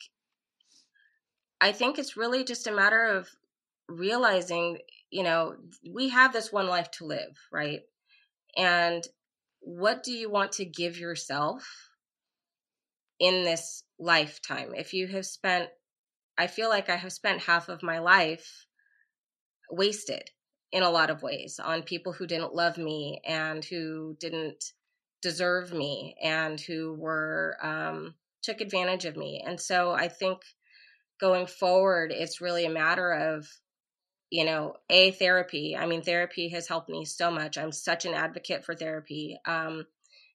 i 1.61 1.71
think 1.71 1.99
it's 1.99 2.17
really 2.17 2.45
just 2.45 2.67
a 2.67 2.73
matter 2.73 3.05
of 3.05 3.29
realizing 3.89 4.79
you 5.11 5.23
know 5.23 5.55
we 5.93 6.09
have 6.09 6.33
this 6.33 6.51
one 6.51 6.67
life 6.67 6.91
to 6.91 7.05
live 7.05 7.37
right? 7.53 7.81
And 8.57 9.07
what 9.61 10.03
do 10.03 10.13
you 10.13 10.31
want 10.31 10.53
to 10.53 10.65
give 10.65 10.99
yourself 10.99 11.91
in 13.19 13.45
this 13.45 13.85
lifetime? 13.99 14.73
If 14.75 14.95
you 14.95 15.07
have 15.09 15.27
spent 15.27 15.69
i 16.39 16.47
feel 16.47 16.69
like 16.69 16.89
i 16.89 16.97
have 16.97 17.13
spent 17.13 17.43
half 17.43 17.69
of 17.69 17.83
my 17.83 17.99
life 17.99 18.67
wasted 19.71 20.31
in 20.73 20.83
a 20.83 20.91
lot 20.91 21.11
of 21.11 21.23
ways 21.23 21.59
on 21.63 21.83
people 21.83 22.13
who 22.13 22.27
didn't 22.27 22.55
love 22.55 22.79
me 22.79 23.21
and 23.27 23.65
who 23.65 24.17
didn't 24.21 24.73
deserve 25.23 25.73
me 25.73 26.17
and 26.23 26.61
who 26.61 26.95
were 26.95 27.57
um, 27.63 28.15
took 28.43 28.61
advantage 28.61 29.05
of 29.05 29.17
me. 29.17 29.43
And 29.45 29.61
so 29.61 29.93
I 29.93 30.09
think 30.09 30.43
going 31.21 31.47
forward, 31.47 32.13
it's 32.13 32.41
really 32.41 32.65
a 32.65 32.71
matter 32.71 33.13
of 33.13 33.47
you 34.31 34.45
know 34.45 34.75
a 34.91 35.13
therapy. 35.13 35.77
I 35.77 35.87
mean 35.87 36.03
therapy 36.03 36.49
has 36.51 36.69
helped 36.69 36.89
me 36.89 37.05
so 37.05 37.31
much. 37.31 37.57
I'm 37.59 37.73
such 37.73 38.05
an 38.05 38.15
advocate 38.15 38.65
for 38.65 38.75
therapy 38.75 39.39
um, 39.47 39.87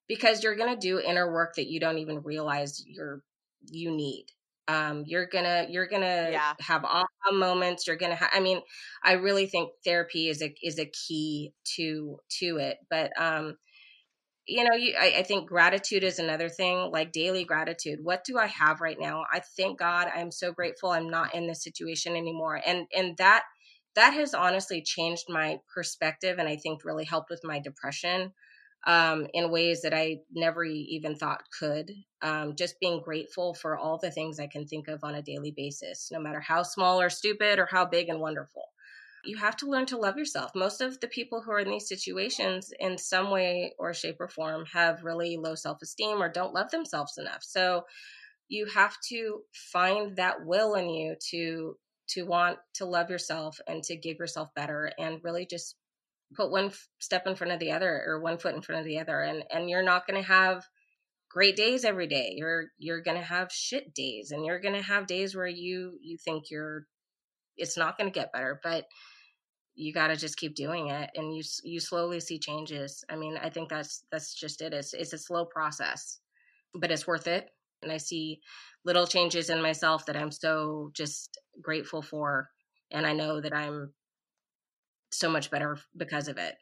because 0.07 0.43
you're 0.43 0.55
going 0.55 0.73
to 0.73 0.79
do 0.79 0.99
inner 0.99 1.31
work 1.31 1.55
that 1.55 1.67
you 1.67 1.79
don't 1.79 1.99
even 1.99 2.23
realize 2.23 2.83
you're 2.85 3.21
you 3.65 3.91
need. 3.91 4.25
Um, 4.67 5.03
you're 5.05 5.27
gonna 5.27 5.67
you're 5.69 5.87
gonna 5.87 6.29
yeah. 6.31 6.53
have 6.61 6.85
aha 6.85 7.05
moments. 7.33 7.85
You're 7.85 7.97
gonna 7.97 8.15
have 8.15 8.29
i 8.33 8.39
mean 8.39 8.61
i 9.03 9.13
really 9.13 9.45
think 9.45 9.71
therapy 9.83 10.29
is 10.29 10.41
a 10.41 10.53
is 10.63 10.79
a 10.79 10.85
key 10.85 11.53
to 11.75 12.19
to 12.39 12.57
it. 12.57 12.77
But 12.89 13.11
um 13.21 13.57
you 14.47 14.63
know 14.63 14.75
you, 14.75 14.93
I, 14.99 15.15
I, 15.19 15.23
think 15.23 15.47
gratitude 15.47 16.03
is 16.03 16.19
another 16.19 16.49
thing 16.49 16.89
like 16.91 17.11
daily 17.11 17.43
gratitude. 17.45 17.99
What 18.01 18.23
do 18.23 18.37
i 18.37 18.47
have 18.47 18.81
right 18.81 18.99
now? 18.99 19.23
I 19.31 19.41
thank 19.57 19.79
god 19.79 20.07
i'm 20.13 20.31
so 20.31 20.51
grateful 20.51 20.89
i'm 20.89 21.09
not 21.09 21.33
in 21.33 21.47
this 21.47 21.63
situation 21.63 22.15
anymore. 22.15 22.61
And 22.65 22.87
and 22.95 23.15
that 23.17 23.43
that 23.95 24.13
has 24.13 24.33
honestly 24.33 24.81
changed 24.81 25.25
my 25.29 25.59
perspective 25.73 26.39
and 26.39 26.47
i 26.47 26.55
think 26.55 26.83
really 26.83 27.05
helped 27.05 27.29
with 27.29 27.41
my 27.43 27.59
depression 27.59 28.33
um, 28.85 29.27
in 29.33 29.51
ways 29.51 29.81
that 29.81 29.93
i 29.93 30.17
never 30.33 30.63
even 30.65 31.15
thought 31.15 31.43
could. 31.57 31.91
Um, 32.21 32.55
just 32.55 32.79
being 32.79 33.01
grateful 33.01 33.53
for 33.53 33.77
all 33.77 33.97
the 33.97 34.11
things 34.11 34.39
i 34.39 34.47
can 34.47 34.65
think 34.65 34.87
of 34.87 35.03
on 35.03 35.15
a 35.15 35.21
daily 35.21 35.53
basis 35.55 36.09
no 36.11 36.19
matter 36.19 36.41
how 36.41 36.63
small 36.63 36.99
or 36.99 37.09
stupid 37.09 37.59
or 37.59 37.67
how 37.69 37.85
big 37.85 38.09
and 38.09 38.19
wonderful 38.19 38.72
you 39.23 39.37
have 39.37 39.55
to 39.57 39.69
learn 39.69 39.85
to 39.87 39.97
love 39.97 40.17
yourself. 40.17 40.51
Most 40.53 40.81
of 40.81 40.99
the 40.99 41.07
people 41.07 41.41
who 41.41 41.51
are 41.51 41.59
in 41.59 41.69
these 41.69 41.87
situations, 41.87 42.71
in 42.79 42.97
some 42.97 43.31
way 43.31 43.73
or 43.79 43.93
shape 43.93 44.17
or 44.19 44.27
form, 44.27 44.65
have 44.73 45.03
really 45.03 45.37
low 45.37 45.55
self 45.55 45.81
esteem 45.81 46.21
or 46.21 46.29
don't 46.29 46.53
love 46.53 46.71
themselves 46.71 47.17
enough. 47.17 47.41
So 47.41 47.85
you 48.49 48.65
have 48.67 48.95
to 49.09 49.41
find 49.53 50.17
that 50.17 50.45
will 50.45 50.75
in 50.75 50.89
you 50.89 51.15
to 51.31 51.77
to 52.09 52.23
want 52.23 52.57
to 52.75 52.85
love 52.85 53.09
yourself 53.09 53.59
and 53.67 53.81
to 53.83 53.95
give 53.95 54.17
yourself 54.17 54.49
better 54.55 54.91
and 54.99 55.21
really 55.23 55.45
just 55.45 55.75
put 56.35 56.51
one 56.51 56.71
step 56.99 57.25
in 57.25 57.35
front 57.35 57.53
of 57.53 57.59
the 57.59 57.71
other 57.71 58.03
or 58.05 58.19
one 58.19 58.37
foot 58.37 58.55
in 58.55 58.61
front 58.61 58.81
of 58.81 58.85
the 58.85 58.99
other 58.99 59.21
and 59.21 59.43
and 59.51 59.69
you're 59.69 59.83
not 59.83 60.05
going 60.05 60.21
to 60.21 60.27
have 60.27 60.63
great 61.29 61.55
days 61.55 61.85
every 61.85 62.07
day 62.07 62.33
you're 62.35 62.65
you're 62.77 63.01
going 63.01 63.17
to 63.17 63.23
have 63.23 63.51
shit 63.51 63.93
days 63.93 64.31
and 64.31 64.45
you're 64.45 64.59
going 64.59 64.75
to 64.75 64.81
have 64.81 65.07
days 65.07 65.35
where 65.35 65.47
you 65.47 65.97
you 66.01 66.17
think 66.17 66.49
you're 66.49 66.85
it's 67.55 67.77
not 67.77 67.97
going 67.97 68.11
to 68.11 68.19
get 68.19 68.33
better 68.33 68.59
but 68.63 68.85
you 69.75 69.93
got 69.93 70.07
to 70.07 70.15
just 70.15 70.37
keep 70.37 70.55
doing 70.55 70.89
it 70.89 71.09
and 71.15 71.35
you 71.35 71.43
you 71.63 71.79
slowly 71.79 72.19
see 72.19 72.39
changes. 72.39 73.03
I 73.09 73.15
mean 73.15 73.37
i 73.41 73.49
think 73.49 73.69
that's 73.69 74.03
that's 74.11 74.33
just 74.33 74.61
it 74.61 74.73
it's, 74.73 74.93
it's 74.93 75.13
a 75.13 75.17
slow 75.17 75.45
process 75.45 76.19
but 76.75 76.91
it's 76.91 77.07
worth 77.07 77.27
it 77.27 77.49
and 77.81 77.91
i 77.91 77.97
see 77.97 78.39
little 78.85 79.07
changes 79.07 79.49
in 79.49 79.61
myself 79.61 80.05
that 80.05 80.17
i'm 80.17 80.31
so 80.31 80.89
just 80.93 81.37
grateful 81.61 82.01
for 82.01 82.49
and 82.91 83.05
i 83.05 83.13
know 83.13 83.39
that 83.39 83.53
i'm 83.53 83.93
so 85.13 85.29
much 85.29 85.49
better 85.49 85.77
because 85.95 86.27
of 86.27 86.37
it. 86.37 86.55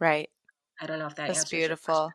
Right. 0.00 0.28
I 0.80 0.86
don't 0.86 1.00
know 1.00 1.06
if 1.06 1.16
that 1.16 1.28
that's 1.28 1.48
beautiful 1.48 2.10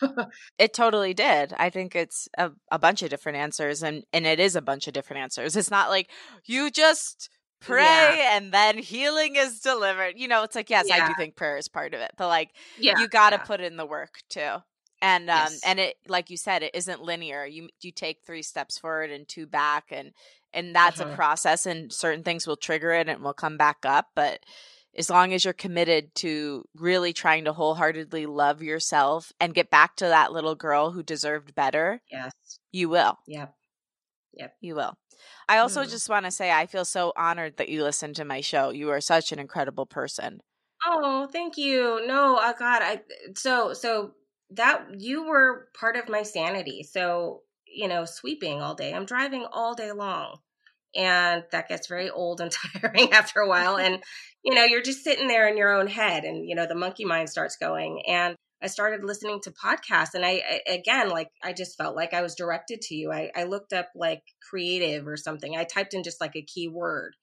question, 0.00 0.16
but... 0.16 0.28
it 0.58 0.74
totally 0.74 1.14
did. 1.14 1.54
I 1.56 1.70
think 1.70 1.94
it's 1.94 2.28
a, 2.36 2.50
a 2.72 2.78
bunch 2.78 3.02
of 3.02 3.10
different 3.10 3.38
answers 3.38 3.84
and 3.84 4.02
and 4.12 4.26
it 4.26 4.40
is 4.40 4.56
a 4.56 4.62
bunch 4.62 4.88
of 4.88 4.94
different 4.94 5.22
answers. 5.22 5.54
It's 5.54 5.70
not 5.70 5.90
like 5.90 6.10
you 6.44 6.72
just 6.72 7.30
pray 7.64 7.82
yeah. 7.82 8.36
and 8.36 8.52
then 8.52 8.78
healing 8.78 9.36
is 9.36 9.60
delivered. 9.60 10.14
You 10.16 10.28
know, 10.28 10.42
it's 10.42 10.54
like 10.54 10.70
yes, 10.70 10.86
yeah. 10.88 11.04
I 11.04 11.08
do 11.08 11.14
think 11.16 11.36
prayer 11.36 11.56
is 11.56 11.68
part 11.68 11.94
of 11.94 12.00
it, 12.00 12.12
but 12.16 12.28
like 12.28 12.50
yeah, 12.78 12.98
you 12.98 13.08
got 13.08 13.30
to 13.30 13.38
put 13.38 13.60
in 13.60 13.76
the 13.76 13.86
work 13.86 14.18
too. 14.28 14.56
And 15.02 15.28
um 15.28 15.36
yes. 15.36 15.60
and 15.64 15.78
it 15.78 15.96
like 16.08 16.30
you 16.30 16.36
said 16.36 16.62
it 16.62 16.74
isn't 16.74 17.02
linear. 17.02 17.44
You 17.44 17.68
you 17.82 17.92
take 17.92 18.20
3 18.24 18.42
steps 18.42 18.78
forward 18.78 19.10
and 19.10 19.28
two 19.28 19.46
back 19.46 19.86
and 19.90 20.12
and 20.52 20.74
that's 20.74 21.00
uh-huh. 21.00 21.10
a 21.10 21.16
process 21.16 21.66
and 21.66 21.92
certain 21.92 22.22
things 22.22 22.46
will 22.46 22.56
trigger 22.56 22.92
it 22.92 23.08
and 23.08 23.22
will 23.22 23.34
come 23.34 23.56
back 23.56 23.78
up, 23.84 24.08
but 24.14 24.40
as 24.96 25.10
long 25.10 25.32
as 25.32 25.44
you're 25.44 25.52
committed 25.52 26.14
to 26.14 26.64
really 26.76 27.12
trying 27.12 27.44
to 27.44 27.52
wholeheartedly 27.52 28.26
love 28.26 28.62
yourself 28.62 29.32
and 29.40 29.54
get 29.54 29.70
back 29.70 29.96
to 29.96 30.06
that 30.06 30.32
little 30.32 30.54
girl 30.54 30.92
who 30.92 31.02
deserved 31.02 31.54
better. 31.54 32.00
Yes. 32.10 32.32
You 32.72 32.88
will. 32.88 33.18
Yep. 33.26 33.54
Yep. 34.36 34.54
You 34.60 34.74
will. 34.74 34.94
I 35.48 35.58
also 35.58 35.84
mm. 35.84 35.90
just 35.90 36.08
want 36.08 36.24
to 36.24 36.30
say 36.30 36.50
I 36.50 36.66
feel 36.66 36.84
so 36.84 37.12
honored 37.16 37.56
that 37.56 37.68
you 37.68 37.82
listened 37.82 38.16
to 38.16 38.24
my 38.24 38.40
show. 38.40 38.70
You 38.70 38.90
are 38.90 39.00
such 39.00 39.32
an 39.32 39.38
incredible 39.38 39.86
person. 39.86 40.40
Oh, 40.86 41.28
thank 41.32 41.56
you. 41.56 42.06
No, 42.06 42.38
oh 42.40 42.54
God, 42.58 42.82
I 42.82 43.00
so 43.36 43.72
so 43.72 44.12
that 44.50 44.86
you 44.98 45.26
were 45.26 45.68
part 45.78 45.96
of 45.96 46.08
my 46.08 46.22
sanity. 46.22 46.82
So, 46.82 47.42
you 47.66 47.88
know, 47.88 48.04
sweeping 48.04 48.60
all 48.60 48.74
day. 48.74 48.92
I'm 48.92 49.06
driving 49.06 49.46
all 49.50 49.74
day 49.74 49.92
long. 49.92 50.38
And 50.96 51.42
that 51.50 51.68
gets 51.68 51.88
very 51.88 52.08
old 52.08 52.40
and 52.40 52.52
tiring 52.82 53.12
after 53.12 53.40
a 53.40 53.48
while. 53.48 53.76
And, 53.84 54.02
you 54.44 54.54
know, 54.54 54.64
you're 54.64 54.82
just 54.82 55.02
sitting 55.02 55.26
there 55.26 55.48
in 55.48 55.56
your 55.56 55.72
own 55.72 55.86
head 55.86 56.24
and, 56.24 56.46
you 56.46 56.54
know, 56.54 56.66
the 56.66 56.74
monkey 56.74 57.04
mind 57.04 57.30
starts 57.30 57.56
going. 57.56 58.02
And 58.06 58.36
I 58.62 58.68
started 58.68 59.04
listening 59.04 59.40
to 59.42 59.50
podcasts 59.50 60.14
and 60.14 60.24
I, 60.24 60.42
I, 60.66 60.72
again 60.72 61.10
like 61.10 61.28
I 61.42 61.52
just 61.52 61.76
felt 61.76 61.96
like 61.96 62.14
I 62.14 62.22
was 62.22 62.34
directed 62.34 62.80
to 62.82 62.94
you. 62.94 63.12
I, 63.12 63.30
I 63.34 63.44
looked 63.44 63.72
up 63.72 63.90
like 63.94 64.22
creative 64.48 65.06
or 65.06 65.16
something. 65.16 65.56
I 65.56 65.64
typed 65.64 65.94
in 65.94 66.02
just 66.02 66.20
like 66.20 66.36
a 66.36 66.42
keyword 66.42 67.14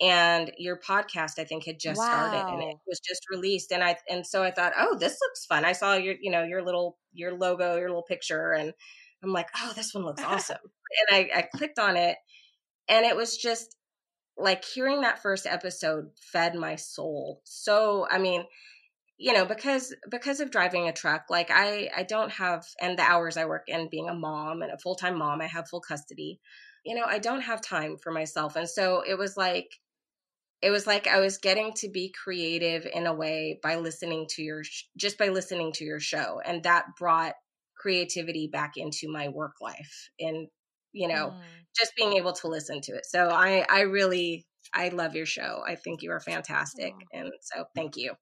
and 0.00 0.50
your 0.58 0.78
podcast 0.78 1.38
I 1.38 1.44
think 1.44 1.64
had 1.64 1.78
just 1.78 1.98
wow. 1.98 2.06
started 2.06 2.52
and 2.52 2.62
it 2.62 2.76
was 2.86 3.00
just 3.00 3.22
released 3.30 3.72
and 3.72 3.82
I 3.82 3.96
and 4.08 4.26
so 4.26 4.42
I 4.42 4.50
thought, 4.50 4.72
"Oh, 4.78 4.96
this 4.98 5.16
looks 5.20 5.46
fun." 5.46 5.64
I 5.64 5.72
saw 5.72 5.94
your 5.94 6.16
you 6.20 6.30
know, 6.30 6.42
your 6.42 6.62
little 6.62 6.98
your 7.12 7.32
logo, 7.32 7.76
your 7.76 7.88
little 7.88 8.02
picture 8.02 8.52
and 8.52 8.72
I'm 9.22 9.32
like, 9.32 9.48
"Oh, 9.56 9.72
this 9.74 9.94
one 9.94 10.04
looks 10.04 10.22
awesome." 10.26 10.58
and 11.08 11.16
I, 11.16 11.38
I 11.38 11.42
clicked 11.42 11.78
on 11.78 11.96
it 11.96 12.16
and 12.88 13.06
it 13.06 13.16
was 13.16 13.36
just 13.36 13.76
like 14.36 14.64
hearing 14.64 15.02
that 15.02 15.22
first 15.22 15.46
episode 15.46 16.10
fed 16.20 16.54
my 16.54 16.76
soul. 16.76 17.40
So, 17.44 18.06
I 18.10 18.18
mean, 18.18 18.44
you 19.16 19.32
know 19.32 19.44
because 19.44 19.94
because 20.10 20.40
of 20.40 20.50
driving 20.50 20.88
a 20.88 20.92
truck 20.92 21.24
like 21.30 21.50
i 21.50 21.90
i 21.96 22.02
don't 22.02 22.32
have 22.32 22.64
and 22.80 22.98
the 22.98 23.02
hours 23.02 23.36
i 23.36 23.44
work 23.44 23.64
and 23.68 23.90
being 23.90 24.08
a 24.08 24.14
mom 24.14 24.62
and 24.62 24.72
a 24.72 24.78
full-time 24.78 25.16
mom 25.16 25.40
i 25.40 25.46
have 25.46 25.68
full 25.68 25.80
custody 25.80 26.40
you 26.84 26.94
know 26.94 27.04
i 27.04 27.18
don't 27.18 27.42
have 27.42 27.60
time 27.62 27.96
for 27.96 28.12
myself. 28.12 28.56
And 28.56 28.68
so 28.68 29.02
it 29.06 29.16
was 29.18 29.36
like 29.36 29.70
it 30.62 30.70
was 30.70 30.86
like 30.86 31.06
i 31.06 31.20
was 31.20 31.38
getting 31.38 31.72
to 31.74 31.88
be 31.90 32.12
creative 32.24 32.86
in 32.92 33.06
a 33.06 33.14
way 33.14 33.60
by 33.62 33.76
listening 33.76 34.26
to 34.30 34.42
your 34.42 34.64
sh- 34.64 34.84
just 34.96 35.18
by 35.18 35.28
listening 35.28 35.72
to 35.72 35.84
your 35.84 36.00
show. 36.00 36.40
And 36.44 36.62
that 36.64 36.86
brought 36.98 37.34
creativity 37.76 38.48
back 38.48 38.76
into 38.76 39.10
my 39.10 39.28
work 39.28 39.56
life 39.60 40.08
and 40.20 40.48
you 40.92 41.08
know 41.08 41.34
Mm. 41.34 41.66
just 41.76 41.92
being 41.96 42.14
able 42.14 42.32
to 42.34 42.48
listen 42.48 42.80
to 42.82 42.92
it. 42.94 43.06
So 43.06 43.28
i 43.28 43.66
i 43.70 43.80
really 43.82 44.46
i 44.74 44.88
love 44.88 45.14
your 45.14 45.26
show 45.26 45.62
i 45.66 45.74
think 45.74 46.02
you 46.02 46.10
are 46.10 46.20
fantastic 46.20 46.92
and 47.12 47.30
so 47.40 47.64
thank 47.74 47.96
you 47.96 48.12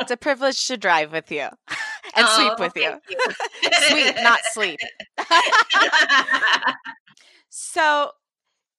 It's 0.00 0.10
a 0.10 0.16
privilege 0.16 0.66
to 0.68 0.76
drive 0.76 1.12
with 1.12 1.30
you 1.30 1.48
and 2.16 2.26
Oh, 2.26 2.36
sleep 2.36 2.58
with 2.58 2.76
you. 2.76 2.82
thank 2.82 3.36
Sweet, 3.90 4.22
not 4.22 4.40
sleep. 4.52 4.78
So, 7.50 8.10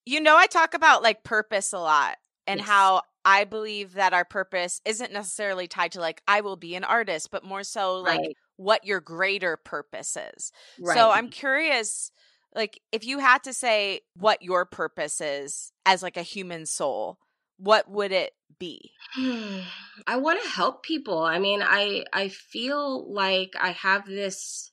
you 0.05 0.22
know, 0.22 0.38
I 0.38 0.47
talk 0.47 0.74
about 0.74 1.03
like 1.03 1.24
purpose 1.24 1.74
a 1.74 1.80
lot 1.80 2.17
and 2.47 2.59
Yes. 2.59 2.67
how 2.70 3.01
I 3.26 3.43
believe 3.43 3.93
that 3.93 4.13
our 4.13 4.26
purpose 4.26 4.82
isn't 4.86 5.11
necessarily 5.11 5.67
tied 5.67 5.91
to 5.93 5.99
like, 5.99 6.22
I 6.28 6.41
will 6.41 6.55
be 6.55 6.76
an 6.76 6.84
artist, 6.84 7.30
but 7.32 7.43
more 7.43 7.63
so 7.63 7.99
like 7.99 8.20
right 8.20 8.36
what 8.57 8.86
your 8.86 8.99
greater 9.01 9.57
purpose 9.57 10.17
is. 10.36 10.51
right 10.80 10.95
So, 10.95 11.11
I'm 11.11 11.30
curious, 11.30 12.11
like, 12.56 12.80
if 12.91 13.06
you 13.06 13.20
had 13.20 13.43
to 13.43 13.54
say 13.54 14.02
what 14.16 14.41
your 14.41 14.66
purpose 14.66 15.22
is 15.22 15.72
as 15.86 16.02
like 16.02 16.18
a 16.18 16.24
human 16.24 16.66
soul, 16.66 17.20
what 17.58 17.89
would 17.89 18.12
it 18.12 18.32
be? 18.60 18.91
I 19.18 20.18
want 20.18 20.41
to 20.41 20.50
help 20.50 20.84
people. 20.84 21.20
I 21.20 21.39
mean, 21.39 21.62
I 21.64 22.06
I 22.14 22.30
feel 22.30 23.12
like 23.14 23.52
I 23.60 23.72
have 23.72 24.06
this 24.06 24.72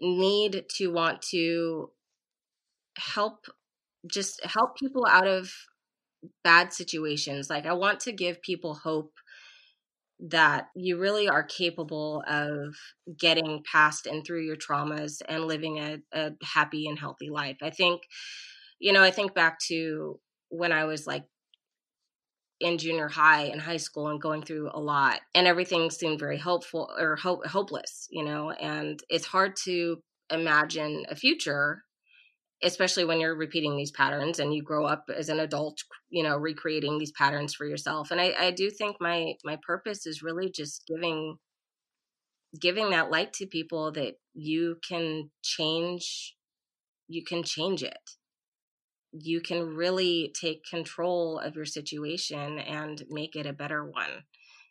need 0.00 0.64
to 0.76 0.92
want 0.92 1.22
to 1.30 1.90
help 2.98 3.46
just 4.10 4.44
help 4.44 4.76
people 4.76 5.06
out 5.06 5.26
of 5.26 5.52
bad 6.44 6.72
situations. 6.72 7.50
Like 7.50 7.66
I 7.66 7.72
want 7.72 8.00
to 8.00 8.12
give 8.12 8.40
people 8.42 8.74
hope 8.74 9.12
that 10.18 10.68
you 10.74 10.98
really 10.98 11.28
are 11.28 11.42
capable 11.42 12.22
of 12.26 12.74
getting 13.18 13.62
past 13.70 14.06
and 14.06 14.24
through 14.24 14.44
your 14.44 14.56
traumas 14.56 15.20
and 15.28 15.44
living 15.44 15.78
a, 15.78 15.98
a 16.12 16.32
happy 16.42 16.86
and 16.88 16.98
healthy 16.98 17.28
life. 17.28 17.58
I 17.62 17.70
think, 17.70 18.02
you 18.78 18.92
know, 18.92 19.02
I 19.02 19.10
think 19.10 19.34
back 19.34 19.58
to 19.68 20.18
when 20.48 20.72
I 20.72 20.84
was 20.84 21.06
like 21.06 21.24
in 22.60 22.78
junior 22.78 23.08
high 23.08 23.44
and 23.44 23.60
high 23.60 23.76
school 23.76 24.08
and 24.08 24.20
going 24.20 24.42
through 24.42 24.70
a 24.72 24.80
lot 24.80 25.20
and 25.34 25.46
everything 25.46 25.90
seemed 25.90 26.18
very 26.18 26.38
hopeful 26.38 26.90
or 26.98 27.16
hope, 27.16 27.46
hopeless 27.46 28.08
you 28.10 28.24
know 28.24 28.50
and 28.50 29.00
it's 29.10 29.26
hard 29.26 29.52
to 29.64 29.98
imagine 30.30 31.04
a 31.10 31.14
future 31.14 31.82
especially 32.62 33.04
when 33.04 33.20
you're 33.20 33.36
repeating 33.36 33.76
these 33.76 33.90
patterns 33.90 34.38
and 34.38 34.54
you 34.54 34.62
grow 34.62 34.86
up 34.86 35.04
as 35.14 35.28
an 35.28 35.40
adult 35.40 35.82
you 36.08 36.22
know 36.22 36.36
recreating 36.36 36.98
these 36.98 37.12
patterns 37.12 37.54
for 37.54 37.66
yourself. 37.66 38.10
And 38.10 38.20
i, 38.20 38.34
I 38.38 38.50
do 38.50 38.70
think 38.70 38.96
my 39.00 39.34
my 39.44 39.58
purpose 39.66 40.06
is 40.06 40.22
really 40.22 40.50
just 40.50 40.84
giving 40.86 41.36
giving 42.60 42.90
that 42.90 43.10
light 43.10 43.32
to 43.34 43.46
people 43.46 43.92
that 43.92 44.14
you 44.34 44.78
can 44.88 45.30
change 45.42 46.36
you 47.08 47.24
can 47.24 47.42
change 47.42 47.82
it. 47.82 48.10
You 49.12 49.40
can 49.40 49.74
really 49.74 50.32
take 50.38 50.64
control 50.68 51.38
of 51.38 51.56
your 51.56 51.64
situation 51.64 52.58
and 52.58 53.04
make 53.08 53.36
it 53.36 53.46
a 53.46 53.52
better 53.52 53.84
one 53.84 54.24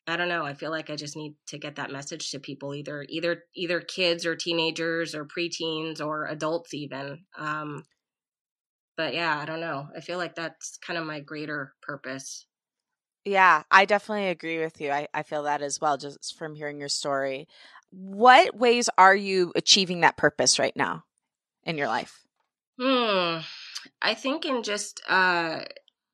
i 0.07 0.15
don't 0.15 0.29
know 0.29 0.45
i 0.45 0.53
feel 0.53 0.71
like 0.71 0.89
i 0.89 0.95
just 0.95 1.15
need 1.15 1.35
to 1.47 1.57
get 1.57 1.75
that 1.75 1.91
message 1.91 2.31
to 2.31 2.39
people 2.39 2.73
either 2.73 3.05
either 3.09 3.43
either 3.55 3.81
kids 3.81 4.25
or 4.25 4.35
teenagers 4.35 5.15
or 5.15 5.25
preteens 5.25 5.99
or 6.05 6.25
adults 6.27 6.73
even 6.73 7.25
um 7.37 7.83
but 8.97 9.13
yeah 9.13 9.37
i 9.39 9.45
don't 9.45 9.59
know 9.59 9.87
i 9.95 9.99
feel 10.01 10.17
like 10.17 10.35
that's 10.35 10.77
kind 10.77 10.97
of 10.99 11.05
my 11.05 11.19
greater 11.19 11.75
purpose 11.81 12.45
Yeah, 13.25 13.63
I 13.71 13.85
definitely 13.85 14.27
agree 14.29 14.59
with 14.59 14.79
you. 14.79 14.91
I, 14.91 15.07
I 15.13 15.23
feel 15.23 15.43
that 15.43 15.61
as 15.61 15.81
well, 15.81 15.97
just 15.97 16.37
from 16.37 16.53
hearing 16.55 16.79
your 16.79 16.89
story. 16.89 17.47
What 17.89 18.55
ways 18.55 18.89
are 18.97 19.15
you 19.15 19.51
achieving 19.55 20.01
that 20.01 20.17
purpose 20.17 20.59
right 20.59 20.75
now 20.75 21.05
in 21.63 21.77
your 21.77 21.87
life? 21.87 22.25
Hmm. 22.79 23.39
I 24.01 24.13
think 24.15 24.45
in 24.45 24.63
just 24.63 25.01
uh 25.07 25.65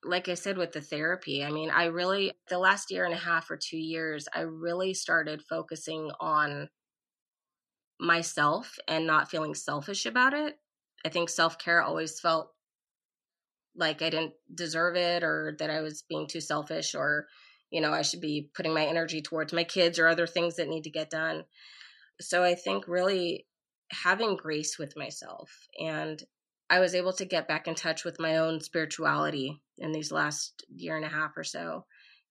like 0.03 0.29
I 0.29 0.33
said 0.33 0.57
with 0.57 0.71
the 0.71 0.81
therapy, 0.81 1.43
I 1.43 1.51
mean, 1.51 1.69
I 1.69 1.85
really 1.85 2.31
the 2.49 2.57
last 2.57 2.91
year 2.91 3.05
and 3.05 3.13
a 3.13 3.17
half 3.17 3.49
or 3.51 3.57
2 3.57 3.77
years, 3.77 4.27
I 4.33 4.41
really 4.41 4.93
started 4.93 5.43
focusing 5.43 6.11
on 6.19 6.69
myself 7.99 8.77
and 8.87 9.05
not 9.05 9.29
feeling 9.29 9.53
selfish 9.53 10.05
about 10.05 10.33
it. 10.33 10.55
I 11.05 11.09
think 11.09 11.29
self-care 11.29 11.81
always 11.81 12.19
felt 12.19 12.51
like 13.75 14.01
I 14.01 14.09
didn't 14.09 14.33
deserve 14.53 14.95
it 14.95 15.23
or 15.23 15.55
that 15.59 15.69
I 15.69 15.81
was 15.81 16.03
being 16.09 16.27
too 16.27 16.41
selfish 16.41 16.95
or 16.95 17.27
you 17.71 17.79
know, 17.79 17.93
I 17.93 18.01
should 18.01 18.21
be 18.21 18.49
putting 18.53 18.73
my 18.73 18.85
energy 18.85 19.21
towards 19.21 19.53
my 19.53 19.63
kids 19.63 19.97
or 19.97 20.07
other 20.07 20.27
things 20.27 20.57
that 20.57 20.67
need 20.67 20.83
to 20.83 20.89
get 20.89 21.09
done. 21.09 21.45
So 22.19 22.43
I 22.43 22.53
think 22.53 22.87
really 22.87 23.47
having 23.91 24.35
grace 24.35 24.77
with 24.77 24.97
myself 24.97 25.49
and 25.79 26.21
I 26.71 26.79
was 26.79 26.95
able 26.95 27.11
to 27.13 27.25
get 27.25 27.49
back 27.49 27.67
in 27.67 27.75
touch 27.75 28.05
with 28.05 28.17
my 28.17 28.37
own 28.37 28.61
spirituality 28.61 29.61
in 29.77 29.91
these 29.91 30.09
last 30.09 30.63
year 30.73 30.95
and 30.95 31.05
a 31.05 31.09
half 31.09 31.35
or 31.35 31.43
so. 31.43 31.85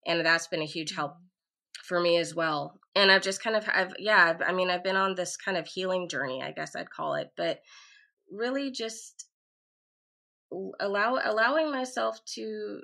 And 0.07 0.25
that's 0.25 0.47
been 0.47 0.63
a 0.63 0.67
huge 0.67 0.95
help 0.95 1.13
mm-hmm. 1.13 1.85
for 1.85 2.01
me 2.01 2.17
as 2.17 2.35
well. 2.35 2.81
And 2.97 3.13
I've 3.13 3.21
just 3.21 3.43
kind 3.43 3.55
of, 3.55 3.69
I've, 3.73 3.93
yeah, 3.99 4.31
I've, 4.31 4.49
I 4.49 4.53
mean, 4.53 4.71
I've 4.71 4.83
been 4.83 4.97
on 4.97 5.15
this 5.15 5.37
kind 5.37 5.59
of 5.59 5.67
healing 5.67 6.09
journey, 6.09 6.43
I 6.43 6.53
guess 6.53 6.75
I'd 6.75 6.89
call 6.89 7.15
it, 7.17 7.29
but 7.37 7.61
really 8.33 8.71
just 8.71 9.27
allow, 10.81 11.21
allowing 11.23 11.71
myself 11.71 12.19
to, 12.35 12.81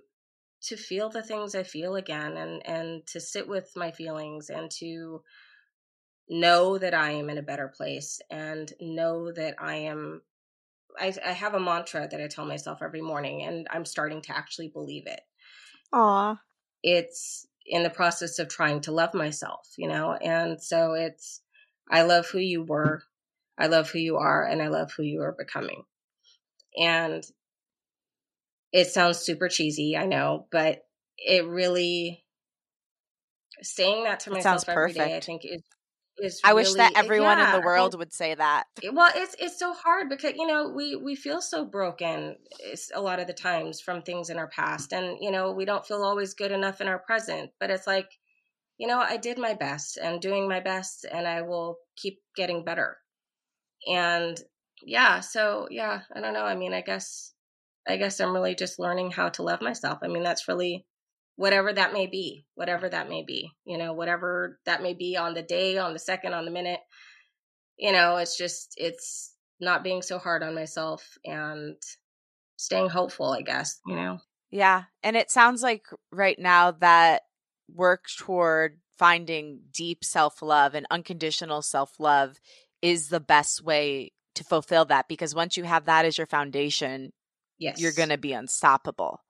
to 0.64 0.76
feel 0.76 1.08
the 1.08 1.22
things 1.22 1.54
I 1.54 1.62
feel 1.62 1.96
again 1.96 2.36
and, 2.36 2.66
and 2.66 3.06
to 3.08 3.20
sit 3.20 3.48
with 3.48 3.70
my 3.74 3.92
feelings 3.92 4.50
and 4.50 4.70
to 4.72 5.22
know 6.28 6.76
that 6.76 6.92
I 6.92 7.12
am 7.12 7.30
in 7.30 7.38
a 7.38 7.42
better 7.42 7.72
place 7.74 8.20
and 8.30 8.70
know 8.78 9.32
that 9.32 9.54
I 9.58 9.76
am 9.76 10.20
I, 10.98 11.12
I 11.24 11.32
have 11.32 11.54
a 11.54 11.60
mantra 11.60 12.08
that 12.10 12.20
I 12.20 12.26
tell 12.28 12.46
myself 12.46 12.78
every 12.82 13.02
morning, 13.02 13.42
and 13.42 13.66
I'm 13.70 13.84
starting 13.84 14.22
to 14.22 14.36
actually 14.36 14.68
believe 14.68 15.06
it. 15.06 15.20
Aw. 15.92 16.36
It's 16.82 17.46
in 17.66 17.82
the 17.82 17.90
process 17.90 18.38
of 18.38 18.48
trying 18.48 18.80
to 18.82 18.92
love 18.92 19.14
myself, 19.14 19.66
you 19.76 19.88
know? 19.88 20.12
And 20.12 20.62
so 20.62 20.92
it's, 20.94 21.40
I 21.90 22.02
love 22.02 22.26
who 22.26 22.38
you 22.38 22.62
were, 22.62 23.02
I 23.58 23.66
love 23.66 23.90
who 23.90 23.98
you 23.98 24.16
are, 24.16 24.44
and 24.44 24.62
I 24.62 24.68
love 24.68 24.92
who 24.96 25.02
you 25.02 25.22
are 25.22 25.34
becoming. 25.36 25.82
And 26.78 27.24
it 28.72 28.88
sounds 28.88 29.18
super 29.18 29.48
cheesy, 29.48 29.96
I 29.96 30.06
know, 30.06 30.46
but 30.50 30.82
it 31.18 31.46
really, 31.46 32.24
saying 33.62 34.04
that 34.04 34.20
to 34.20 34.30
That 34.30 34.36
myself 34.36 34.68
every 34.68 34.92
day, 34.92 35.00
I 35.00 35.08
perfect. 35.08 35.24
think 35.26 35.42
is. 35.44 35.62
Is 36.18 36.40
I 36.42 36.54
wish 36.54 36.72
that 36.74 36.92
everyone 36.96 37.36
yeah, 37.38 37.44
in 37.44 37.50
the 37.50 37.56
think- 37.58 37.66
world 37.66 37.98
would 37.98 38.12
say 38.12 38.34
that. 38.34 38.64
well 38.90 39.10
it's 39.14 39.36
it's 39.38 39.58
so 39.58 39.74
hard 39.74 40.08
because 40.08 40.32
you 40.36 40.46
know 40.46 40.70
we 40.74 40.96
we 40.96 41.14
feel 41.14 41.42
so 41.42 41.64
broken 41.64 42.36
a 42.94 43.00
lot 43.00 43.20
of 43.20 43.26
the 43.26 43.34
times 43.34 43.80
from 43.80 44.00
things 44.00 44.30
in 44.30 44.38
our 44.38 44.48
past 44.48 44.92
and 44.92 45.18
you 45.20 45.30
know 45.30 45.52
we 45.52 45.64
don't 45.66 45.86
feel 45.86 46.02
always 46.02 46.32
good 46.34 46.52
enough 46.52 46.80
in 46.80 46.88
our 46.88 46.98
present 46.98 47.50
but 47.60 47.70
it's 47.70 47.86
like 47.86 48.08
you 48.78 48.86
know 48.86 48.98
i 48.98 49.16
did 49.18 49.38
my 49.38 49.52
best 49.54 49.98
and 49.98 50.20
doing 50.22 50.48
my 50.48 50.60
best 50.60 51.04
and 51.10 51.28
i 51.28 51.42
will 51.42 51.76
keep 51.96 52.20
getting 52.34 52.64
better 52.64 52.96
and 53.86 54.40
yeah 54.82 55.20
so 55.20 55.66
yeah 55.70 56.00
i 56.14 56.20
don't 56.20 56.34
know 56.34 56.44
i 56.44 56.54
mean 56.54 56.72
i 56.72 56.80
guess 56.80 57.32
i 57.86 57.96
guess 57.96 58.20
i'm 58.20 58.32
really 58.32 58.54
just 58.54 58.78
learning 58.78 59.10
how 59.10 59.28
to 59.28 59.42
love 59.42 59.60
myself 59.60 59.98
i 60.02 60.08
mean 60.08 60.22
that's 60.22 60.48
really 60.48 60.84
whatever 61.36 61.72
that 61.72 61.92
may 61.92 62.06
be 62.06 62.44
whatever 62.54 62.88
that 62.88 63.08
may 63.08 63.22
be 63.22 63.50
you 63.64 63.78
know 63.78 63.92
whatever 63.92 64.58
that 64.66 64.82
may 64.82 64.94
be 64.94 65.16
on 65.16 65.34
the 65.34 65.42
day 65.42 65.78
on 65.78 65.92
the 65.92 65.98
second 65.98 66.32
on 66.34 66.44
the 66.44 66.50
minute 66.50 66.80
you 67.78 67.92
know 67.92 68.16
it's 68.16 68.36
just 68.36 68.74
it's 68.76 69.34
not 69.60 69.84
being 69.84 70.02
so 70.02 70.18
hard 70.18 70.42
on 70.42 70.54
myself 70.54 71.16
and 71.24 71.76
staying 72.56 72.88
hopeful 72.88 73.32
i 73.32 73.42
guess 73.42 73.80
you 73.86 73.94
know 73.94 74.18
Yeah. 74.50 74.84
And 75.02 75.16
it 75.16 75.30
sounds 75.30 75.62
like 75.62 75.86
right 76.12 76.38
now 76.38 76.70
that 76.70 77.22
work 77.72 78.04
toward 78.18 78.78
finding 78.98 79.60
deep 79.72 80.04
self 80.04 80.40
love 80.40 80.74
and 80.74 80.86
unconditional 80.90 81.62
self 81.62 81.98
love 81.98 82.36
is 82.80 83.08
the 83.08 83.20
best 83.20 83.62
way 83.62 84.12
to 84.34 84.44
fulfill 84.44 84.84
that 84.86 85.08
because 85.08 85.34
once 85.34 85.56
you 85.56 85.64
have 85.64 85.86
that 85.86 86.04
as 86.04 86.16
your 86.16 86.26
foundation, 86.26 87.12
yes 87.58 87.80
you're 87.80 87.92
going 87.92 88.10
to 88.10 88.18
be 88.18 88.32
unstoppable. 88.32 89.20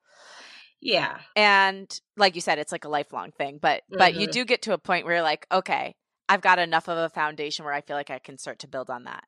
Yeah 0.86 1.20
And 1.34 2.00
like 2.16 2.34
you 2.34 2.40
said, 2.40 2.58
it's 2.58 2.72
like 2.72 2.84
a 2.84 2.88
lifelong 2.88 3.32
thing, 3.32 3.58
but 3.60 3.82
but 3.98 4.14
you 4.14 4.26
Mhm. 4.26 4.32
do 4.32 4.44
get 4.44 4.62
to 4.62 4.72
a 4.72 4.78
point 4.78 5.04
where 5.04 5.14
you're 5.16 5.22
like, 5.22 5.46
okay, 5.52 5.94
I've 6.28 6.40
got 6.40 6.58
enough 6.58 6.88
of 6.88 6.96
a 6.98 7.10
foundation 7.10 7.64
where 7.64 7.74
I 7.74 7.82
feel 7.82 7.96
like 7.96 8.10
I 8.10 8.18
can 8.18 8.38
start 8.38 8.60
to 8.60 8.68
build 8.68 8.90
on 8.90 9.04
that. 9.04 9.24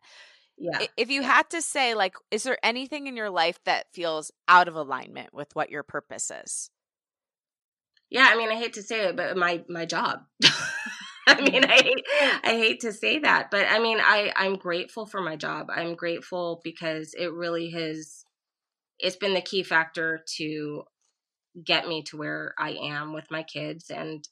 yeah 0.59 0.89
If 0.97 1.11
you 1.11 1.23
had 1.23 1.51
to 1.51 1.63
say, 1.63 1.95
like, 1.95 2.15
is 2.31 2.45
there 2.45 2.59
anything 2.63 3.07
in 3.09 3.17
your 3.17 3.31
life 3.31 3.59
that 3.65 3.93
feels 3.93 4.31
out 4.49 4.69
of 4.69 4.77
alignment 4.77 5.35
with 5.35 5.55
what 5.55 5.71
your 5.71 5.83
purpose 5.83 6.31
is? 6.31 6.71
yeah 8.11 8.29
i 8.31 8.37
mean 8.37 8.51
i 8.51 8.55
hate 8.57 8.73
to 8.73 8.83
say 8.83 9.09
it 9.09 9.17
but 9.17 9.37
my 9.37 9.63
my 9.69 9.85
job 9.85 10.21
i 11.27 11.41
mean 11.41 11.65
i 11.65 11.75
hate 11.83 12.07
i 12.45 12.51
hate 12.57 12.81
to 12.81 12.93
say 12.93 13.19
that 13.19 13.51
but 13.51 13.67
i 13.69 13.79
mean 13.79 13.99
i 14.01 14.33
i'm 14.37 14.57
grateful 14.57 15.07
for 15.07 15.21
my 15.21 15.37
job 15.37 15.69
i'm 15.71 15.95
grateful 15.95 16.61
because 16.65 17.15
it 17.15 17.33
really 17.33 17.71
has 17.71 18.25
it's 18.99 19.17
been 19.17 19.35
the 19.35 19.41
key 19.43 19.63
factor 19.63 20.25
to 20.37 20.85
get 21.65 21.87
me 21.89 22.03
to 22.03 22.17
where 22.17 22.55
i 22.59 22.71
am 22.71 23.13
with 23.13 23.31
my 23.31 23.43
kids 23.43 23.91
and 23.91 24.29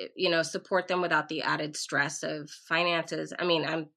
eh, 0.00 0.06
you 0.16 0.30
know 0.30 0.42
support 0.42 0.88
them 0.88 1.00
without 1.00 1.28
the 1.28 1.42
added 1.42 1.76
stress 1.76 2.22
of 2.22 2.50
finances 2.68 3.32
i 3.38 3.44
mean 3.44 3.64
i'm 3.64 3.88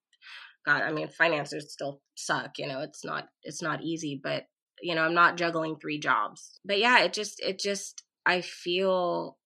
God, 0.65 0.81
I 0.81 0.91
mean, 0.91 1.09
finances 1.09 1.71
still 1.71 2.01
suck. 2.15 2.57
You 2.57 2.67
know, 2.67 2.79
it's 2.79 3.03
not 3.03 3.27
it's 3.43 3.61
not 3.61 3.83
easy, 3.83 4.19
but 4.21 4.45
you 4.81 4.95
know, 4.95 5.03
I'm 5.03 5.13
not 5.13 5.37
juggling 5.37 5.77
three 5.77 5.99
jobs. 5.99 6.59
But 6.65 6.79
yeah, 6.79 7.03
it 7.03 7.13
just 7.13 7.39
it 7.41 7.59
just 7.59 8.03
I 8.25 8.41
feel 8.41 9.37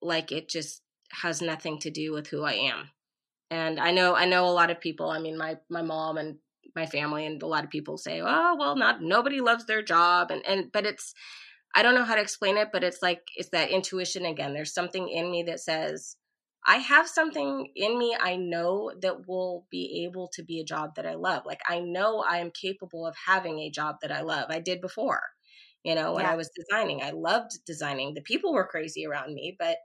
like 0.00 0.30
it 0.30 0.48
just 0.48 0.82
has 1.22 1.40
nothing 1.42 1.78
to 1.80 1.90
do 1.90 2.12
with 2.12 2.28
who 2.28 2.44
I 2.44 2.52
am. 2.54 2.90
And 3.50 3.80
I 3.80 3.90
know 3.90 4.14
I 4.14 4.24
know 4.26 4.46
a 4.46 4.50
lot 4.50 4.70
of 4.70 4.80
people, 4.80 5.10
I 5.10 5.18
mean 5.18 5.36
my 5.36 5.56
my 5.68 5.82
mom 5.82 6.16
and 6.16 6.36
my 6.76 6.86
family 6.86 7.26
and 7.26 7.42
a 7.42 7.46
lot 7.46 7.64
of 7.64 7.70
people 7.70 7.98
say, 7.98 8.20
"Oh, 8.20 8.56
well, 8.58 8.76
not 8.76 9.02
nobody 9.02 9.40
loves 9.40 9.66
their 9.66 9.82
job." 9.82 10.30
And 10.30 10.44
and 10.46 10.70
but 10.72 10.86
it's 10.86 11.12
I 11.74 11.82
don't 11.82 11.94
know 11.94 12.04
how 12.04 12.14
to 12.14 12.20
explain 12.20 12.56
it, 12.56 12.68
but 12.72 12.84
it's 12.84 13.02
like 13.02 13.22
it's 13.36 13.50
that 13.50 13.70
intuition 13.70 14.24
again. 14.24 14.54
There's 14.54 14.72
something 14.72 15.08
in 15.08 15.30
me 15.30 15.42
that 15.44 15.60
says 15.60 16.16
I 16.66 16.76
have 16.76 17.08
something 17.08 17.68
in 17.74 17.98
me 17.98 18.16
I 18.18 18.36
know 18.36 18.92
that 19.02 19.28
will 19.28 19.66
be 19.70 20.06
able 20.08 20.30
to 20.34 20.42
be 20.42 20.60
a 20.60 20.64
job 20.64 20.94
that 20.96 21.06
I 21.06 21.14
love. 21.14 21.42
Like 21.44 21.60
I 21.68 21.80
know 21.80 22.24
I 22.26 22.38
am 22.38 22.50
capable 22.50 23.06
of 23.06 23.14
having 23.26 23.58
a 23.58 23.70
job 23.70 23.96
that 24.02 24.12
I 24.12 24.22
love. 24.22 24.46
I 24.50 24.60
did 24.60 24.80
before. 24.80 25.20
You 25.82 25.94
know, 25.94 26.14
when 26.14 26.24
yeah. 26.24 26.32
I 26.32 26.36
was 26.36 26.50
designing, 26.56 27.02
I 27.02 27.10
loved 27.10 27.58
designing. 27.66 28.14
The 28.14 28.22
people 28.22 28.54
were 28.54 28.66
crazy 28.66 29.06
around 29.06 29.34
me, 29.34 29.54
but 29.58 29.76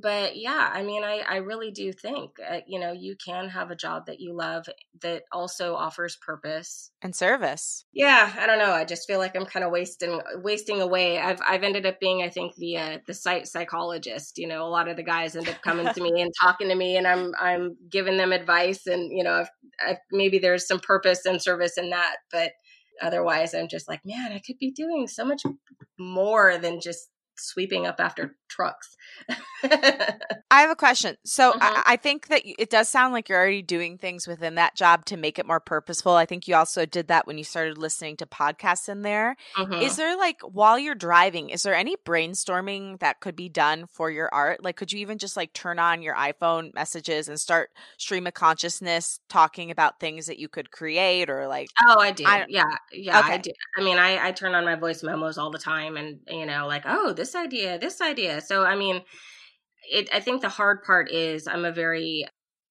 but 0.00 0.36
yeah, 0.36 0.70
I 0.72 0.82
mean, 0.82 1.04
I, 1.04 1.22
I 1.28 1.36
really 1.36 1.70
do 1.70 1.92
think, 1.92 2.32
uh, 2.40 2.60
you 2.66 2.78
know, 2.78 2.92
you 2.92 3.16
can 3.22 3.48
have 3.48 3.70
a 3.70 3.76
job 3.76 4.06
that 4.06 4.20
you 4.20 4.34
love 4.36 4.66
that 5.02 5.22
also 5.32 5.74
offers 5.74 6.16
purpose 6.16 6.90
and 7.02 7.14
service. 7.14 7.84
Yeah, 7.92 8.32
I 8.38 8.46
don't 8.46 8.58
know. 8.58 8.72
I 8.72 8.84
just 8.84 9.06
feel 9.06 9.18
like 9.18 9.36
I'm 9.36 9.46
kind 9.46 9.64
of 9.64 9.70
wasting 9.70 10.20
wasting 10.36 10.80
away. 10.80 11.18
I've 11.18 11.40
I've 11.46 11.62
ended 11.62 11.86
up 11.86 12.00
being, 12.00 12.22
I 12.22 12.28
think, 12.28 12.54
the 12.56 12.76
uh, 12.76 12.98
the 13.06 13.14
site 13.14 13.46
psychologist. 13.46 14.38
You 14.38 14.48
know, 14.48 14.66
a 14.66 14.68
lot 14.68 14.88
of 14.88 14.96
the 14.96 15.02
guys 15.02 15.36
end 15.36 15.48
up 15.48 15.62
coming 15.62 15.86
to 15.92 16.00
me 16.02 16.20
and 16.20 16.32
talking 16.40 16.68
to 16.68 16.74
me, 16.74 16.96
and 16.96 17.06
I'm 17.06 17.32
I'm 17.40 17.76
giving 17.90 18.16
them 18.16 18.32
advice, 18.32 18.86
and 18.86 19.10
you 19.16 19.24
know, 19.24 19.40
if, 19.40 19.48
if 19.88 19.98
maybe 20.10 20.38
there's 20.38 20.66
some 20.66 20.80
purpose 20.80 21.26
and 21.26 21.42
service 21.42 21.78
in 21.78 21.90
that, 21.90 22.16
but 22.30 22.52
otherwise, 23.02 23.54
I'm 23.54 23.68
just 23.68 23.88
like, 23.88 24.00
man, 24.04 24.32
I 24.32 24.40
could 24.44 24.58
be 24.58 24.70
doing 24.70 25.06
so 25.08 25.24
much 25.24 25.42
more 25.98 26.58
than 26.58 26.80
just 26.80 27.08
sweeping 27.36 27.86
up 27.86 27.96
after 27.98 28.36
trucks. 28.54 28.96
I 30.50 30.60
have 30.60 30.70
a 30.70 30.76
question. 30.76 31.16
So 31.24 31.52
I, 31.52 31.54
mm-hmm. 31.54 31.80
I, 31.86 31.96
think 31.96 32.28
that 32.28 32.42
it 32.44 32.70
does 32.70 32.88
sound 32.88 33.12
like 33.12 33.28
you're 33.28 33.38
already 33.38 33.62
doing 33.62 33.98
things 33.98 34.26
within 34.26 34.56
that 34.56 34.76
job 34.76 35.04
to 35.06 35.16
make 35.16 35.38
it 35.38 35.46
more 35.46 35.60
purposeful. 35.60 36.12
I 36.12 36.26
think 36.26 36.46
you 36.46 36.54
also 36.54 36.86
did 36.86 37.08
that 37.08 37.26
when 37.26 37.38
you 37.38 37.44
started 37.44 37.78
listening 37.78 38.16
to 38.18 38.26
podcasts 38.26 38.88
in 38.88 39.02
there. 39.02 39.36
Mm-hmm. 39.56 39.82
Is 39.82 39.96
there 39.96 40.16
like 40.16 40.40
while 40.42 40.78
you're 40.78 40.94
driving, 40.94 41.50
is 41.50 41.62
there 41.62 41.74
any 41.74 41.96
brainstorming 42.06 43.00
that 43.00 43.20
could 43.20 43.34
be 43.34 43.48
done 43.48 43.86
for 43.90 44.10
your 44.10 44.28
art? 44.32 44.62
Like, 44.62 44.76
could 44.76 44.92
you 44.92 45.00
even 45.00 45.18
just 45.18 45.36
like 45.36 45.52
turn 45.52 45.78
on 45.78 46.02
your 46.02 46.14
iPhone 46.14 46.72
messages 46.74 47.28
and 47.28 47.40
start 47.40 47.70
stream 47.98 48.26
of 48.26 48.34
consciousness 48.34 49.18
talking 49.28 49.70
about 49.70 49.98
things 49.98 50.26
that 50.26 50.38
you 50.38 50.48
could 50.48 50.70
create 50.70 51.30
or 51.30 51.48
like? 51.48 51.68
Oh, 51.86 51.98
I 51.98 52.12
do. 52.12 52.24
I, 52.26 52.44
yeah, 52.48 52.64
yeah, 52.92 53.20
okay. 53.20 53.34
I 53.34 53.38
do. 53.38 53.50
I 53.76 53.82
mean, 53.82 53.98
I 53.98 54.28
I 54.28 54.32
turn 54.32 54.54
on 54.54 54.64
my 54.64 54.76
voice 54.76 55.02
memos 55.02 55.38
all 55.38 55.50
the 55.50 55.58
time, 55.58 55.96
and 55.96 56.20
you 56.28 56.46
know, 56.46 56.66
like, 56.66 56.82
oh, 56.86 57.12
this 57.12 57.34
idea, 57.34 57.78
this 57.78 58.00
idea. 58.00 58.40
So, 58.44 58.64
I 58.64 58.76
mean, 58.76 59.02
it, 59.90 60.08
I 60.12 60.20
think 60.20 60.40
the 60.40 60.48
hard 60.48 60.82
part 60.82 61.10
is 61.10 61.46
I'm 61.46 61.64
a 61.64 61.72
very, 61.72 62.26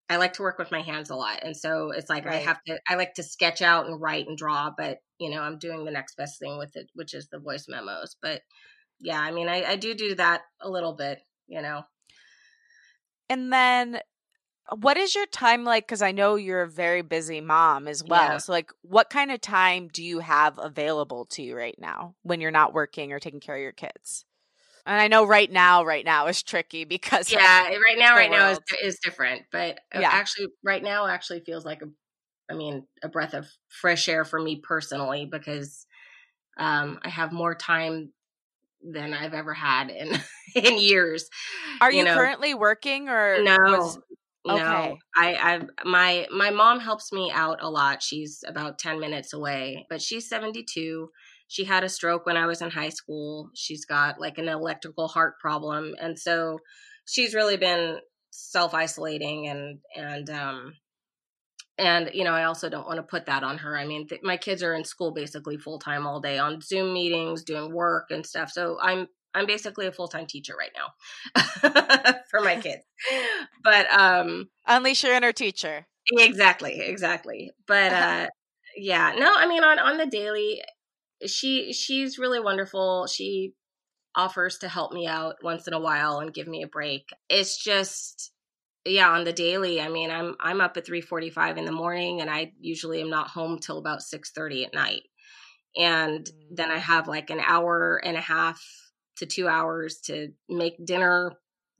I 0.09 0.17
like 0.17 0.33
to 0.33 0.41
work 0.41 0.57
with 0.57 0.71
my 0.71 0.81
hands 0.81 1.09
a 1.09 1.15
lot. 1.15 1.39
And 1.43 1.55
so 1.55 1.91
it's 1.91 2.09
like 2.09 2.25
right. 2.25 2.35
I 2.35 2.39
have 2.39 2.61
to, 2.67 2.79
I 2.87 2.95
like 2.95 3.13
to 3.15 3.23
sketch 3.23 3.61
out 3.61 3.87
and 3.87 4.01
write 4.01 4.27
and 4.27 4.37
draw, 4.37 4.71
but, 4.75 4.97
you 5.19 5.29
know, 5.29 5.41
I'm 5.41 5.57
doing 5.57 5.85
the 5.85 5.91
next 5.91 6.15
best 6.15 6.39
thing 6.39 6.57
with 6.57 6.75
it, 6.75 6.89
which 6.93 7.13
is 7.13 7.27
the 7.29 7.39
voice 7.39 7.65
memos. 7.67 8.15
But 8.21 8.41
yeah, 8.99 9.19
I 9.19 9.31
mean, 9.31 9.49
I, 9.49 9.63
I 9.63 9.75
do 9.75 9.93
do 9.93 10.15
that 10.15 10.41
a 10.61 10.69
little 10.69 10.93
bit, 10.93 11.19
you 11.47 11.61
know. 11.61 11.83
And 13.29 13.51
then 13.51 13.99
uh, 14.69 14.75
what 14.75 14.97
is 14.97 15.15
your 15.15 15.25
time 15.27 15.63
like? 15.63 15.85
Because 15.85 16.01
I 16.01 16.11
know 16.11 16.35
you're 16.35 16.61
a 16.61 16.69
very 16.69 17.01
busy 17.01 17.41
mom 17.41 17.87
as 17.87 18.03
well. 18.03 18.31
Yeah. 18.31 18.37
So, 18.37 18.51
like, 18.51 18.71
what 18.81 19.09
kind 19.09 19.31
of 19.31 19.41
time 19.41 19.89
do 19.91 20.03
you 20.03 20.19
have 20.19 20.59
available 20.59 21.25
to 21.31 21.41
you 21.41 21.55
right 21.55 21.77
now 21.77 22.15
when 22.21 22.41
you're 22.41 22.51
not 22.51 22.73
working 22.73 23.11
or 23.11 23.19
taking 23.19 23.39
care 23.39 23.55
of 23.55 23.61
your 23.61 23.71
kids? 23.71 24.25
And 24.85 24.99
I 24.99 25.07
know 25.07 25.25
right 25.25 25.51
now, 25.51 25.85
right 25.85 26.03
now 26.03 26.27
is 26.27 26.43
tricky 26.43 26.83
because 26.83 27.31
yeah, 27.31 27.69
right 27.69 27.97
now, 27.97 28.15
right 28.15 28.29
world. 28.29 28.41
now 28.41 28.49
is 28.51 28.59
is 28.83 28.99
different. 29.03 29.43
But 29.51 29.79
uh, 29.95 29.99
yeah. 30.01 30.09
actually, 30.11 30.47
right 30.63 30.83
now 30.83 31.07
actually 31.07 31.39
feels 31.41 31.63
like 31.63 31.81
a, 31.81 31.85
I 32.51 32.55
mean, 32.55 32.85
a 33.01 33.07
breath 33.07 33.33
of 33.33 33.47
fresh 33.69 34.09
air 34.09 34.25
for 34.25 34.39
me 34.41 34.61
personally 34.61 35.25
because 35.25 35.85
um, 36.57 36.99
I 37.03 37.09
have 37.09 37.31
more 37.31 37.55
time 37.55 38.11
than 38.81 39.13
I've 39.13 39.33
ever 39.33 39.53
had 39.53 39.89
in 39.89 40.19
in 40.55 40.77
years. 40.77 41.29
Are 41.79 41.91
you, 41.91 41.99
you 41.99 42.03
know? 42.05 42.15
currently 42.15 42.53
working 42.53 43.07
or 43.07 43.41
no? 43.41 43.57
Was, 43.57 43.99
okay. 44.49 44.57
No, 44.57 44.97
I, 45.15 45.35
I've 45.35 45.69
my 45.85 46.27
my 46.29 46.49
mom 46.49 46.81
helps 46.81 47.13
me 47.13 47.31
out 47.33 47.59
a 47.61 47.69
lot. 47.69 48.03
She's 48.03 48.43
about 48.45 48.79
ten 48.79 48.99
minutes 48.99 49.31
away, 49.31 49.85
but 49.89 50.01
she's 50.01 50.27
seventy 50.27 50.63
two 50.63 51.09
she 51.53 51.65
had 51.65 51.83
a 51.83 51.89
stroke 51.89 52.25
when 52.25 52.35
I 52.35 52.47
was 52.47 52.63
in 52.63 52.71
high 52.71 52.89
school. 52.89 53.51
She's 53.53 53.85
got 53.85 54.19
like 54.19 54.39
an 54.39 54.49
electrical 54.49 55.07
heart 55.07 55.35
problem. 55.39 55.93
And 56.01 56.17
so 56.17 56.57
she's 57.05 57.35
really 57.35 57.57
been 57.57 57.99
self 58.31 58.73
isolating 58.73 59.47
and, 59.47 59.77
and, 59.95 60.31
um, 60.31 60.73
and 61.79 62.09
you 62.13 62.23
know 62.23 62.33
i 62.33 62.43
also 62.43 62.69
don't 62.69 62.85
want 62.85 62.97
to 62.97 63.03
put 63.03 63.25
that 63.25 63.43
on 63.43 63.57
her 63.57 63.75
i 63.75 63.83
mean 63.83 64.07
th- 64.07 64.21
my 64.23 64.37
kids 64.37 64.61
are 64.61 64.75
in 64.75 64.83
school 64.83 65.11
basically 65.11 65.57
full 65.57 65.79
time 65.79 66.05
all 66.05 66.19
day 66.19 66.37
on 66.37 66.61
zoom 66.61 66.93
meetings 66.93 67.43
doing 67.43 67.73
work 67.73 68.11
and 68.11 68.23
stuff 68.23 68.51
so 68.51 68.77
i'm 68.79 69.07
i'm 69.33 69.47
basically 69.47 69.87
a 69.87 69.91
full-time 69.91 70.27
teacher 70.27 70.53
right 70.55 70.69
now 70.75 72.13
for 72.29 72.41
my 72.41 72.55
kids 72.61 72.83
but 73.63 73.91
um 73.91 74.47
unleash 74.67 75.03
your 75.03 75.15
inner 75.15 75.31
teacher 75.31 75.87
exactly 76.11 76.79
exactly 76.79 77.49
but 77.65 77.91
uh 77.91 78.27
yeah 78.77 79.13
no 79.17 79.33
i 79.35 79.47
mean 79.47 79.63
on 79.63 79.79
on 79.79 79.97
the 79.97 80.05
daily 80.05 80.61
she 81.25 81.73
she's 81.73 82.17
really 82.17 82.39
wonderful. 82.39 83.07
She 83.07 83.53
offers 84.15 84.59
to 84.59 84.67
help 84.67 84.91
me 84.91 85.07
out 85.07 85.35
once 85.43 85.67
in 85.67 85.73
a 85.73 85.79
while 85.79 86.19
and 86.19 86.33
give 86.33 86.47
me 86.47 86.63
a 86.63 86.67
break. 86.67 87.09
It's 87.29 87.61
just 87.61 88.31
yeah, 88.85 89.09
on 89.09 89.23
the 89.23 89.33
daily, 89.33 89.79
I 89.79 89.87
mean, 89.87 90.11
I'm 90.11 90.35
I'm 90.39 90.61
up 90.61 90.75
at 90.77 90.85
3:45 90.85 91.57
in 91.57 91.65
the 91.65 91.71
morning 91.71 92.21
and 92.21 92.29
I 92.29 92.51
usually 92.59 93.01
am 93.01 93.09
not 93.09 93.29
home 93.29 93.59
till 93.59 93.77
about 93.77 94.01
6:30 94.01 94.65
at 94.65 94.73
night. 94.73 95.03
And 95.75 96.25
mm. 96.25 96.31
then 96.51 96.69
I 96.71 96.77
have 96.77 97.07
like 97.07 97.29
an 97.29 97.39
hour 97.39 98.01
and 98.03 98.17
a 98.17 98.21
half 98.21 98.61
to 99.17 99.25
2 99.25 99.47
hours 99.47 100.01
to 100.05 100.29
make 100.49 100.83
dinner, 100.85 101.33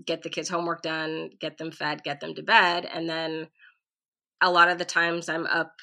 get 0.06 0.22
the 0.22 0.30
kids 0.30 0.50
homework 0.50 0.82
done, 0.82 1.32
get 1.40 1.58
them 1.58 1.72
fed, 1.72 2.04
get 2.04 2.20
them 2.22 2.36
to 2.36 2.44
bed, 2.44 2.86
and 2.86 3.10
then 3.10 3.48
a 4.42 4.52
lot 4.52 4.70
of 4.70 4.78
the 4.78 4.86
times 4.86 5.30
I'm 5.30 5.46
up 5.48 5.74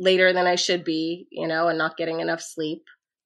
later 0.00 0.32
than 0.32 0.46
I 0.46 0.56
should 0.56 0.82
be, 0.82 1.28
you 1.30 1.46
know, 1.46 1.68
and 1.68 1.78
not 1.78 1.96
getting 1.96 2.20
enough 2.20 2.40
sleep, 2.40 2.82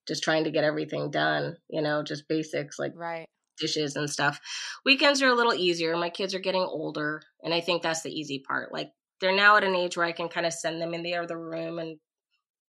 just 0.07 0.25
trying 0.25 0.45
to 0.45 0.51
get 0.51 0.65
everything 0.65 1.11
done, 1.11 1.57
you 1.71 1.81
know, 1.81 2.03
just 2.03 2.29
basics 2.29 2.79
like 2.79 2.93
right. 2.97 3.27
dishes 3.59 3.95
and 3.95 4.11
stuff. 4.11 4.41
Weekends 4.85 5.23
are 5.23 5.29
a 5.29 5.35
little 5.35 5.55
easier. 5.55 5.97
My 5.97 6.11
kids 6.11 6.35
are 6.35 6.41
getting 6.41 6.63
older, 6.63 7.23
and 7.43 7.55
I 7.55 7.61
think 7.61 7.83
that's 7.83 8.03
the 8.03 8.13
easy 8.13 8.41
part. 8.41 8.73
Like 8.73 8.91
they're 9.21 9.35
now 9.35 9.57
at 9.57 9.65
an 9.65 9.77
age 9.77 9.97
where 9.97 10.05
I 10.05 10.13
can 10.13 10.29
kind 10.29 10.45
of 10.45 10.53
send 10.53 10.83
them 10.83 10.93
in 10.93 11.05
the 11.05 11.15
other 11.15 11.39
room 11.39 11.79
and 11.79 11.99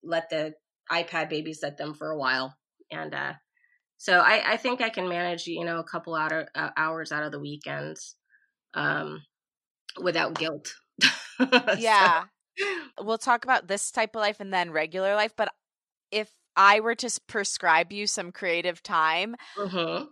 let 0.04 0.30
the 0.32 0.56
iPad 0.91 1.32
babysit 1.32 1.78
them 1.78 1.93
for 1.93 2.10
a 2.10 2.18
while. 2.18 2.58
And 2.91 3.14
uh 3.14 3.34
so 4.02 4.18
I, 4.18 4.54
I 4.54 4.58
think 4.58 4.82
I 4.82 4.89
can 4.89 5.08
manage, 5.08 5.45
you 5.45 5.64
know, 5.64 5.78
a 5.78 5.84
couple 5.84 6.16
out 6.16 6.32
of, 6.32 6.47
uh, 6.56 6.72
hours 6.76 7.12
out 7.12 7.22
of 7.22 7.32
the 7.32 7.39
weekends 7.39 8.16
um, 8.74 9.22
without 10.02 10.34
guilt. 10.34 10.74
yeah, 11.78 12.24
we'll 12.99 13.18
talk 13.18 13.43
about 13.43 13.68
this 13.68 13.91
type 13.91 14.16
of 14.16 14.22
life 14.22 14.39
and 14.39 14.54
then 14.54 14.72
regular 14.72 15.16
life. 15.16 15.34
But 15.36 15.49
if 16.12 16.30
I 16.56 16.80
were 16.80 16.95
to 16.95 17.20
prescribe 17.28 17.91
you 17.91 18.08
some 18.08 18.32
creative 18.32 18.84
time, 18.84 19.36
mm-hmm. 19.58 20.06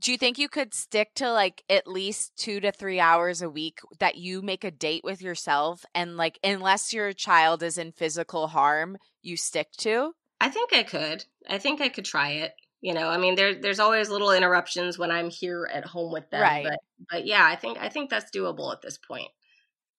do 0.00 0.12
you 0.12 0.18
think 0.18 0.38
you 0.38 0.48
could 0.48 0.74
stick 0.74 1.14
to 1.16 1.32
like 1.32 1.62
at 1.68 1.86
least 1.86 2.36
two 2.36 2.60
to 2.60 2.72
three 2.72 3.00
hours 3.00 3.42
a 3.42 3.50
week 3.50 3.80
that 3.98 4.16
you 4.16 4.42
make 4.42 4.64
a 4.64 4.70
date 4.70 5.02
with 5.04 5.22
yourself 5.22 5.84
and 5.94 6.16
like, 6.16 6.38
unless 6.44 6.92
your 6.92 7.12
child 7.12 7.62
is 7.62 7.78
in 7.78 7.92
physical 7.92 8.48
harm, 8.48 8.98
you 9.22 9.36
stick 9.36 9.70
to? 9.78 10.12
I 10.40 10.50
think 10.50 10.72
I 10.72 10.82
could. 10.82 11.24
I 11.48 11.58
think 11.58 11.80
I 11.80 11.88
could 11.88 12.04
try 12.04 12.30
it. 12.32 12.52
You 12.80 12.94
know, 12.94 13.08
I 13.08 13.18
mean, 13.18 13.34
there 13.34 13.60
there's 13.60 13.80
always 13.80 14.08
little 14.08 14.30
interruptions 14.30 14.98
when 14.98 15.10
I'm 15.10 15.30
here 15.30 15.68
at 15.72 15.84
home 15.84 16.12
with 16.12 16.30
them, 16.30 16.42
right. 16.42 16.64
but 16.64 16.78
but 17.10 17.26
yeah, 17.26 17.44
I 17.44 17.56
think 17.56 17.76
I 17.78 17.88
think 17.88 18.08
that's 18.08 18.30
doable 18.30 18.72
at 18.72 18.82
this 18.82 18.98
point. 18.98 19.30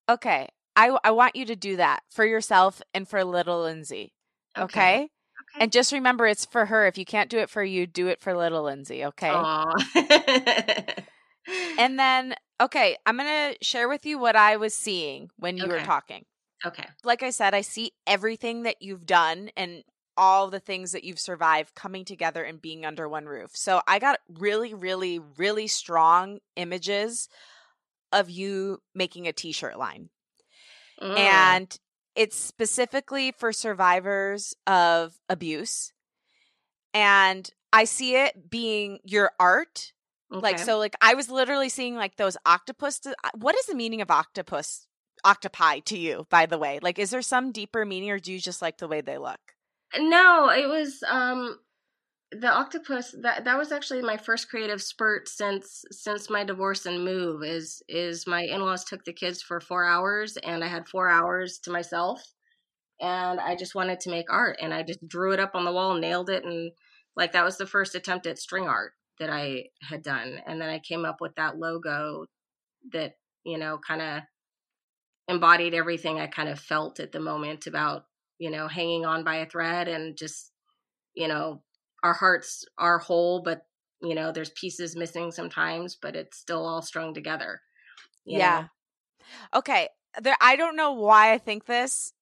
Okay, 0.07 0.47
I 0.79 0.97
I 1.03 1.11
want 1.11 1.35
you 1.35 1.45
to 1.45 1.55
do 1.55 1.75
that 1.75 2.03
for 2.09 2.25
yourself 2.25 2.81
and 2.93 3.07
for 3.07 3.23
little 3.23 3.63
Lindsey. 3.63 4.13
Okay? 4.57 4.63
okay? 4.63 4.95
okay. 5.03 5.63
And 5.63 5.71
just 5.71 5.91
remember 5.91 6.25
it's 6.25 6.45
for 6.45 6.65
her. 6.65 6.87
If 6.87 6.97
you 6.97 7.05
can't 7.05 7.29
do 7.29 7.39
it 7.39 7.49
for 7.49 7.63
you, 7.63 7.85
do 7.85 8.07
it 8.07 8.21
for 8.21 8.35
little 8.35 8.63
Lindsey, 8.63 9.03
okay? 9.05 9.31
and 11.77 11.99
then 11.99 12.35
okay, 12.61 12.97
I'm 13.05 13.17
going 13.17 13.53
to 13.53 13.57
share 13.61 13.89
with 13.89 14.05
you 14.05 14.19
what 14.19 14.35
I 14.35 14.57
was 14.57 14.73
seeing 14.73 15.29
when 15.37 15.57
you 15.57 15.63
okay. 15.63 15.73
were 15.73 15.79
talking. 15.81 16.25
Okay. 16.65 16.85
Like 17.03 17.23
I 17.23 17.29
said, 17.29 17.53
I 17.53 17.61
see 17.61 17.91
everything 18.05 18.63
that 18.63 18.81
you've 18.81 19.05
done 19.05 19.49
and 19.55 19.83
all 20.17 20.49
the 20.49 20.59
things 20.59 20.91
that 20.91 21.05
you've 21.05 21.19
survived 21.19 21.75
coming 21.75 22.03
together 22.03 22.43
and 22.43 22.61
being 22.61 22.85
under 22.85 23.07
one 23.07 23.25
roof. 23.25 23.51
So 23.53 23.81
I 23.87 23.99
got 23.99 24.19
really, 24.29 24.73
really, 24.73 25.19
really 25.37 25.67
strong 25.67 26.39
images 26.57 27.29
of 28.11 28.29
you 28.29 28.81
making 28.93 29.27
a 29.27 29.33
t 29.33 29.53
shirt 29.53 29.77
line. 29.77 30.09
Mm. 31.01 31.17
and 31.17 31.79
it's 32.15 32.35
specifically 32.35 33.31
for 33.31 33.53
survivors 33.53 34.55
of 34.67 35.13
abuse. 35.29 35.93
And 36.93 37.49
I 37.71 37.85
see 37.85 38.15
it 38.15 38.49
being 38.49 38.99
your 39.03 39.31
art. 39.39 39.93
Like 40.31 40.59
so 40.59 40.77
like 40.77 40.95
I 41.01 41.15
was 41.15 41.31
literally 41.31 41.69
seeing 41.69 41.95
like 41.95 42.15
those 42.17 42.37
octopus 42.45 43.01
what 43.35 43.55
is 43.55 43.65
the 43.65 43.73
meaning 43.73 44.01
of 44.01 44.11
octopus 44.11 44.85
octopi 45.25 45.79
to 45.85 45.97
you 45.97 46.27
by 46.29 46.45
the 46.45 46.59
way? 46.59 46.79
Like 46.83 46.99
is 46.99 47.09
there 47.09 47.23
some 47.23 47.51
deeper 47.51 47.83
meaning 47.83 48.11
or 48.11 48.19
do 48.19 48.31
you 48.31 48.39
just 48.39 48.61
like 48.61 48.77
the 48.77 48.87
way 48.87 49.01
they 49.01 49.17
look? 49.17 49.39
No, 49.97 50.49
it 50.49 50.67
was 50.67 51.03
um 51.07 51.57
the 52.31 52.51
octopus 52.51 53.15
that 53.23 53.45
that 53.45 53.57
was 53.57 53.71
actually 53.71 54.01
my 54.01 54.17
first 54.17 54.49
creative 54.49 54.81
spurt 54.81 55.27
since 55.27 55.83
since 55.91 56.29
my 56.29 56.43
divorce 56.43 56.85
and 56.85 57.03
move 57.03 57.43
is 57.43 57.81
is 57.87 58.27
my 58.27 58.43
in-laws 58.43 58.85
took 58.85 59.03
the 59.03 59.13
kids 59.13 59.41
for 59.41 59.59
4 59.59 59.85
hours 59.85 60.37
and 60.37 60.63
I 60.63 60.67
had 60.67 60.87
4 60.87 61.09
hours 61.09 61.59
to 61.63 61.71
myself. 61.71 62.21
And 63.01 63.39
I 63.39 63.55
just 63.55 63.75
wanted 63.75 63.99
to 64.01 64.09
make 64.11 64.31
art 64.31 64.57
and 64.61 64.73
I 64.73 64.83
just 64.83 65.07
drew 65.07 65.31
it 65.33 65.39
up 65.39 65.55
on 65.55 65.65
the 65.65 65.71
wall, 65.71 65.95
nailed 65.95 66.29
it 66.29 66.43
and 66.45 66.71
like 67.15 67.31
that 67.33 67.45
was 67.45 67.57
the 67.57 67.65
first 67.67 67.95
attempt 67.95 68.27
at 68.27 68.39
string 68.39 68.67
art 68.67 68.93
that 69.19 69.29
I 69.29 69.65
had 69.81 70.03
done. 70.03 70.39
And 70.47 70.61
then 70.61 70.69
I 70.69 70.79
came 70.79 71.05
up 71.05 71.21
with 71.21 71.35
that 71.35 71.57
logo 71.57 72.25
that, 72.93 73.13
you 73.45 73.57
know, 73.57 73.79
kind 73.85 74.01
of 74.01 74.23
embodied 75.27 75.73
everything 75.73 76.19
I 76.19 76.27
kind 76.27 76.49
of 76.49 76.59
felt 76.59 76.99
at 76.99 77.11
the 77.11 77.19
moment 77.19 77.67
about 77.67 78.05
you 78.39 78.49
know, 78.49 78.67
hanging 78.69 79.05
on 79.05 79.23
by 79.23 79.37
a 79.37 79.45
thread 79.45 79.89
and 79.89 80.17
just, 80.17 80.51
you 81.13 81.27
know, 81.27 81.61
our 82.03 82.13
hearts 82.13 82.63
are 82.77 82.99
whole, 82.99 83.41
but, 83.41 83.61
you 84.01 84.15
know, 84.15 84.31
there's 84.31 84.51
pieces 84.51 84.95
missing 84.95 85.31
sometimes, 85.31 85.97
but 86.01 86.15
it's 86.15 86.37
still 86.37 86.65
all 86.65 86.81
strung 86.81 87.13
together. 87.13 87.59
Yeah. 88.25 88.61
know? 88.61 89.59
Okay. 89.59 89.89
There 90.21 90.35
I 90.41 90.55
don't 90.55 90.75
know 90.75 90.93
why 90.93 91.33
I 91.33 91.37
think 91.37 91.65
this. 91.65 92.13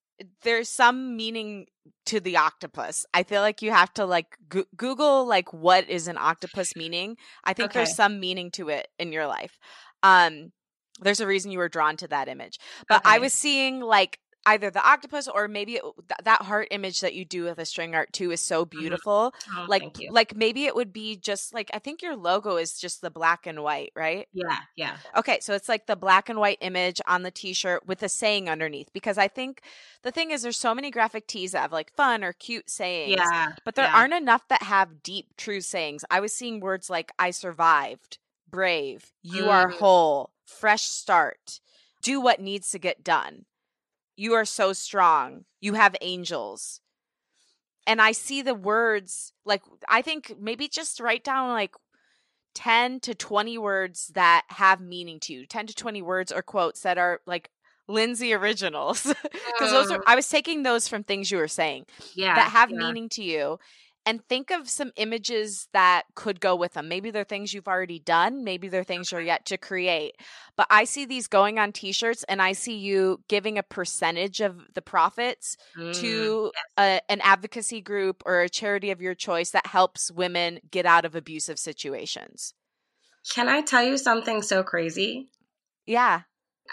There's 0.41 0.67
some 0.67 1.15
meaning 1.15 1.67
to 2.07 2.19
the 2.19 2.37
octopus. 2.37 3.05
I 3.13 3.23
feel 3.23 3.41
like 3.41 3.61
you 3.61 3.71
have 3.71 3.93
to 3.93 4.05
like 4.05 4.35
go- 4.49 4.65
Google 4.75 5.25
like 5.25 5.53
what 5.53 5.89
is 5.89 6.07
an 6.07 6.17
octopus 6.17 6.75
meaning. 6.75 7.17
I 7.43 7.53
think 7.53 7.69
Okay. 7.71 7.79
there's 7.79 7.95
some 7.95 8.19
meaning 8.19 8.51
to 8.51 8.69
it 8.69 8.87
in 8.99 9.11
your 9.11 9.27
life. 9.27 9.57
Um 10.03 10.51
there's 10.99 11.19
a 11.19 11.27
reason 11.27 11.51
you 11.51 11.59
were 11.59 11.69
drawn 11.69 11.95
to 11.97 12.07
that 12.07 12.27
image. 12.27 12.57
But 12.89 13.03
I 13.05 13.19
was 13.19 13.33
seeing 13.33 13.81
like 13.81 14.19
either 14.47 14.69
the 14.71 14.83
octopus 14.83 15.27
or 15.27 15.47
maybe 15.47 15.75
it, 15.75 15.81
th- 15.83 16.19
that 16.23 16.41
heart 16.41 16.67
image 16.71 17.01
that 17.01 17.13
you 17.13 17.23
do 17.25 17.43
with 17.43 17.59
a 17.59 17.65
string 17.65 17.93
art 17.93 18.11
too 18.13 18.31
is 18.31 18.41
so 18.41 18.65
beautiful. 18.65 19.33
Oh, 19.55 19.65
Like 19.67 19.95
like 20.09 20.35
maybe 20.35 20.65
it 20.65 20.75
would 20.75 20.91
be 20.91 21.15
just 21.15 21.53
like 21.53 21.69
I 21.73 21.79
think 21.79 22.01
your 22.01 22.15
logo 22.15 22.57
is 22.57 22.79
just 22.79 23.01
the 23.01 23.11
black 23.11 23.45
and 23.45 23.61
white, 23.61 23.91
right? 23.95 24.27
Yeah, 24.33 24.57
yeah. 24.75 24.97
Okay, 25.15 25.39
so 25.41 25.53
it's 25.53 25.69
like 25.69 25.85
the 25.85 25.95
black 25.95 26.29
and 26.29 26.39
white 26.39 26.57
image 26.61 26.99
on 27.07 27.21
the 27.23 27.31
t-shirt 27.31 27.85
with 27.85 28.01
a 28.03 28.09
saying 28.09 28.49
underneath 28.49 28.91
because 28.93 29.17
I 29.17 29.27
think 29.27 29.61
the 30.03 30.11
thing 30.11 30.31
is 30.31 30.41
there's 30.41 30.57
so 30.57 30.73
many 30.73 30.89
graphic 30.91 31.27
tees 31.27 31.51
that 31.51 31.61
have 31.61 31.71
like 31.71 31.93
fun 31.93 32.23
or 32.23 32.33
cute 32.33 32.69
sayings. 32.69 33.17
Yeah. 33.17 33.53
But 33.63 33.75
there 33.75 33.85
yeah. 33.85 33.95
aren't 33.95 34.13
enough 34.13 34.47
that 34.47 34.63
have 34.63 35.03
deep 35.03 35.35
true 35.37 35.61
sayings. 35.61 36.03
I 36.09 36.19
was 36.19 36.33
seeing 36.33 36.59
words 36.59 36.89
like 36.89 37.11
I 37.19 37.31
survived, 37.31 38.17
brave, 38.49 39.11
you 39.21 39.49
are 39.49 39.67
Mm. 39.69 39.73
whole, 39.73 40.31
fresh 40.45 40.83
start, 40.83 41.59
do 42.01 42.21
what 42.21 42.39
needs 42.39 42.71
to 42.71 42.79
get 42.79 43.03
done. 43.03 43.45
You 44.17 44.33
are 44.33 44.45
so 44.45 44.73
strong. 44.73 45.45
You 45.61 45.75
have 45.75 45.95
angels. 46.01 46.81
And 47.85 48.01
I 48.01 48.11
see 48.11 48.41
the 48.41 48.55
words 48.55 49.31
like 49.45 49.61
I 49.87 50.01
think 50.01 50.35
maybe 50.37 50.67
just 50.67 50.99
write 50.99 51.23
down 51.23 51.49
like 51.49 51.73
10 52.57 52.99
to 53.01 53.13
20 53.13 53.59
words 53.59 54.11
that 54.15 54.43
have 54.47 54.81
meaning 54.81 55.19
to 55.19 55.31
you 55.31 55.45
10 55.45 55.67
to 55.67 55.75
20 55.75 56.01
words 56.01 56.31
or 56.31 56.41
quotes 56.41 56.81
that 56.81 56.97
are 56.97 57.21
like 57.27 57.51
lindsey 57.87 58.33
originals 58.33 59.03
because 59.23 59.69
those 59.69 59.91
are 59.91 60.01
i 60.07 60.15
was 60.15 60.27
taking 60.27 60.63
those 60.63 60.87
from 60.87 61.03
things 61.03 61.29
you 61.29 61.37
were 61.37 61.47
saying 61.47 61.85
yeah, 62.15 62.33
that 62.33 62.49
have 62.49 62.71
yeah. 62.71 62.77
meaning 62.77 63.09
to 63.09 63.23
you 63.23 63.59
and 64.07 64.25
think 64.27 64.49
of 64.49 64.67
some 64.67 64.91
images 64.95 65.67
that 65.73 66.03
could 66.15 66.39
go 66.39 66.55
with 66.55 66.73
them 66.73 66.87
maybe 66.87 67.11
they're 67.11 67.23
things 67.23 67.53
you've 67.53 67.67
already 67.67 67.99
done 67.99 68.43
maybe 68.43 68.67
they're 68.67 68.83
things 68.83 69.11
you're 69.11 69.21
yet 69.21 69.45
to 69.45 69.57
create 69.57 70.15
but 70.55 70.65
i 70.71 70.83
see 70.83 71.05
these 71.05 71.27
going 71.27 71.59
on 71.59 71.71
t-shirts 71.71 72.23
and 72.27 72.41
i 72.41 72.51
see 72.53 72.77
you 72.77 73.19
giving 73.27 73.57
a 73.59 73.63
percentage 73.63 74.41
of 74.41 74.61
the 74.73 74.81
profits 74.81 75.57
Mm, 75.77 75.93
to 75.93 76.51
a, 76.77 77.01
an 77.09 77.21
advocacy 77.21 77.81
group 77.81 78.23
or 78.25 78.41
a 78.41 78.49
charity 78.49 78.91
of 78.91 79.01
your 79.01 79.13
choice 79.13 79.51
that 79.51 79.67
helps 79.67 80.11
women 80.11 80.59
get 80.71 80.85
out 80.85 81.05
of 81.05 81.15
abusive 81.15 81.59
situations. 81.59 82.53
Can 83.33 83.47
I 83.47 83.61
tell 83.61 83.83
you 83.83 83.97
something 83.97 84.41
so 84.41 84.63
crazy? 84.63 85.29
yeah. 85.85 86.21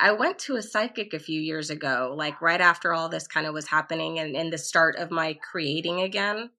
I 0.00 0.10
went 0.10 0.40
to 0.40 0.56
a 0.56 0.62
psychic 0.62 1.14
a 1.14 1.20
few 1.20 1.40
years 1.40 1.70
ago, 1.70 2.14
like 2.16 2.42
right 2.42 2.60
after 2.60 2.92
all 2.92 3.08
this 3.08 3.28
kind 3.28 3.46
of 3.46 3.54
was 3.54 3.68
happening 3.68 4.18
and 4.18 4.34
in 4.34 4.50
the 4.50 4.58
start 4.58 4.96
of 4.96 5.12
my 5.12 5.34
creating 5.34 6.00
again. 6.00 6.50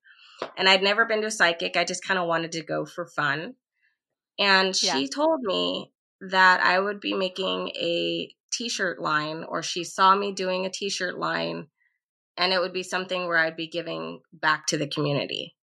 And 0.58 0.68
I'd 0.70 0.84
never 0.84 1.06
been 1.06 1.22
to 1.22 1.28
a 1.28 1.32
psychic. 1.32 1.78
I 1.78 1.84
just 1.86 2.06
kind 2.06 2.20
of 2.20 2.28
wanted 2.28 2.52
to 2.54 2.64
go 2.64 2.86
for 2.86 3.06
fun. 3.08 3.56
And 4.40 4.76
she 4.76 5.08
Yeah. 5.08 5.16
told 5.16 5.42
me 5.42 5.94
that 6.22 6.62
I 6.62 6.80
would 6.80 7.00
be 7.00 7.14
making 7.14 7.70
a 7.70 8.34
t 8.54 8.70
shirt 8.70 9.00
line, 9.02 9.44
or 9.44 9.62
she 9.64 9.84
saw 9.84 10.16
me 10.16 10.32
doing 10.34 10.66
a 10.66 10.70
t 10.70 10.90
shirt 10.90 11.18
line, 11.18 11.68
and 12.38 12.54
it 12.54 12.60
would 12.60 12.74
be 12.74 12.84
something 12.84 13.28
where 13.28 13.38
I'd 13.38 13.58
be 13.58 13.68
giving 13.68 14.22
back 14.34 14.68
to 14.68 14.78
the 14.78 14.88
community 14.88 15.56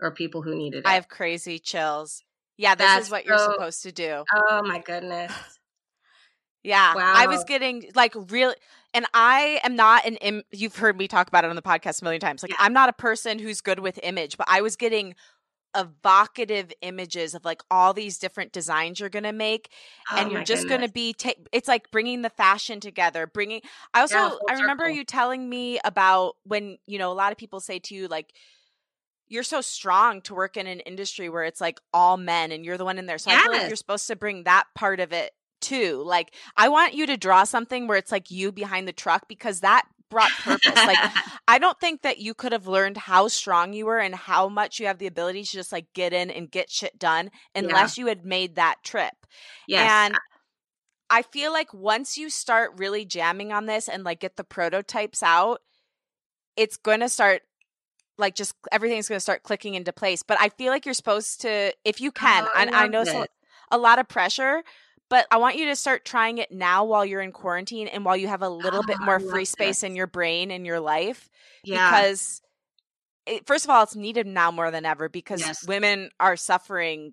or 0.00 0.14
people 0.14 0.42
who 0.42 0.54
needed 0.56 0.86
it. 0.86 0.88
I 0.88 0.94
have 0.94 1.08
crazy 1.08 1.58
chills. 1.58 2.24
Yeah, 2.56 2.74
this 2.74 2.86
That's 2.86 3.06
is 3.06 3.10
what 3.10 3.24
you're 3.26 3.38
supposed 3.38 3.82
to 3.82 3.92
do. 3.92 4.24
oh 4.34 4.62
my 4.64 4.78
goodness. 4.80 5.58
Yeah. 6.62 6.94
I 6.96 7.26
was 7.26 7.44
getting 7.44 7.90
like 7.94 8.14
real 8.30 8.52
and 8.94 9.06
I 9.14 9.60
am 9.64 9.76
not 9.76 10.04
an 10.06 10.16
Im- 10.16 10.42
you've 10.50 10.76
heard 10.76 10.96
me 10.98 11.06
talk 11.08 11.28
about 11.28 11.44
it 11.44 11.50
on 11.50 11.56
the 11.56 11.62
podcast 11.62 12.02
a 12.02 12.04
million 12.04 12.20
times. 12.20 12.42
Like 12.42 12.50
Yeah. 12.50 12.56
I'm 12.58 12.72
not 12.72 12.88
a 12.88 12.92
person 12.92 13.38
who's 13.38 13.60
good 13.60 13.78
with 13.78 13.98
image, 14.02 14.36
but 14.36 14.46
I 14.50 14.60
was 14.60 14.76
getting 14.76 15.14
evocative 15.76 16.72
images 16.80 17.34
of 17.34 17.44
like 17.44 17.62
all 17.70 17.92
these 17.92 18.18
different 18.18 18.52
designs 18.52 18.98
you're 18.98 19.08
going 19.10 19.22
to 19.24 19.32
make 19.32 19.70
and 20.16 20.28
Oh 20.28 20.32
you're 20.32 20.42
just 20.44 20.66
going 20.66 20.80
to 20.80 20.88
be 20.88 21.12
ta- 21.12 21.34
it's 21.52 21.68
like 21.68 21.90
bringing 21.90 22.22
the 22.22 22.30
fashion 22.30 22.80
together 22.80 23.26
bringing 23.26 23.60
i 23.92 24.00
also 24.00 24.16
Yeah, 24.16 24.30
i 24.48 24.54
remember 24.54 24.84
circle. 24.84 24.96
you 24.96 25.04
telling 25.04 25.48
me 25.48 25.78
about 25.84 26.36
when 26.44 26.78
you 26.86 26.98
know 26.98 27.12
a 27.12 27.14
lot 27.14 27.32
of 27.32 27.38
people 27.38 27.60
say 27.60 27.78
to 27.80 27.94
you 27.94 28.08
like 28.08 28.32
you're 29.28 29.42
so 29.42 29.60
strong 29.60 30.22
to 30.22 30.34
work 30.34 30.56
in 30.56 30.66
an 30.66 30.80
industry 30.80 31.28
where 31.28 31.44
it's 31.44 31.60
like 31.60 31.80
all 31.92 32.16
men 32.16 32.50
and 32.50 32.64
you're 32.64 32.78
the 32.78 32.84
one 32.86 32.98
in 32.98 33.04
there 33.04 33.18
so 33.18 33.30
i 33.30 33.36
feel 33.42 33.52
like 33.52 33.66
you're 33.68 33.76
supposed 33.76 34.06
to 34.06 34.16
bring 34.16 34.44
that 34.44 34.64
part 34.74 35.00
of 35.00 35.12
it 35.12 35.32
too 35.68 36.02
like 36.06 36.34
i 36.56 36.68
want 36.68 36.94
you 36.94 37.06
to 37.06 37.16
draw 37.16 37.44
something 37.44 37.86
where 37.86 37.98
it's 37.98 38.12
like 38.12 38.30
you 38.30 38.50
behind 38.50 38.88
the 38.88 38.92
truck 38.92 39.28
because 39.28 39.60
that 39.60 39.84
brought 40.10 40.30
purpose 40.42 40.74
like 40.74 40.98
I 41.48 41.58
don't 41.58 41.80
think 41.80 42.02
that 42.02 42.18
you 42.18 42.34
could 42.34 42.52
have 42.52 42.66
learned 42.66 42.98
how 42.98 43.28
strong 43.28 43.72
you 43.72 43.86
were 43.86 43.98
and 43.98 44.14
how 44.14 44.50
much 44.50 44.78
you 44.78 44.86
have 44.86 44.98
the 44.98 45.06
ability 45.06 45.44
to 45.44 45.50
just 45.50 45.72
like 45.72 45.86
get 45.94 46.12
in 46.12 46.30
and 46.30 46.50
get 46.50 46.70
shit 46.70 46.98
done 46.98 47.30
unless 47.54 47.96
you 47.96 48.06
had 48.06 48.22
made 48.22 48.56
that 48.56 48.76
trip. 48.84 49.14
yes. 49.66 49.90
And 49.90 50.18
I 51.08 51.22
feel 51.22 51.52
like 51.52 51.72
once 51.72 52.18
you 52.18 52.28
start 52.28 52.72
really 52.76 53.06
jamming 53.06 53.50
on 53.50 53.64
this 53.64 53.88
and 53.88 54.04
like 54.04 54.20
get 54.20 54.36
the 54.36 54.44
prototypes 54.44 55.22
out, 55.22 55.62
it's 56.54 56.76
going 56.76 57.00
to 57.00 57.08
start 57.08 57.40
like 58.18 58.34
just 58.34 58.54
everything's 58.70 59.08
going 59.08 59.16
to 59.16 59.20
start 59.20 59.42
clicking 59.42 59.74
into 59.74 59.92
place. 59.92 60.22
But 60.22 60.38
I 60.38 60.50
feel 60.50 60.70
like 60.70 60.84
you're 60.84 60.92
supposed 60.92 61.40
to, 61.42 61.72
if 61.82 62.00
you 62.00 62.12
can, 62.12 62.44
Oh, 62.44 62.50
I 62.54 62.62
and 62.62 62.74
I 62.74 62.88
know 62.88 63.26
a 63.70 63.78
lot 63.78 63.98
of 63.98 64.06
pressure, 64.06 64.62
but 65.10 65.26
I 65.30 65.38
want 65.38 65.56
you 65.56 65.66
to 65.66 65.76
start 65.76 66.04
trying 66.04 66.38
it 66.38 66.50
now 66.52 66.84
while 66.84 67.04
you're 67.04 67.20
in 67.20 67.32
quarantine 67.32 67.88
and 67.88 68.04
while 68.04 68.16
you 68.16 68.28
have 68.28 68.42
a 68.42 68.48
little 68.48 68.82
bit 68.82 68.96
Oh, 69.00 69.04
I 69.04 69.06
more 69.06 69.20
free 69.20 69.44
space 69.44 69.80
this. 69.80 69.82
in 69.90 69.96
your 69.96 70.06
brain 70.06 70.50
and 70.50 70.66
your 70.66 70.80
life 70.80 71.28
yeah. 71.64 71.90
because 71.90 72.42
it, 73.26 73.46
first 73.46 73.64
of 73.64 73.70
all 73.70 73.82
it's 73.82 73.96
needed 73.96 74.26
now 74.26 74.50
more 74.50 74.70
than 74.70 74.84
ever 74.86 75.08
because 75.08 75.40
Yes. 75.40 75.66
women 75.66 76.10
are 76.18 76.36
suffering 76.36 77.12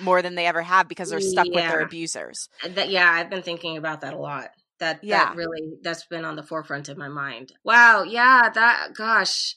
more 0.00 0.22
than 0.22 0.34
they 0.34 0.46
ever 0.46 0.62
have 0.62 0.88
because 0.88 1.10
they're 1.10 1.20
stuck 1.20 1.46
with 1.48 1.66
their 1.68 1.80
abusers 1.80 2.48
that 2.74 2.90
yeah 2.90 3.10
i've 3.10 3.30
been 3.30 3.42
thinking 3.42 3.76
about 3.76 4.02
that 4.02 4.12
a 4.12 4.18
lot 4.18 4.48
that 4.78 5.00
Yeah. 5.02 5.24
that 5.28 5.36
really 5.36 5.74
that's 5.82 6.06
been 6.06 6.24
on 6.24 6.36
the 6.36 6.42
forefront 6.42 6.88
of 6.90 6.98
my 6.98 7.08
mind 7.08 7.52
wow 7.64 8.02
yeah 8.02 8.50
that 8.52 8.88
gosh 8.94 9.56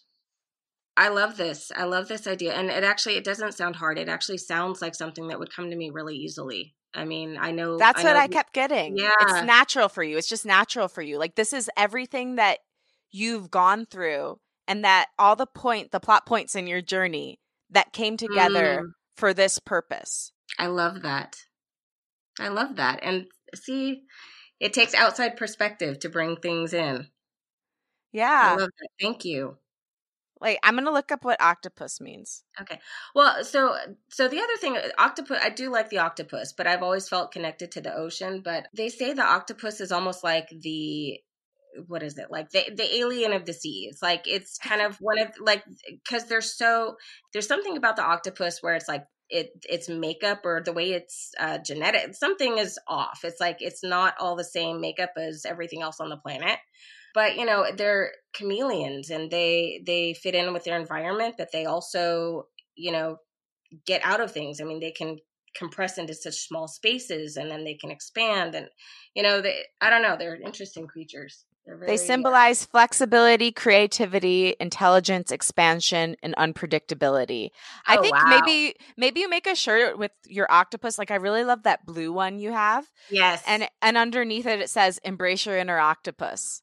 i 0.96 1.10
love 1.10 1.36
this 1.36 1.72
i 1.76 1.84
love 1.84 2.08
this 2.08 2.26
idea 2.26 2.54
and 2.54 2.70
it 2.70 2.84
actually 2.86 3.16
it 3.16 3.24
doesn't 3.26 3.54
sound 3.54 3.76
hard 3.76 3.98
it 3.98 4.08
actually 4.08 4.38
sounds 4.38 4.82
like 4.82 4.96
something 4.96 5.28
that 5.28 5.40
would 5.40 5.54
come 5.54 5.70
to 5.70 5.76
me 5.76 5.90
really 5.90 6.16
easily 6.16 6.74
i 6.94 7.06
mean 7.06 7.38
i 7.40 7.52
know 7.52 7.78
that's 7.78 8.04
what 8.04 8.14
know 8.14 8.20
i 8.20 8.28
kept 8.28 8.54
getting. 8.54 8.98
Yeah. 8.98 9.12
it's 9.22 9.46
natural 9.46 9.90
for 9.90 10.04
you. 10.04 10.18
It's 10.18 10.30
just 10.30 10.46
natural 10.46 10.88
for 10.88 11.02
you. 11.02 11.18
Like 11.18 11.36
this 11.36 11.54
is 11.54 11.70
everything 11.78 12.36
that 12.36 12.60
you've 13.12 13.50
gone 13.52 13.86
through 13.86 14.40
and 14.68 14.84
that 14.84 15.08
all 15.18 15.36
the 15.36 15.48
point 15.48 15.92
the 15.92 16.00
plot 16.00 16.26
points 16.26 16.56
in 16.56 16.68
your 16.68 16.82
journey 16.82 17.40
that 17.72 17.94
came 17.94 18.18
together 18.18 18.82
Mm, 18.84 18.92
for 19.16 19.34
this 19.34 19.60
purpose. 19.60 20.32
I 20.58 20.68
love 20.68 21.02
that. 21.04 21.38
I 22.40 22.48
love 22.48 22.78
that 22.78 23.00
and 23.04 23.26
see 23.54 24.04
it 24.60 24.74
takes 24.74 24.94
outside 24.94 25.38
perspective 25.38 26.00
to 26.00 26.10
bring 26.10 26.38
things 26.38 26.74
in. 26.74 26.98
I 26.98 27.08
yeah. 28.12 28.56
love 28.58 28.70
that. 28.80 28.90
Thank 29.00 29.26
you 29.26 29.58
like 30.42 30.60
i'm 30.64 30.76
gonna 30.76 30.92
look 30.92 31.12
up 31.12 31.24
what 31.24 31.42
octopus 31.42 32.00
means 32.00 32.44
Okay. 32.62 32.80
Well, 33.16 33.44
so 33.44 33.76
so 34.10 34.28
the 34.28 34.40
other 34.40 34.58
thing, 34.60 34.78
octopus. 34.98 35.40
I 35.42 35.50
do 35.50 35.72
like 35.72 35.90
the 35.90 36.00
octopus, 36.00 36.54
but 36.54 36.68
I've 36.68 36.84
always 36.84 37.08
felt 37.08 37.32
connected 37.32 37.72
to 37.72 37.82
the 37.82 37.96
ocean. 37.96 38.42
But 38.44 38.68
they 38.76 38.90
say 38.90 39.14
the 39.14 39.24
octopus 39.24 39.80
is 39.80 39.92
almost 39.92 40.24
like 40.24 40.50
the 40.50 41.20
what 41.88 42.04
is 42.04 42.18
it 42.18 42.32
like 42.32 42.50
the 42.50 42.64
the 42.76 42.96
alien 42.96 43.32
of 43.32 43.46
the 43.46 43.54
seas 43.54 44.00
like 44.02 44.24
it's 44.26 44.58
kind 44.58 44.82
of 44.82 44.98
one 44.98 45.20
of 45.20 45.28
like 45.40 45.64
because 45.86 46.26
there's 46.26 46.58
so 46.58 46.96
there's 47.32 47.48
something 47.48 47.78
about 47.78 47.96
the 47.96 48.04
octopus 48.04 48.58
where 48.62 48.74
it's 48.74 48.88
like 48.88 49.04
it 49.30 49.52
it's 49.70 49.88
makeup 49.88 50.42
or 50.46 50.62
the 50.66 50.74
way 50.74 50.92
it's 50.92 51.32
uh, 51.40 51.60
genetic 51.60 52.16
something 52.16 52.58
is 52.58 52.80
off 52.88 53.20
it's 53.24 53.40
like 53.40 53.58
it's 53.60 53.84
not 53.84 54.16
all 54.20 54.36
the 54.36 54.44
same 54.44 54.82
makeup 54.82 55.12
as 55.16 55.46
everything 55.46 55.84
else 55.84 56.00
on 56.00 56.10
the 56.10 56.18
planet 56.18 56.58
but 57.14 57.38
you 57.38 57.46
know 57.46 57.66
they're 57.76 58.12
chameleons 58.34 59.10
and 59.10 59.32
they 59.32 59.82
they 59.86 60.14
fit 60.14 60.36
in 60.36 60.54
with 60.54 60.64
their 60.64 60.80
environment 60.80 61.36
but 61.38 61.52
they 61.52 61.66
also 61.66 62.44
you 62.76 62.92
know 62.92 63.18
get 63.86 64.02
out 64.04 64.22
of 64.22 64.32
things 64.32 64.62
i 64.62 64.64
mean 64.64 64.80
they 64.80 64.92
can 64.92 65.18
compress 65.56 65.98
into 65.98 66.14
such 66.14 66.36
small 66.36 66.68
spaces 66.68 67.36
and 67.36 67.50
then 67.50 67.64
they 67.64 67.74
can 67.74 67.90
expand 67.90 68.54
and 68.54 68.68
you 69.16 69.24
know 69.24 69.42
they 69.42 69.64
i 69.82 69.90
don't 69.90 70.04
know 70.04 70.16
they're 70.18 70.40
interesting 70.42 70.86
creatures 70.86 71.46
very, 71.78 71.92
they 71.92 71.98
symbolize 71.98 72.64
uh, 72.64 72.68
flexibility, 72.72 73.52
creativity, 73.52 74.56
intelligence, 74.60 75.32
expansion, 75.32 76.16
and 76.24 76.36
unpredictability. 76.36 77.50
Oh, 77.88 77.94
I 77.94 77.98
think 77.98 78.14
wow. 78.14 78.30
maybe 78.30 78.76
maybe 78.98 79.20
you 79.20 79.30
make 79.30 79.48
a 79.48 79.56
shirt 79.56 79.98
with 79.98 80.12
your 80.26 80.52
octopus. 80.52 80.98
Like 80.98 81.12
I 81.12 81.16
really 81.16 81.44
love 81.44 81.64
that 81.64 81.86
blue 81.86 82.12
one 82.12 82.40
you 82.40 82.52
have. 82.52 82.90
Yes. 83.12 83.44
And 83.46 83.68
and 83.82 83.98
underneath 83.98 84.46
it 84.46 84.60
it 84.60 84.70
says 84.70 85.00
embrace 85.04 85.46
your 85.46 85.58
inner 85.58 85.80
octopus. 85.80 86.62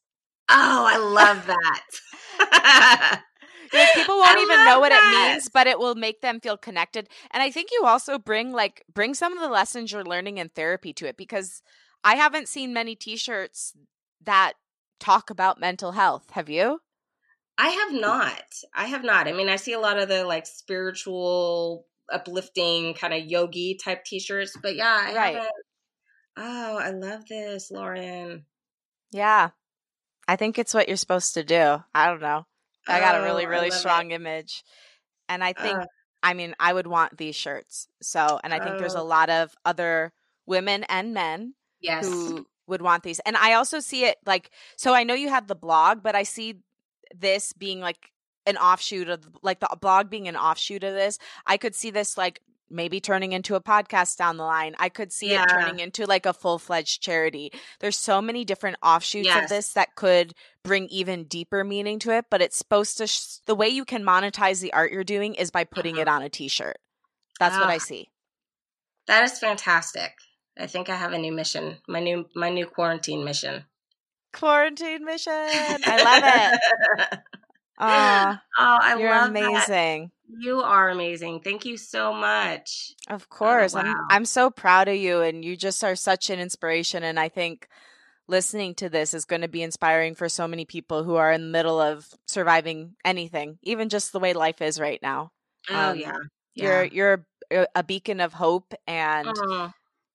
Oh, 0.49 0.85
I 0.87 0.97
love 0.97 1.45
that. 1.47 3.23
like, 3.73 3.93
people 3.93 4.17
won't 4.17 4.39
I 4.39 4.41
even 4.41 4.65
know 4.65 4.79
what 4.79 4.91
that. 4.91 5.03
it 5.03 5.09
means, 5.09 5.49
but 5.49 5.67
it 5.67 5.79
will 5.79 5.95
make 5.95 6.21
them 6.21 6.39
feel 6.39 6.57
connected. 6.57 7.09
And 7.31 7.43
I 7.43 7.51
think 7.51 7.69
you 7.71 7.83
also 7.85 8.17
bring 8.17 8.51
like 8.53 8.83
bring 8.93 9.13
some 9.13 9.33
of 9.33 9.41
the 9.41 9.49
lessons 9.49 9.91
you're 9.91 10.05
learning 10.05 10.37
in 10.37 10.49
therapy 10.49 10.93
to 10.93 11.07
it 11.07 11.17
because 11.17 11.61
I 12.03 12.15
haven't 12.15 12.47
seen 12.47 12.73
many 12.73 12.95
t-shirts 12.95 13.73
that 14.23 14.53
talk 14.99 15.29
about 15.29 15.59
mental 15.59 15.91
health. 15.93 16.31
Have 16.31 16.49
you? 16.49 16.79
I 17.57 17.69
have 17.69 17.93
not. 17.93 18.43
I 18.73 18.85
have 18.85 19.03
not. 19.03 19.27
I 19.27 19.33
mean, 19.33 19.49
I 19.49 19.55
see 19.55 19.73
a 19.73 19.79
lot 19.79 19.97
of 19.97 20.07
the 20.07 20.23
like 20.23 20.45
spiritual, 20.45 21.85
uplifting 22.11 22.93
kind 22.93 23.13
of 23.13 23.25
yogi 23.25 23.75
type 23.83 24.05
t-shirts, 24.05 24.55
but 24.61 24.75
yeah, 24.75 25.01
I 25.07 25.13
right. 25.13 25.35
haven't. 25.35 25.51
Oh, 26.37 26.77
I 26.77 26.91
love 26.91 27.27
this, 27.27 27.71
Lauren. 27.71 28.45
Yeah. 29.11 29.49
I 30.27 30.35
think 30.35 30.57
it's 30.57 30.73
what 30.73 30.87
you're 30.87 30.97
supposed 30.97 31.35
to 31.35 31.43
do. 31.43 31.83
I 31.93 32.07
don't 32.07 32.21
know. 32.21 32.45
I 32.87 32.99
got 32.99 33.19
a 33.19 33.23
really, 33.23 33.45
oh, 33.45 33.49
really 33.49 33.71
strong 33.71 34.11
it. 34.11 34.15
image. 34.15 34.63
And 35.29 35.43
I 35.43 35.53
think, 35.53 35.77
uh, 35.77 35.85
I 36.23 36.33
mean, 36.33 36.55
I 36.59 36.73
would 36.73 36.87
want 36.87 37.17
these 37.17 37.35
shirts. 37.35 37.87
So, 38.01 38.39
and 38.43 38.53
I 38.53 38.59
think 38.59 38.77
there's 38.77 38.95
a 38.95 39.01
oh. 39.01 39.05
lot 39.05 39.29
of 39.29 39.53
other 39.65 40.13
women 40.45 40.85
and 40.85 41.13
men 41.13 41.53
yes. 41.81 42.07
who 42.07 42.45
would 42.67 42.81
want 42.81 43.03
these. 43.03 43.19
And 43.19 43.35
I 43.37 43.53
also 43.53 43.79
see 43.79 44.05
it 44.05 44.17
like, 44.25 44.51
so 44.77 44.93
I 44.93 45.03
know 45.03 45.13
you 45.13 45.29
have 45.29 45.47
the 45.47 45.55
blog, 45.55 46.03
but 46.03 46.15
I 46.15 46.23
see 46.23 46.55
this 47.15 47.53
being 47.53 47.79
like 47.79 48.11
an 48.45 48.57
offshoot 48.57 49.09
of 49.09 49.27
like 49.41 49.59
the 49.59 49.69
blog 49.79 50.09
being 50.09 50.27
an 50.27 50.35
offshoot 50.35 50.83
of 50.83 50.93
this. 50.93 51.19
I 51.45 51.57
could 51.57 51.75
see 51.75 51.91
this 51.91 52.17
like 52.17 52.41
maybe 52.69 52.99
turning 52.99 53.31
into 53.31 53.55
a 53.55 53.61
podcast 53.61 54.17
down 54.17 54.37
the 54.37 54.43
line. 54.43 54.75
I 54.77 54.89
could 54.89 55.11
see 55.11 55.31
yeah. 55.31 55.43
it 55.43 55.49
turning 55.49 55.79
into 55.79 56.05
like 56.05 56.25
a 56.25 56.33
full 56.33 56.59
fledged 56.59 57.01
charity. 57.01 57.51
There's 57.79 57.97
so 57.97 58.21
many 58.21 58.45
different 58.45 58.77
offshoots 58.83 59.27
yes. 59.27 59.43
of 59.43 59.49
this 59.49 59.73
that 59.73 59.95
could 59.95 60.33
bring 60.63 60.87
even 60.89 61.25
deeper 61.25 61.63
meaning 61.63 61.99
to 61.99 62.11
it, 62.11 62.25
but 62.29 62.41
it's 62.41 62.57
supposed 62.57 62.97
to, 62.97 63.07
sh- 63.07 63.37
the 63.45 63.55
way 63.55 63.69
you 63.69 63.85
can 63.85 64.03
monetize 64.03 64.61
the 64.61 64.73
art 64.73 64.91
you're 64.91 65.03
doing 65.03 65.35
is 65.35 65.51
by 65.51 65.63
putting 65.63 65.95
uh-huh. 65.95 66.01
it 66.01 66.07
on 66.07 66.21
a 66.21 66.29
t 66.29 66.47
shirt. 66.47 66.77
That's 67.39 67.55
uh, 67.55 67.59
what 67.59 67.69
I 67.69 67.75
ah. 67.75 67.79
see. 67.79 68.09
That 69.07 69.23
is 69.23 69.39
fantastic. 69.39 70.11
I 70.59 70.67
think 70.67 70.89
I 70.89 70.95
have 70.95 71.13
a 71.13 71.17
new 71.17 71.31
mission. 71.31 71.77
My 71.87 71.99
new 71.99 72.25
my 72.35 72.49
new 72.49 72.65
quarantine 72.65 73.23
mission. 73.23 73.65
Quarantine 74.33 75.05
mission. 75.05 75.31
I 75.33 76.03
love 76.03 77.09
it. 77.09 77.19
oh, 77.79 78.37
oh, 78.59 78.77
I 78.81 78.97
you're 78.99 79.09
love 79.09 79.29
amazing. 79.29 80.03
That. 80.03 80.11
You 80.39 80.61
are 80.61 80.89
amazing. 80.89 81.41
Thank 81.41 81.65
you 81.65 81.77
so 81.77 82.13
much. 82.13 82.93
Of 83.09 83.27
oh, 83.31 83.35
course. 83.35 83.75
Oh, 83.75 83.79
wow. 83.79 83.85
I'm 83.85 84.17
I'm 84.17 84.25
so 84.25 84.49
proud 84.49 84.87
of 84.87 84.95
you 84.95 85.21
and 85.21 85.43
you 85.43 85.55
just 85.55 85.83
are 85.83 85.95
such 85.95 86.29
an 86.29 86.39
inspiration 86.39 87.03
and 87.03 87.19
I 87.19 87.29
think 87.29 87.67
listening 88.27 88.75
to 88.75 88.89
this 88.89 89.13
is 89.13 89.25
going 89.25 89.41
to 89.41 89.47
be 89.47 89.63
inspiring 89.63 90.15
for 90.15 90.29
so 90.29 90.47
many 90.47 90.65
people 90.65 91.03
who 91.03 91.15
are 91.15 91.31
in 91.31 91.41
the 91.41 91.47
middle 91.47 91.79
of 91.79 92.07
surviving 92.25 92.95
anything, 93.05 93.57
even 93.63 93.89
just 93.89 94.11
the 94.11 94.19
way 94.19 94.33
life 94.33 94.61
is 94.61 94.79
right 94.79 95.01
now. 95.01 95.31
Oh 95.69 95.91
um, 95.91 95.97
yeah. 95.97 96.17
yeah. 96.53 96.63
You're 96.63 96.83
you're 96.85 97.67
a 97.75 97.83
beacon 97.83 98.19
of 98.19 98.33
hope 98.33 98.73
and 98.85 99.29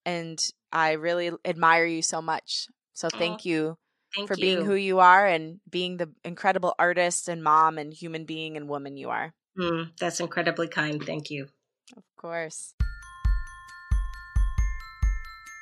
and 0.04 0.38
I 0.70 0.92
really 0.92 1.30
admire 1.44 1.86
you 1.86 2.02
so 2.02 2.22
much. 2.22 2.66
So 2.94 3.08
thank 3.08 3.40
oh, 3.40 3.48
you 3.48 3.78
thank 4.14 4.28
for 4.28 4.34
you. 4.34 4.40
being 4.40 4.64
who 4.64 4.74
you 4.74 5.00
are 5.00 5.26
and 5.26 5.60
being 5.68 5.96
the 5.96 6.10
incredible 6.24 6.74
artist 6.78 7.28
and 7.28 7.42
mom 7.42 7.78
and 7.78 7.92
human 7.92 8.24
being 8.24 8.56
and 8.56 8.68
woman 8.68 8.96
you 8.96 9.10
are. 9.10 9.32
Mm, 9.59 9.90
that's 9.98 10.20
incredibly 10.20 10.68
kind. 10.68 11.03
Thank 11.05 11.30
you. 11.30 11.48
Of 11.96 12.05
course. 12.16 12.74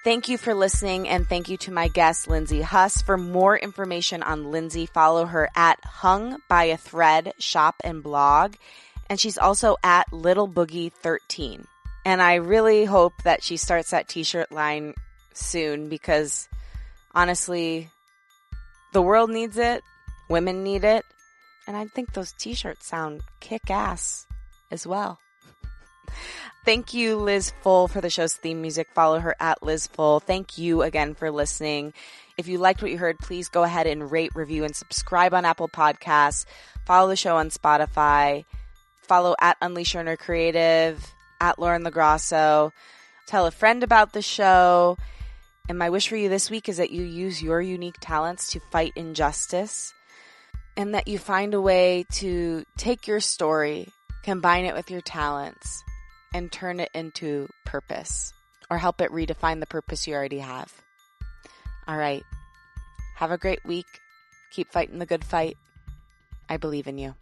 Thank 0.03 0.31
you 0.31 0.39
for 0.39 0.55
listening 0.55 1.09
and 1.09 1.29
thank 1.29 1.51
you 1.51 1.59
to 1.59 1.73
my 1.73 1.89
guest, 1.89 2.27
Lindsey 2.27 2.63
Huss. 2.63 3.03
For 3.03 3.19
more 3.19 3.59
information 3.59 4.23
on 4.23 4.51
Lindsay, 4.51 4.87
follow 4.87 5.27
her 5.27 5.51
at 5.55 5.79
Hung 5.85 6.39
by 6.49 6.65
a 6.65 6.79
Thread 6.79 7.35
shop 7.39 7.75
and 7.85 8.03
blog. 8.03 8.55
And 9.11 9.21
she's 9.21 9.37
also 9.37 9.77
at 9.83 10.11
Little 10.11 10.49
Boogie 10.49 10.91
13. 10.91 11.67
And 12.07 12.23
I 12.23 12.37
really 12.37 12.87
hope 12.87 13.13
that 13.25 13.43
she 13.43 13.59
starts 13.59 13.91
that 13.91 14.09
t 14.09 14.23
shirt 14.23 14.51
line 14.51 14.95
soon 15.35 15.91
because 15.91 16.49
honestly, 17.15 17.91
the 18.95 19.03
world 19.03 19.29
needs 19.29 19.59
it, 19.59 19.83
women 20.31 20.65
need 20.65 20.85
it, 20.85 21.05
and 21.67 21.77
I 21.77 21.87
think 21.87 22.13
those 22.13 22.33
t 22.33 22.55
shirts 22.55 22.87
sound 22.87 23.23
kick 23.41 23.71
ass 23.71 24.27
as 24.71 24.87
well. 24.87 25.19
Thank 26.65 26.93
you, 26.93 27.17
Liz 27.17 27.53
Full, 27.63 27.89
for 27.89 28.01
the 28.01 28.11
show's 28.11 28.35
theme 28.35 28.61
music. 28.61 28.89
Follow 28.95 29.19
her 29.19 29.35
at 29.41 29.63
Liz 29.63 29.87
Full. 29.87 30.21
Thank 30.21 30.59
you 30.59 30.83
again 30.83 31.15
for 31.15 31.31
listening. 31.31 31.95
If 32.37 32.49
you 32.49 32.59
liked 32.59 32.83
what 32.83 32.91
you 32.91 32.99
heard, 32.99 33.19
please 33.19 33.49
go 33.49 33.63
ahead 33.63 33.87
and 33.87 34.11
rate, 34.11 34.35
review, 34.35 34.65
and 34.65 34.75
subscribe 34.75 35.33
on 35.33 35.45
Apple 35.45 35.69
Podcasts. 35.69 36.45
Follow 36.87 37.09
the 37.09 37.17
show 37.17 37.37
on 37.37 37.51
Spotify. 37.51 38.45
Follow 39.03 39.35
at 39.41 39.57
Unleash 39.63 39.95
Inner 39.95 40.17
Creative 40.17 41.05
at 41.41 41.59
Lauren 41.59 41.85
LaGrasso. 41.85 42.73
Tell 43.27 43.47
a 43.47 43.51
friend 43.51 43.83
about 43.83 44.13
the 44.13 44.23
show. 44.23 44.97
And 45.69 45.79
my 45.79 45.91
wish 45.91 46.09
for 46.09 46.17
you 46.17 46.29
this 46.29 46.51
week 46.51 46.69
is 46.69 46.79
that 46.79 46.91
you 46.91 47.03
use 47.03 47.43
your 47.43 47.61
unique 47.61 47.99
talents 48.01 48.51
to 48.53 48.61
fight 48.71 48.93
injustice 48.97 49.95
and 50.81 50.95
that 50.95 51.07
you 51.07 51.19
find 51.19 51.53
a 51.53 51.61
way 51.61 52.07
to 52.11 52.65
take 52.79 53.07
your 53.07 53.21
story, 53.21 53.87
combine 54.23 54.65
it 54.65 54.75
with 54.75 54.91
your 54.91 55.03
talents, 55.03 55.85
and 56.33 56.51
turn 56.51 56.81
it 56.81 56.89
into 56.95 57.47
purpose 57.67 58.33
or 58.71 58.79
help 58.79 59.03
it 59.03 59.11
redefine 59.11 59.61
the 59.61 59.67
purpose 59.67 60.07
you 60.07 60.15
already 60.15 60.39
have. 60.39 60.73
All 61.87 61.99
right. 61.99 62.23
Have 63.17 63.31
a 63.31 63.37
great 63.37 63.63
week. 63.67 63.85
Keep 64.53 64.73
fighting 64.73 64.99
the 64.99 65.05
good 65.05 65.23
fight. 65.23 65.59
I 66.49 66.57
believe 66.57 66.87
in 66.87 66.97
you. 66.97 67.15